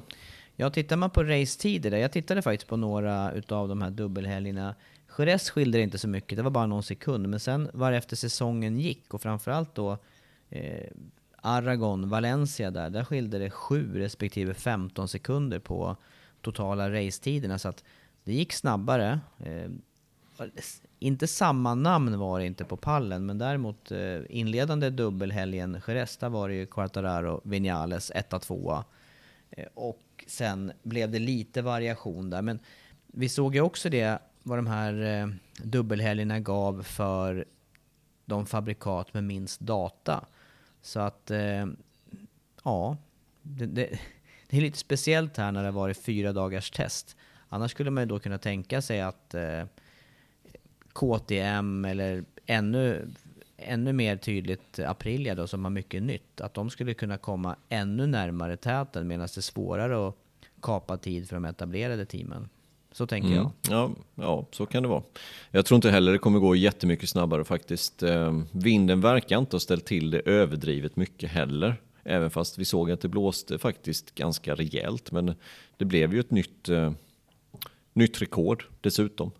Ja, 0.55 0.69
tittar 0.69 0.95
man 0.95 1.09
på 1.09 1.23
racetider, 1.23 1.97
jag 1.97 2.11
tittade 2.11 2.41
faktiskt 2.41 2.69
på 2.69 2.77
några 2.77 3.31
utav 3.31 3.67
de 3.67 3.81
här 3.81 3.89
dubbelhelgerna. 3.89 4.75
Jerez 5.17 5.49
skilde 5.49 5.81
inte 5.81 5.97
så 5.97 6.07
mycket, 6.07 6.37
det 6.37 6.43
var 6.43 6.51
bara 6.51 6.65
någon 6.65 6.83
sekund. 6.83 7.27
Men 7.29 7.39
sen 7.39 7.69
varefter 7.73 8.15
säsongen 8.15 8.79
gick, 8.79 9.13
och 9.13 9.21
framförallt 9.21 9.75
då 9.75 9.97
eh, 10.49 10.87
Aragon, 11.41 12.09
Valencia 12.09 12.71
där, 12.71 12.89
där 12.89 13.03
skilde 13.03 13.39
det 13.39 13.49
7 13.49 13.99
respektive 13.99 14.53
15 14.53 15.07
sekunder 15.07 15.59
på 15.59 15.95
totala 16.41 16.91
racetiderna. 16.91 17.59
Så 17.59 17.69
att 17.69 17.83
det 18.23 18.33
gick 18.33 18.53
snabbare. 18.53 19.19
Eh, 19.39 19.71
inte 20.99 21.27
samma 21.27 21.75
namn 21.75 22.19
var 22.19 22.39
det 22.39 22.45
inte 22.45 22.65
på 22.65 22.77
pallen, 22.77 23.25
men 23.25 23.37
däremot 23.37 23.91
eh, 23.91 24.19
inledande 24.29 24.89
dubbelhelgen 24.89 25.81
Geresta 25.87 26.29
var 26.29 26.49
det 26.49 26.55
ju 26.55 26.65
Quartararo, 26.65 27.41
Vinales 27.43 28.11
1-2. 28.11 28.83
Eh, 29.51 29.65
och 29.73 30.25
sen 30.27 30.71
blev 30.83 31.11
det 31.11 31.19
lite 31.19 31.61
variation 31.61 32.29
där. 32.29 32.41
Men 32.41 32.59
vi 33.07 33.29
såg 33.29 33.55
ju 33.55 33.61
också 33.61 33.89
det, 33.89 34.19
vad 34.43 34.57
de 34.57 34.67
här 34.67 35.21
eh, 35.21 35.27
dubbelhelgerna 35.63 36.39
gav 36.39 36.83
för 36.83 37.45
de 38.25 38.45
fabrikat 38.45 39.13
med 39.13 39.23
minst 39.23 39.59
data. 39.59 40.25
Så 40.81 40.99
att, 40.99 41.31
eh, 41.31 41.65
ja, 42.63 42.97
det, 43.41 43.65
det, 43.65 43.99
det, 44.49 44.57
är 44.57 44.61
lite 44.61 44.77
speciellt 44.77 45.37
här 45.37 45.51
när 45.51 45.63
det 45.63 45.71
varit 45.71 45.97
fyra 45.97 46.33
dagars 46.33 46.71
test. 46.71 47.15
Annars 47.49 47.71
skulle 47.71 47.91
man 47.91 48.03
ju 48.03 48.07
då 48.07 48.19
kunna 48.19 48.37
tänka 48.37 48.81
sig 48.81 49.01
att 49.01 49.33
eh, 49.33 49.63
KTM 50.97 51.85
eller 51.85 52.23
ännu, 52.45 53.07
ännu 53.57 53.93
mer 53.93 54.17
tydligt 54.17 54.79
Aprilia 54.79 55.35
då 55.35 55.47
som 55.47 55.63
har 55.65 55.71
mycket 55.71 56.03
nytt, 56.03 56.41
att 56.41 56.53
de 56.53 56.69
skulle 56.69 56.93
kunna 56.93 57.17
komma 57.17 57.55
ännu 57.69 58.07
närmare 58.07 58.57
täten 58.57 59.07
medan 59.07 59.27
det 59.35 59.37
är 59.37 59.41
svårare 59.41 60.07
att 60.07 60.15
kapa 60.61 60.97
tid 60.97 61.27
för 61.29 61.35
de 61.35 61.45
etablerade 61.45 62.05
teamen. 62.05 62.49
Så 62.91 63.07
tänker 63.07 63.29
mm. 63.29 63.39
jag. 63.39 63.51
Ja, 63.69 63.91
ja, 64.15 64.45
så 64.51 64.65
kan 64.65 64.83
det 64.83 64.89
vara. 64.89 65.03
Jag 65.51 65.65
tror 65.65 65.75
inte 65.75 65.89
heller 65.89 66.11
det 66.11 66.17
kommer 66.17 66.39
gå 66.39 66.55
jättemycket 66.55 67.09
snabbare 67.09 67.43
faktiskt. 67.43 68.03
Eh, 68.03 68.41
vinden 68.51 69.01
verkar 69.01 69.37
inte 69.37 69.55
ha 69.55 69.59
ställt 69.59 69.85
till 69.85 70.11
det 70.11 70.19
överdrivet 70.19 70.95
mycket 70.95 71.31
heller. 71.31 71.75
Även 72.03 72.29
fast 72.29 72.57
vi 72.57 72.65
såg 72.65 72.91
att 72.91 73.01
det 73.01 73.07
blåste 73.07 73.57
faktiskt 73.57 74.15
ganska 74.15 74.55
rejält. 74.55 75.11
Men 75.11 75.35
det 75.77 75.85
blev 75.85 76.13
ju 76.13 76.19
ett 76.19 76.31
nytt, 76.31 76.69
eh, 76.69 76.91
nytt 77.93 78.21
rekord 78.21 78.65
dessutom. 78.81 79.31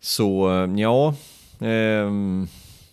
Så 0.00 0.50
eh, 0.50 0.80
ja, 0.80 1.14
eh, 1.60 2.12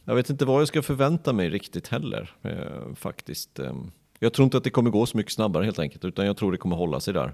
jag 0.06 0.16
vet 0.16 0.30
inte 0.30 0.46
vad 0.46 0.62
jag 0.62 0.68
ska 0.68 0.82
förvänta 0.82 1.34
mig 1.34 1.50
riktigt 1.50 1.88
heller 1.88 2.32
eh, 2.42 2.96
faktiskt. 2.96 3.60
Eh, 3.60 3.74
jag 4.20 4.34
tror 4.34 4.44
inte 4.44 4.58
att 4.58 4.64
det 4.64 4.70
kommer 4.70 4.90
gå 4.90 5.06
så 5.06 5.18
mycket 5.18 5.34
snabbare 5.34 5.66
helt 5.66 5.80
enkelt, 5.80 6.06
utan 6.06 6.26
jag 6.26 6.38
tror 6.38 6.52
det 6.52 6.58
kommer 6.58 6.76
hålla 6.76 7.00
sig 7.00 7.14
där. 7.14 7.34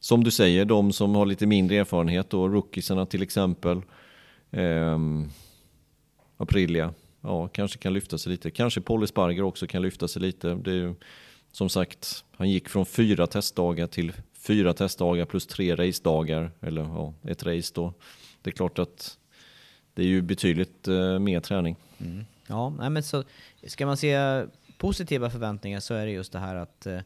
Som 0.00 0.24
du 0.24 0.30
säger, 0.30 0.64
de 0.64 0.92
som 0.92 1.14
har 1.14 1.26
lite 1.26 1.46
mindre 1.46 1.76
erfarenhet 1.76 2.34
och 2.34 2.52
rookiesarna 2.52 3.06
till 3.06 3.22
exempel. 3.22 3.82
Eh, 4.50 4.98
Aprilia, 6.36 6.94
ja, 7.20 7.48
kanske 7.48 7.78
kan 7.78 7.92
lyfta 7.92 8.18
sig 8.18 8.32
lite. 8.32 8.50
Kanske 8.50 8.80
Polly 8.80 9.06
Sparger 9.06 9.42
också 9.42 9.66
kan 9.66 9.82
lyfta 9.82 10.08
sig 10.08 10.22
lite. 10.22 10.54
Det 10.54 10.72
är, 10.72 10.94
som 11.52 11.68
sagt, 11.68 12.24
han 12.36 12.50
gick 12.50 12.68
från 12.68 12.86
fyra 12.86 13.26
testdagar 13.26 13.86
till 13.86 14.12
fyra 14.38 14.74
testdagar 14.74 15.24
plus 15.24 15.46
tre 15.46 15.74
racedagar, 15.74 16.50
eller 16.60 16.82
ja, 16.82 17.14
ett 17.24 17.46
race 17.46 17.72
då 17.74 17.92
det 18.42 18.50
är 18.50 18.52
klart 18.52 18.78
att 18.78 19.18
det 19.94 20.02
är 20.02 20.06
ju 20.06 20.22
betydligt 20.22 20.88
eh, 20.88 21.18
mer 21.18 21.40
träning. 21.40 21.76
Mm. 21.98 22.24
Ja, 22.46 22.70
nej, 22.70 22.90
men 22.90 23.02
så 23.02 23.24
ska 23.66 23.86
man 23.86 23.96
se 23.96 24.44
positiva 24.78 25.30
förväntningar 25.30 25.80
så 25.80 25.94
är 25.94 26.06
det 26.06 26.12
just 26.12 26.32
det 26.32 26.38
här 26.38 26.54
att 26.54 26.86
eh, 26.86 26.98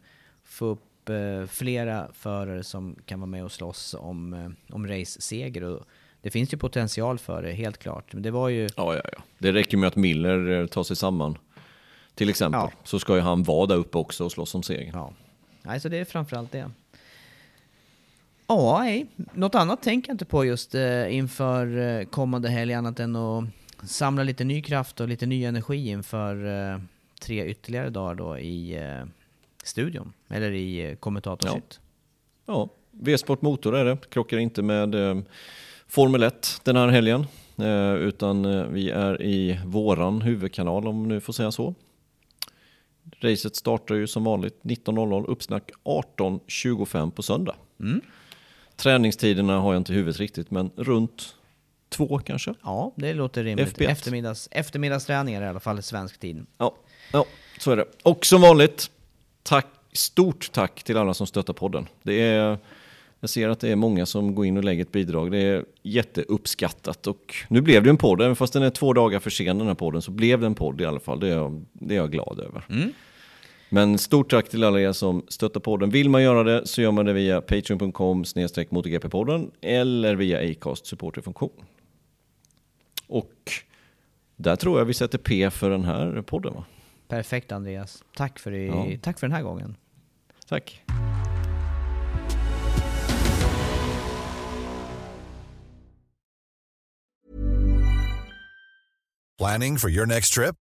få 0.45 0.67
upp 0.67 1.09
eh, 1.09 1.47
flera 1.47 2.09
förare 2.13 2.63
som 2.63 2.97
kan 3.07 3.21
vara 3.21 3.31
med 3.31 3.45
och 3.45 3.53
slåss 3.53 3.95
om, 3.99 4.55
om 4.71 4.87
race-seger. 4.87 5.81
det 6.23 6.31
finns 6.31 6.53
ju 6.53 6.57
potential 6.57 7.19
för 7.19 7.43
det, 7.43 7.53
helt 7.53 7.79
klart. 7.79 8.13
Men 8.13 8.23
det 8.23 8.31
var 8.31 8.49
ju... 8.49 8.69
Ja, 8.77 8.95
ja, 8.95 9.03
ja. 9.13 9.23
Det 9.39 9.53
räcker 9.53 9.77
med 9.77 9.87
att 9.87 9.97
Miller 9.97 10.67
tar 10.67 10.83
sig 10.83 10.97
samman. 10.97 11.39
Till 12.15 12.29
exempel. 12.29 12.61
Ja. 12.61 12.73
Så 12.85 12.99
ska 12.99 13.15
ju 13.15 13.21
han 13.21 13.43
vara 13.43 13.67
där 13.67 13.77
uppe 13.77 13.99
också 13.99 14.25
och 14.25 14.33
slåss 14.33 14.55
om 14.55 14.63
seger. 14.63 14.91
Ja. 14.95 15.13
Nej, 15.63 15.81
så 15.81 15.89
det 15.89 15.97
är 15.97 16.05
framförallt 16.05 16.53
det. 16.53 16.71
Ja, 18.47 18.79
nej. 18.81 19.07
Något 19.33 19.55
annat 19.55 19.83
tänker 19.83 20.09
jag 20.11 20.15
inte 20.15 20.25
på 20.25 20.45
just 20.45 20.75
eh, 20.75 21.17
inför 21.17 21.79
eh, 21.79 22.05
kommande 22.05 22.49
helg 22.49 22.75
annat 22.75 23.01
än 23.01 23.17
att 23.17 23.45
samla 23.85 24.23
lite 24.23 24.45
ny 24.45 24.63
kraft 24.63 25.01
och 25.01 25.09
lite 25.09 25.27
ny 25.27 25.45
energi 25.45 25.89
inför 25.89 26.47
eh, 26.47 26.79
tre 27.21 27.47
ytterligare 27.47 27.91
dagar 27.91 28.15
då 28.15 28.39
i 28.39 28.77
eh, 28.77 29.07
studion, 29.65 30.13
eller 30.29 30.51
i 30.51 30.91
eh, 30.91 30.97
kommentatorsitt. 30.97 31.81
Ja, 32.47 32.53
ja. 32.55 32.69
V-sport 32.91 33.43
Motor 33.43 33.77
är 33.77 33.85
det, 33.85 33.99
krockar 34.11 34.39
inte 34.39 34.63
med 34.63 35.25
Formel 35.87 36.23
1 36.23 36.61
den 36.65 36.77
här 36.77 36.89
helgen, 36.89 37.27
utan 37.99 38.73
vi 38.73 38.91
är 38.91 39.23
i 39.23 39.61
våran 39.67 40.23
huvudkanal 40.23 40.89
om 40.89 41.09
nu 41.09 41.21
får 41.21 41.33
säga 41.33 41.51
så. 41.53 41.75
Racet 43.21 43.57
startar 43.57 43.95
ju 43.95 44.07
som 44.07 44.25
vanligt 44.25 44.61
19.00, 44.63 45.27
uppsnack 45.27 45.71
18.25 45.85 47.11
på 47.11 47.23
söndag. 47.23 47.55
Mm. 47.81 48.01
Träningstiderna 48.83 49.61
har 49.61 49.73
jag 49.73 49.81
inte 49.81 49.93
i 49.93 49.97
huvudet 49.97 50.21
riktigt, 50.21 50.51
men 50.51 50.71
runt 50.77 51.35
två 51.89 52.19
kanske? 52.19 52.55
Ja, 52.63 52.93
det 52.97 53.15
låter 53.15 53.45
rimligt. 53.45 53.79
FB1. 53.79 53.89
Eftermiddags, 53.89 54.49
eftermiddagsträningar 54.51 55.43
i 55.43 55.47
alla 55.47 55.61
fall 55.61 55.79
i 55.79 55.83
svensk 55.83 56.21
tid. 56.21 56.47
Ja, 56.59 56.75
ja, 57.13 57.25
så 57.59 57.71
är 57.71 57.77
det. 57.77 57.85
Och 58.03 58.27
som 58.27 58.41
vanligt, 58.41 58.91
tack, 59.43 59.67
stort 59.93 60.53
tack 60.53 60.83
till 60.83 60.97
alla 60.97 61.15
som 61.15 61.27
stöttar 61.27 61.53
podden. 61.53 61.87
Det 62.03 62.21
är, 62.23 62.59
jag 63.21 63.31
ser 63.31 63.49
att 63.49 63.61
det 63.61 63.69
är 63.69 63.77
många 63.77 64.07
som 64.07 64.35
går 64.35 64.47
in 64.47 64.57
och 64.57 64.65
lägger 64.65 64.83
ett 64.83 64.93
bidrag. 64.93 65.31
Det 65.31 65.39
är 65.39 65.65
jätteuppskattat. 65.83 67.07
Och 67.07 67.35
nu 67.49 67.61
blev 67.61 67.83
det 67.83 67.91
en 67.91 67.97
podd, 67.97 68.23
även 68.23 68.37
fast 68.37 68.53
den 68.53 68.63
är 68.63 68.71
två 68.71 68.93
dagar 68.93 69.19
för 69.19 69.31
sen 69.31 69.59
den 69.59 69.67
här 69.67 69.75
podden, 69.75 70.03
så 70.03 70.11
blev 70.11 70.41
det 70.41 70.47
en 70.47 70.55
podd 70.55 70.81
i 70.81 70.85
alla 70.85 71.01
fall. 71.01 71.21
Det 71.21 71.29
är 71.29 71.37
jag, 71.37 71.65
det 71.73 71.95
är 71.95 71.99
jag 71.99 72.13
glad 72.13 72.41
över. 72.41 72.65
Mm. 72.71 72.93
Men 73.75 73.99
stort 73.99 74.31
tack 74.31 74.49
till 74.49 74.65
alla 74.65 74.81
er 74.81 74.93
som 74.93 75.25
stöttar 75.29 75.61
podden. 75.61 75.91
Vill 75.91 76.11
man 76.11 76.23
göra 76.23 76.43
det 76.43 76.67
så 76.67 76.83
gör 76.83 76.91
man 76.91 77.07
det 77.07 77.13
via 77.13 77.41
patreon.com 77.41 78.25
MotoGP-podden 78.25 79.51
eller 79.61 80.15
via 80.15 80.51
Acast 80.51 80.87
supporterfunktion. 80.87 81.65
Och 83.07 83.33
där 84.37 84.57
tror 84.57 84.79
jag 84.79 84.85
vi 84.85 84.95
sätter 84.95 85.19
P 85.19 85.51
för 85.51 85.71
den 85.71 85.85
här 85.85 86.23
podden 86.23 86.55
va? 86.55 86.65
Perfekt 87.09 87.53
Andreas. 87.53 88.05
Tack 88.17 88.39
för, 88.39 88.53
i, 88.53 88.67
ja. 88.67 88.87
tack 89.03 89.19
för 89.19 89.27
den 89.27 89.37
här 89.37 89.43
gången. 89.43 89.77
Tack. 90.49 90.83
Planning 99.39 99.79
for 99.79 99.91
your 99.91 100.07
next 100.07 100.35
trip? 100.35 100.62